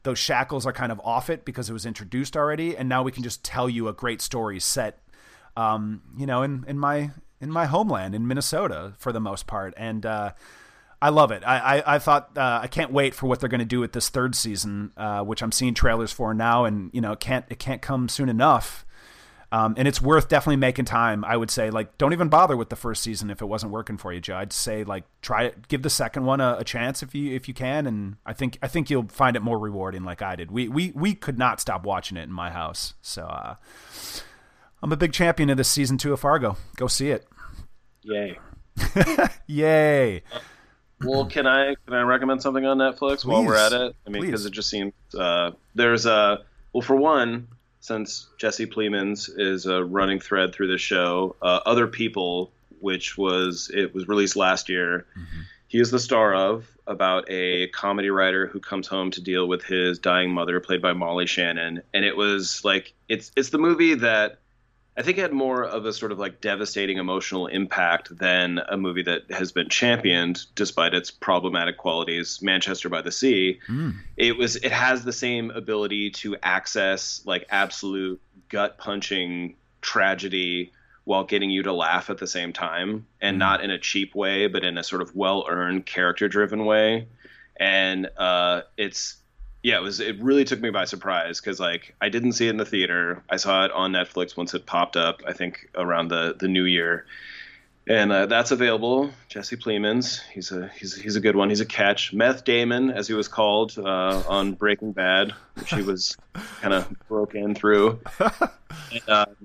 those 0.03 0.19
shackles 0.19 0.65
are 0.65 0.73
kind 0.73 0.91
of 0.91 0.99
off 1.03 1.29
it 1.29 1.45
because 1.45 1.69
it 1.69 1.73
was 1.73 1.85
introduced 1.85 2.35
already, 2.35 2.75
and 2.75 2.89
now 2.89 3.03
we 3.03 3.11
can 3.11 3.23
just 3.23 3.43
tell 3.43 3.69
you 3.69 3.87
a 3.87 3.93
great 3.93 4.21
story 4.21 4.59
set, 4.59 4.99
um, 5.55 6.01
you 6.17 6.25
know, 6.25 6.43
in 6.43 6.65
in 6.67 6.79
my 6.79 7.11
in 7.39 7.51
my 7.51 7.65
homeland 7.65 8.15
in 8.15 8.27
Minnesota 8.27 8.93
for 8.97 9.11
the 9.11 9.19
most 9.19 9.47
part, 9.47 9.73
and 9.77 10.05
uh, 10.05 10.31
I 11.01 11.09
love 11.09 11.31
it. 11.31 11.43
I 11.45 11.77
I, 11.77 11.95
I 11.95 11.99
thought 11.99 12.37
uh, 12.37 12.59
I 12.63 12.67
can't 12.67 12.91
wait 12.91 13.13
for 13.15 13.27
what 13.27 13.39
they're 13.39 13.49
going 13.49 13.59
to 13.59 13.65
do 13.65 13.79
with 13.79 13.93
this 13.93 14.09
third 14.09 14.35
season, 14.35 14.91
uh, 14.97 15.21
which 15.23 15.41
I'm 15.41 15.51
seeing 15.51 15.73
trailers 15.73 16.11
for 16.11 16.33
now, 16.33 16.65
and 16.65 16.89
you 16.93 17.01
know, 17.01 17.13
it 17.13 17.19
can't 17.19 17.45
it 17.49 17.59
can't 17.59 17.81
come 17.81 18.09
soon 18.09 18.29
enough. 18.29 18.85
Um, 19.53 19.73
and 19.77 19.85
it's 19.85 20.01
worth 20.01 20.29
definitely 20.29 20.55
making 20.55 20.85
time. 20.85 21.25
I 21.25 21.35
would 21.35 21.51
say, 21.51 21.71
like, 21.71 21.97
don't 21.97 22.13
even 22.13 22.29
bother 22.29 22.55
with 22.55 22.69
the 22.69 22.77
first 22.77 23.03
season 23.03 23.29
if 23.29 23.41
it 23.41 23.45
wasn't 23.45 23.73
working 23.73 23.97
for 23.97 24.13
you, 24.13 24.21
Joe. 24.21 24.37
I'd 24.37 24.53
say, 24.53 24.85
like, 24.85 25.03
try 25.21 25.43
it, 25.43 25.67
give 25.67 25.81
the 25.81 25.89
second 25.89 26.23
one 26.23 26.39
a, 26.39 26.57
a, 26.59 26.63
chance 26.63 27.03
if 27.03 27.13
you 27.13 27.35
if 27.35 27.49
you 27.49 27.53
can, 27.53 27.85
and 27.85 28.15
I 28.25 28.31
think 28.31 28.57
I 28.61 28.69
think 28.69 28.89
you'll 28.89 29.09
find 29.09 29.35
it 29.35 29.41
more 29.41 29.59
rewarding, 29.59 30.05
like 30.05 30.21
I 30.21 30.37
did. 30.37 30.51
We 30.51 30.69
we 30.69 30.93
we 30.95 31.13
could 31.13 31.37
not 31.37 31.59
stop 31.59 31.83
watching 31.85 32.15
it 32.15 32.23
in 32.23 32.31
my 32.31 32.49
house, 32.49 32.93
so 33.01 33.23
uh, 33.23 33.55
I'm 34.81 34.93
a 34.93 34.97
big 34.97 35.11
champion 35.11 35.49
of 35.49 35.57
this 35.57 35.67
season 35.67 35.97
two 35.97 36.13
of 36.13 36.21
Fargo. 36.21 36.55
Go 36.77 36.87
see 36.87 37.09
it. 37.09 37.27
Yay! 38.03 38.39
Yay! 39.47 40.23
Well, 41.03 41.25
can 41.25 41.45
I 41.45 41.75
can 41.85 41.93
I 41.93 42.03
recommend 42.03 42.41
something 42.41 42.65
on 42.65 42.77
Netflix 42.77 43.25
while 43.25 43.43
we're 43.43 43.57
at 43.57 43.73
it? 43.73 43.95
I 44.07 44.09
mean, 44.09 44.21
because 44.21 44.45
it 44.45 44.51
just 44.51 44.69
seems 44.69 44.93
uh, 45.17 45.51
there's 45.75 46.05
a 46.05 46.39
well, 46.71 46.81
for 46.81 46.95
one, 46.95 47.49
since 47.81 48.29
Jesse 48.37 48.67
Plemons 48.67 49.29
is 49.35 49.65
a 49.65 49.83
running 49.83 50.19
thread 50.19 50.53
through 50.53 50.67
the 50.67 50.77
show, 50.77 51.35
uh, 51.41 51.59
other 51.65 51.87
people, 51.87 52.51
which 52.79 53.17
was 53.17 53.69
it 53.73 53.93
was 53.93 54.07
released 54.07 54.35
last 54.35 54.69
year. 54.69 55.05
He 55.67 55.79
is 55.79 55.89
the 55.89 55.99
star 55.99 56.33
of 56.33 56.67
about 56.85 57.25
a 57.29 57.67
comedy 57.69 58.09
writer 58.09 58.47
who 58.47 58.59
comes 58.59 58.87
home 58.87 59.11
to 59.11 59.21
deal 59.21 59.47
with 59.47 59.63
his 59.63 59.99
dying 59.99 60.31
mother, 60.31 60.59
played 60.59 60.81
by 60.81 60.93
Molly 60.93 61.25
Shannon, 61.25 61.81
and 61.93 62.05
it 62.05 62.15
was 62.15 62.63
like 62.63 62.93
it's 63.09 63.31
it's 63.35 63.49
the 63.49 63.57
movie 63.57 63.95
that 63.95 64.39
I 64.97 65.03
think 65.03 65.17
it 65.17 65.21
had 65.21 65.31
more 65.31 65.63
of 65.63 65.85
a 65.85 65.93
sort 65.93 66.11
of 66.11 66.19
like 66.19 66.41
devastating 66.41 66.97
emotional 66.97 67.47
impact 67.47 68.15
than 68.17 68.59
a 68.67 68.75
movie 68.75 69.03
that 69.03 69.31
has 69.31 69.53
been 69.53 69.69
championed, 69.69 70.45
despite 70.53 70.93
its 70.93 71.09
problematic 71.09 71.77
qualities. 71.77 72.41
Manchester 72.41 72.89
by 72.89 73.01
the 73.01 73.11
Sea. 73.11 73.59
It 74.17 74.37
was. 74.37 74.57
It 74.57 74.71
has 74.71 75.05
the 75.05 75.13
same 75.13 75.49
ability 75.51 76.11
to 76.11 76.35
access 76.43 77.21
like 77.25 77.45
absolute 77.49 78.21
gut 78.49 78.77
punching 78.77 79.55
tragedy 79.81 80.73
while 81.05 81.23
getting 81.23 81.49
you 81.49 81.63
to 81.63 81.73
laugh 81.73 82.09
at 82.09 82.17
the 82.17 82.27
same 82.27 82.53
time, 82.53 83.07
and 83.21 83.39
not 83.39 83.63
in 83.63 83.71
a 83.71 83.79
cheap 83.79 84.13
way, 84.13 84.47
but 84.47 84.63
in 84.63 84.77
a 84.77 84.83
sort 84.83 85.01
of 85.01 85.15
well 85.15 85.45
earned, 85.49 85.85
character 85.85 86.27
driven 86.27 86.65
way. 86.65 87.07
And 87.57 88.09
uh, 88.17 88.63
it's 88.77 89.17
yeah, 89.63 89.77
it 89.77 89.81
was. 89.81 89.99
It 89.99 90.21
really 90.21 90.43
took 90.43 90.59
me 90.59 90.71
by 90.71 90.85
surprise 90.85 91.39
because 91.39 91.59
like 91.59 91.93
I 92.01 92.09
didn't 92.09 92.33
see 92.33 92.47
it 92.47 92.51
in 92.51 92.57
the 92.57 92.65
theater. 92.65 93.23
I 93.29 93.37
saw 93.37 93.65
it 93.65 93.71
on 93.71 93.91
Netflix 93.91 94.35
once 94.35 94.53
it 94.53 94.65
popped 94.65 94.97
up. 94.97 95.21
I 95.27 95.33
think 95.33 95.69
around 95.75 96.07
the 96.07 96.35
the 96.37 96.47
new 96.47 96.63
year, 96.63 97.05
and 97.87 98.11
uh, 98.11 98.25
that's 98.25 98.49
available. 98.49 99.11
Jesse 99.29 99.57
Plemons, 99.57 100.19
he's 100.33 100.51
a 100.51 100.69
he's 100.69 100.95
he's 100.95 101.15
a 101.15 101.19
good 101.19 101.35
one. 101.35 101.49
He's 101.49 101.61
a 101.61 101.65
catch. 101.65 102.11
Meth 102.11 102.43
Damon, 102.43 102.89
as 102.89 103.07
he 103.07 103.13
was 103.13 103.27
called 103.27 103.77
uh, 103.77 104.23
on 104.27 104.53
Breaking 104.53 104.93
Bad, 104.93 105.33
which 105.53 105.71
he 105.71 105.83
was 105.83 106.17
kind 106.61 106.73
of 106.73 106.91
broken 107.07 107.53
through. 107.53 107.99
And, 108.19 109.09
um, 109.09 109.35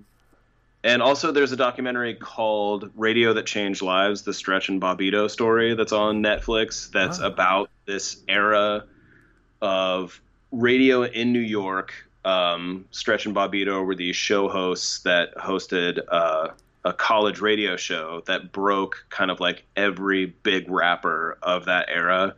and 0.83 1.03
also, 1.03 1.31
there's 1.31 1.53
a 1.53 1.57
documentary 1.57 2.15
called 2.15 2.91
"Radio 2.97 3.35
That 3.35 3.45
Changed 3.45 3.83
Lives: 3.83 4.23
The 4.23 4.33
Stretch 4.33 4.71
and 4.71 4.81
Bobbito 4.81 5.31
Story" 5.31 5.75
that's 5.75 5.93
on 5.93 6.23
Netflix. 6.23 6.91
That's 6.91 7.19
about 7.19 7.69
this 7.85 8.23
era 8.29 8.85
of 9.61 10.21
radio 10.53 11.03
in 11.03 11.33
New 11.33 11.41
York. 11.41 11.95
Um, 12.25 12.87
Stretch 12.91 13.27
and 13.27 13.35
Bobbito 13.35 13.85
were 13.85 13.95
these 13.95 14.17
show 14.17 14.49
hosts 14.49 15.01
that 15.01 15.35
hosted 15.37 16.01
uh, 16.09 16.49
a 16.85 16.93
college 16.93 17.41
radio 17.41 17.77
show 17.77 18.23
that 18.27 18.53
broke 18.53 19.07
kind 19.11 19.31
of 19.31 19.41
like 19.41 19.65
every 19.77 20.27
big 20.27 20.71
rapper 20.71 21.39
of 21.43 21.67
that 21.67 21.89
era. 21.89 22.35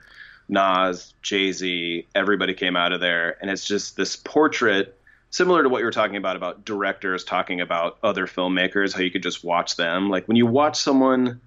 Nas, 0.48 1.12
Jay 1.22 1.52
Z, 1.52 2.06
everybody 2.14 2.54
came 2.54 2.76
out 2.76 2.92
of 2.92 3.00
there, 3.00 3.36
and 3.40 3.50
it's 3.50 3.66
just 3.66 3.96
this 3.96 4.16
portrait 4.16 4.98
similar 5.30 5.62
to 5.62 5.68
what 5.68 5.78
you 5.78 5.84
were 5.84 5.90
talking 5.90 6.16
about 6.16 6.36
about 6.36 6.64
directors 6.64 7.24
talking 7.24 7.60
about 7.60 7.98
other 8.02 8.26
filmmakers, 8.26 8.94
how 8.94 9.00
you 9.00 9.10
could 9.10 9.22
just 9.22 9.44
watch 9.44 9.76
them. 9.76 10.08
Like 10.08 10.26
when 10.26 10.36
you 10.36 10.46
watch 10.46 10.76
someone 10.78 11.40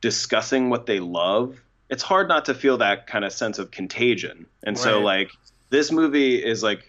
discussing 0.00 0.70
what 0.70 0.86
they 0.86 1.00
love, 1.00 1.60
it's 1.94 2.02
hard 2.02 2.26
not 2.26 2.46
to 2.46 2.54
feel 2.54 2.78
that 2.78 3.06
kind 3.06 3.24
of 3.24 3.32
sense 3.32 3.60
of 3.60 3.70
contagion. 3.70 4.46
And 4.64 4.76
so 4.76 5.00
like 5.00 5.30
this 5.70 5.92
movie 5.92 6.44
is 6.44 6.60
like 6.60 6.82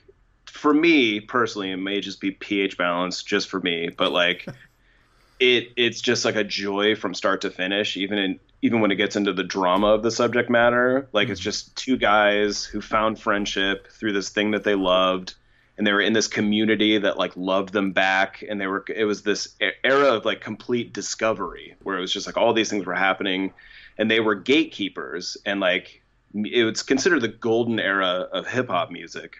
for 0.47 0.73
me 0.73 1.19
personally, 1.19 1.69
it 1.69 1.77
may 1.77 2.01
just 2.01 2.19
be 2.19 2.31
pH 2.31 2.75
balance 2.75 3.21
just 3.21 3.47
for 3.47 3.59
me, 3.59 3.89
but 3.95 4.11
like 4.11 4.47
it 5.39 5.67
it's 5.77 6.01
just 6.01 6.25
like 6.25 6.35
a 6.35 6.43
joy 6.43 6.95
from 6.95 7.13
start 7.13 7.41
to 7.41 7.51
finish, 7.51 7.97
even 7.97 8.17
in 8.17 8.39
even 8.63 8.79
when 8.79 8.89
it 8.89 8.95
gets 8.95 9.15
into 9.15 9.31
the 9.31 9.43
drama 9.43 9.89
of 9.89 10.01
the 10.01 10.09
subject 10.09 10.49
matter. 10.49 11.07
Like 11.13 11.29
it's 11.29 11.39
mm-hmm. 11.39 11.51
just 11.51 11.75
two 11.75 11.97
guys 11.97 12.63
who 12.65 12.81
found 12.81 13.19
friendship 13.19 13.91
through 13.91 14.13
this 14.13 14.29
thing 14.29 14.51
that 14.51 14.63
they 14.63 14.73
loved 14.73 15.35
and 15.77 15.85
they 15.85 15.93
were 15.93 16.01
in 16.01 16.13
this 16.13 16.27
community 16.27 16.97
that 16.97 17.19
like 17.19 17.37
loved 17.37 17.73
them 17.73 17.91
back 17.91 18.43
and 18.49 18.59
they 18.59 18.65
were 18.65 18.83
it 18.87 19.05
was 19.05 19.21
this 19.21 19.55
era 19.83 20.15
of 20.15 20.25
like 20.25 20.41
complete 20.41 20.93
discovery 20.93 21.75
where 21.83 21.95
it 21.95 22.01
was 22.01 22.11
just 22.11 22.25
like 22.25 22.37
all 22.37 22.53
these 22.53 22.71
things 22.71 22.87
were 22.87 22.95
happening 22.95 23.53
and 23.97 24.09
they 24.09 24.19
were 24.19 24.35
gatekeepers 24.35 25.37
and 25.45 25.59
like 25.59 26.01
m- 26.33 26.45
it 26.45 26.63
was 26.63 26.83
considered 26.83 27.21
the 27.21 27.27
golden 27.27 27.79
era 27.79 28.27
of 28.31 28.47
hip 28.47 28.67
hop 28.67 28.91
music. 28.91 29.37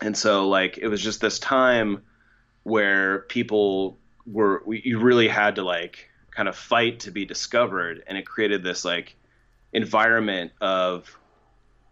And 0.00 0.16
so 0.16 0.48
like 0.48 0.78
it 0.78 0.88
was 0.88 1.02
just 1.02 1.20
this 1.20 1.38
time 1.38 2.02
where 2.62 3.20
people 3.20 3.98
were 4.26 4.62
we, 4.66 4.82
you 4.84 4.98
really 4.98 5.28
had 5.28 5.56
to 5.56 5.62
like 5.62 6.08
kind 6.30 6.48
of 6.48 6.56
fight 6.56 7.00
to 7.00 7.10
be 7.10 7.24
discovered 7.24 8.02
and 8.06 8.16
it 8.16 8.26
created 8.26 8.62
this 8.62 8.84
like 8.84 9.16
environment 9.72 10.52
of 10.60 11.16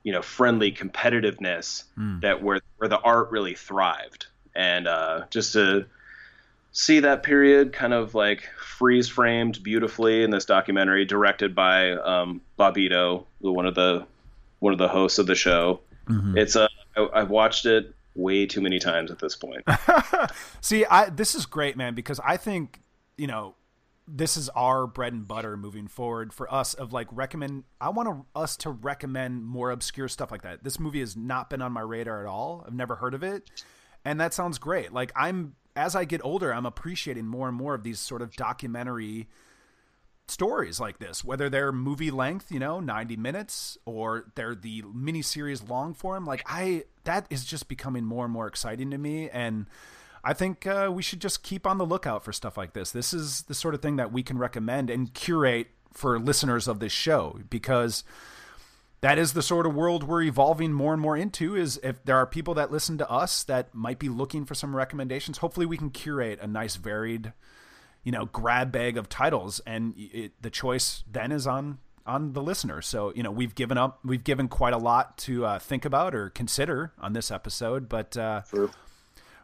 you 0.04 0.12
know 0.12 0.22
friendly 0.22 0.72
competitiveness 0.72 1.84
that 2.20 2.42
where 2.42 2.60
where 2.76 2.88
the 2.88 2.98
art 3.00 3.30
really 3.30 3.54
thrived. 3.54 4.26
And 4.54 4.88
uh 4.88 5.24
just 5.30 5.52
to 5.52 5.86
see 6.72 7.00
that 7.00 7.22
period 7.22 7.72
kind 7.72 7.92
of 7.92 8.14
like 8.14 8.48
freeze 8.58 9.08
framed 9.08 9.62
beautifully 9.62 10.22
in 10.22 10.30
this 10.30 10.44
documentary 10.44 11.04
directed 11.04 11.54
by 11.54 11.92
um 11.92 12.40
Bobbito 12.58 13.24
one 13.40 13.66
of 13.66 13.74
the 13.74 14.06
one 14.60 14.72
of 14.72 14.78
the 14.78 14.88
hosts 14.88 15.18
of 15.18 15.26
the 15.26 15.34
show 15.34 15.80
it's 16.34 16.56
uh 16.56 16.68
I, 16.96 17.08
I've 17.14 17.30
watched 17.30 17.66
it 17.66 17.94
way 18.14 18.46
too 18.46 18.60
many 18.60 18.78
times 18.78 19.10
at 19.10 19.18
this 19.18 19.36
point 19.36 19.64
See, 20.60 20.84
I 20.84 21.10
this 21.10 21.34
is 21.34 21.46
great, 21.46 21.76
man, 21.76 21.94
because 21.94 22.20
I 22.20 22.36
think 22.36 22.80
you 23.16 23.26
know 23.26 23.54
this 24.06 24.36
is 24.36 24.48
our 24.50 24.86
bread 24.86 25.12
and 25.12 25.26
butter 25.28 25.56
moving 25.56 25.86
forward 25.86 26.32
for 26.32 26.52
us. 26.52 26.74
Of 26.74 26.92
like 26.92 27.08
recommend, 27.10 27.64
I 27.80 27.90
want 27.90 28.08
to, 28.08 28.26
us 28.38 28.56
to 28.58 28.70
recommend 28.70 29.44
more 29.44 29.70
obscure 29.70 30.08
stuff 30.08 30.30
like 30.30 30.42
that. 30.42 30.64
This 30.64 30.80
movie 30.80 31.00
has 31.00 31.16
not 31.16 31.50
been 31.50 31.62
on 31.62 31.72
my 31.72 31.80
radar 31.80 32.20
at 32.20 32.26
all. 32.26 32.64
I've 32.66 32.74
never 32.74 32.96
heard 32.96 33.14
of 33.14 33.22
it, 33.22 33.50
and 34.04 34.20
that 34.20 34.34
sounds 34.34 34.58
great. 34.58 34.92
Like 34.92 35.12
I'm 35.14 35.54
as 35.78 35.94
I 35.94 36.04
get 36.04 36.20
older, 36.24 36.52
I'm 36.52 36.66
appreciating 36.66 37.26
more 37.26 37.46
and 37.46 37.56
more 37.56 37.74
of 37.74 37.84
these 37.84 38.00
sort 38.00 38.20
of 38.20 38.34
documentary 38.34 39.28
stories 40.26 40.80
like 40.80 40.98
this, 40.98 41.24
whether 41.24 41.48
they're 41.48 41.70
movie 41.70 42.10
length, 42.10 42.50
you 42.50 42.58
know, 42.58 42.80
90 42.80 43.16
minutes, 43.16 43.78
or 43.84 44.26
they're 44.34 44.56
the 44.56 44.82
miniseries 44.82 45.68
long 45.68 45.94
form. 45.94 46.26
Like 46.26 46.42
I, 46.46 46.84
that 47.04 47.26
is 47.30 47.44
just 47.44 47.68
becoming 47.68 48.04
more 48.04 48.24
and 48.24 48.32
more 48.32 48.48
exciting 48.48 48.90
to 48.90 48.98
me. 48.98 49.30
And 49.30 49.66
I 50.24 50.34
think 50.34 50.66
uh, 50.66 50.90
we 50.92 51.02
should 51.02 51.20
just 51.20 51.44
keep 51.44 51.64
on 51.64 51.78
the 51.78 51.86
lookout 51.86 52.24
for 52.24 52.32
stuff 52.32 52.56
like 52.56 52.72
this. 52.72 52.90
This 52.90 53.14
is 53.14 53.42
the 53.42 53.54
sort 53.54 53.74
of 53.74 53.80
thing 53.80 53.96
that 53.96 54.12
we 54.12 54.24
can 54.24 54.36
recommend 54.36 54.90
and 54.90 55.14
curate 55.14 55.68
for 55.92 56.18
listeners 56.18 56.66
of 56.66 56.80
this 56.80 56.92
show 56.92 57.38
because 57.48 58.02
that 59.00 59.18
is 59.18 59.32
the 59.32 59.42
sort 59.42 59.66
of 59.66 59.74
world 59.74 60.04
we're 60.04 60.22
evolving 60.22 60.72
more 60.72 60.92
and 60.92 61.00
more 61.00 61.16
into 61.16 61.54
is 61.56 61.78
if 61.82 62.04
there 62.04 62.16
are 62.16 62.26
people 62.26 62.54
that 62.54 62.72
listen 62.72 62.98
to 62.98 63.08
us 63.10 63.44
that 63.44 63.74
might 63.74 63.98
be 63.98 64.08
looking 64.08 64.44
for 64.44 64.54
some 64.54 64.74
recommendations 64.74 65.38
hopefully 65.38 65.66
we 65.66 65.76
can 65.76 65.90
curate 65.90 66.38
a 66.40 66.46
nice 66.46 66.76
varied 66.76 67.32
you 68.04 68.12
know 68.12 68.24
grab 68.26 68.72
bag 68.72 68.96
of 68.96 69.08
titles 69.08 69.60
and 69.66 69.94
it, 69.96 70.32
the 70.40 70.50
choice 70.50 71.04
then 71.10 71.30
is 71.32 71.46
on 71.46 71.78
on 72.06 72.32
the 72.32 72.42
listener. 72.42 72.80
So 72.80 73.12
you 73.14 73.22
know 73.22 73.30
we've 73.30 73.54
given 73.54 73.76
up 73.76 74.00
we've 74.04 74.24
given 74.24 74.48
quite 74.48 74.72
a 74.72 74.78
lot 74.78 75.18
to 75.18 75.44
uh, 75.44 75.58
think 75.58 75.84
about 75.84 76.14
or 76.14 76.30
consider 76.30 76.92
on 76.98 77.12
this 77.12 77.30
episode 77.30 77.88
but 77.88 78.16
uh, 78.16 78.42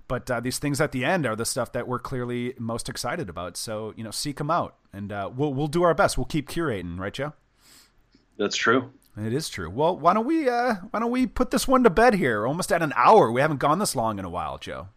but 0.09 0.30
uh, 0.30 0.40
these 0.40 0.59
things 0.59 0.80
at 0.80 0.92
the 0.92 1.05
end 1.05 1.26
are 1.26 1.36
the 1.36 1.44
stuff 1.44 1.72
that 1.72 1.86
we're 1.86 1.98
clearly 1.98 2.55
most 2.59 2.88
excited 2.88 3.28
about. 3.28 3.57
So 3.57 3.92
you 3.96 4.02
know 4.02 4.11
seek 4.11 4.38
them 4.38 4.50
out 4.50 4.76
and 4.92 5.12
uh, 5.12 5.30
we'll 5.34 5.52
we'll 5.52 5.68
do 5.68 5.82
our 5.82 5.94
best. 5.94 6.16
We'll 6.16 6.24
keep 6.24 6.48
curating 6.48 6.98
right 6.98 7.12
joe? 7.12 7.34
That's 8.38 8.57
true 8.57 8.90
it 9.16 9.32
is 9.32 9.48
true. 9.48 9.70
Well, 9.70 9.96
why 9.96 10.14
don't 10.14 10.26
we 10.26 10.48
uh 10.48 10.74
why 10.90 11.00
don't 11.00 11.10
we 11.10 11.26
put 11.26 11.50
this 11.50 11.68
one 11.68 11.84
to 11.84 11.90
bed 11.90 12.14
here? 12.14 12.40
We're 12.40 12.48
almost 12.48 12.72
at 12.72 12.82
an 12.82 12.92
hour. 12.96 13.30
We 13.30 13.40
haven't 13.40 13.58
gone 13.60 13.78
this 13.78 13.94
long 13.96 14.18
in 14.18 14.24
a 14.24 14.30
while, 14.30 14.58
Joe. 14.58 14.88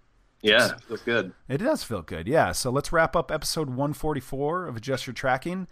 yeah 0.42 0.72
it 0.76 0.84
feels 0.84 1.02
good 1.02 1.34
It 1.50 1.58
does 1.58 1.84
feel 1.84 2.02
good. 2.02 2.28
Yeah. 2.28 2.52
So 2.52 2.70
let's 2.72 2.92
wrap 2.92 3.16
up 3.16 3.32
episode 3.32 3.68
144 3.70 4.68
of 4.68 4.76
Adjust 4.78 5.08
Your 5.08 5.14
Tracking. 5.14 5.68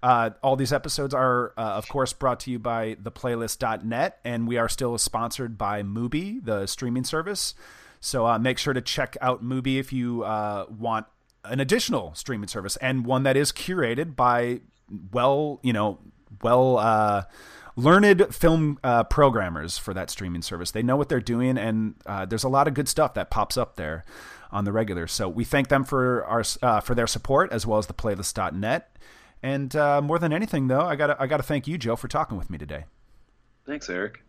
Uh, 0.00 0.30
all 0.44 0.54
these 0.54 0.72
episodes 0.72 1.12
are, 1.12 1.52
uh, 1.58 1.60
of 1.60 1.88
course, 1.88 2.12
brought 2.12 2.38
to 2.40 2.52
you 2.52 2.58
by 2.60 2.94
theplaylist.net, 3.02 4.18
and 4.24 4.46
we 4.46 4.56
are 4.56 4.68
still 4.68 4.96
sponsored 4.96 5.58
by 5.58 5.82
Mubi, 5.82 6.44
the 6.44 6.66
streaming 6.66 7.02
service. 7.02 7.54
So 7.98 8.24
uh, 8.24 8.38
make 8.38 8.58
sure 8.58 8.72
to 8.72 8.80
check 8.80 9.16
out 9.20 9.42
Mubi 9.42 9.80
if 9.80 9.92
you 9.92 10.22
uh, 10.22 10.66
want 10.68 11.06
an 11.44 11.58
additional 11.58 12.14
streaming 12.14 12.46
service 12.46 12.76
and 12.76 13.04
one 13.06 13.24
that 13.24 13.36
is 13.36 13.50
curated 13.50 14.14
by 14.14 14.60
well, 15.12 15.58
you 15.64 15.72
know, 15.72 15.98
well 16.42 16.78
uh, 16.78 17.24
learned 17.78 18.34
film 18.34 18.78
uh, 18.82 19.04
programmers 19.04 19.78
for 19.78 19.94
that 19.94 20.10
streaming 20.10 20.42
service. 20.42 20.72
They 20.72 20.82
know 20.82 20.96
what 20.96 21.08
they're 21.08 21.20
doing, 21.20 21.56
and 21.56 21.94
uh, 22.04 22.26
there's 22.26 22.44
a 22.44 22.48
lot 22.48 22.66
of 22.68 22.74
good 22.74 22.88
stuff 22.88 23.14
that 23.14 23.30
pops 23.30 23.56
up 23.56 23.76
there 23.76 24.04
on 24.50 24.64
the 24.64 24.72
regular. 24.72 25.06
So 25.06 25.28
we 25.28 25.44
thank 25.44 25.68
them 25.68 25.84
for 25.84 26.24
our 26.24 26.42
uh, 26.62 26.80
for 26.80 26.94
their 26.94 27.06
support 27.06 27.52
as 27.52 27.66
well 27.66 27.78
as 27.78 27.86
the 27.86 27.94
playlist.net. 27.94 28.96
And 29.42 29.74
uh, 29.76 30.02
more 30.02 30.18
than 30.18 30.32
anything, 30.32 30.66
though, 30.66 30.80
I 30.80 30.96
got 30.96 31.20
I 31.20 31.26
got 31.26 31.36
to 31.38 31.44
thank 31.44 31.68
you, 31.68 31.78
Joe, 31.78 31.96
for 31.96 32.08
talking 32.08 32.36
with 32.36 32.50
me 32.50 32.58
today. 32.58 32.84
thanks 33.64 33.88
Erik 33.88 34.22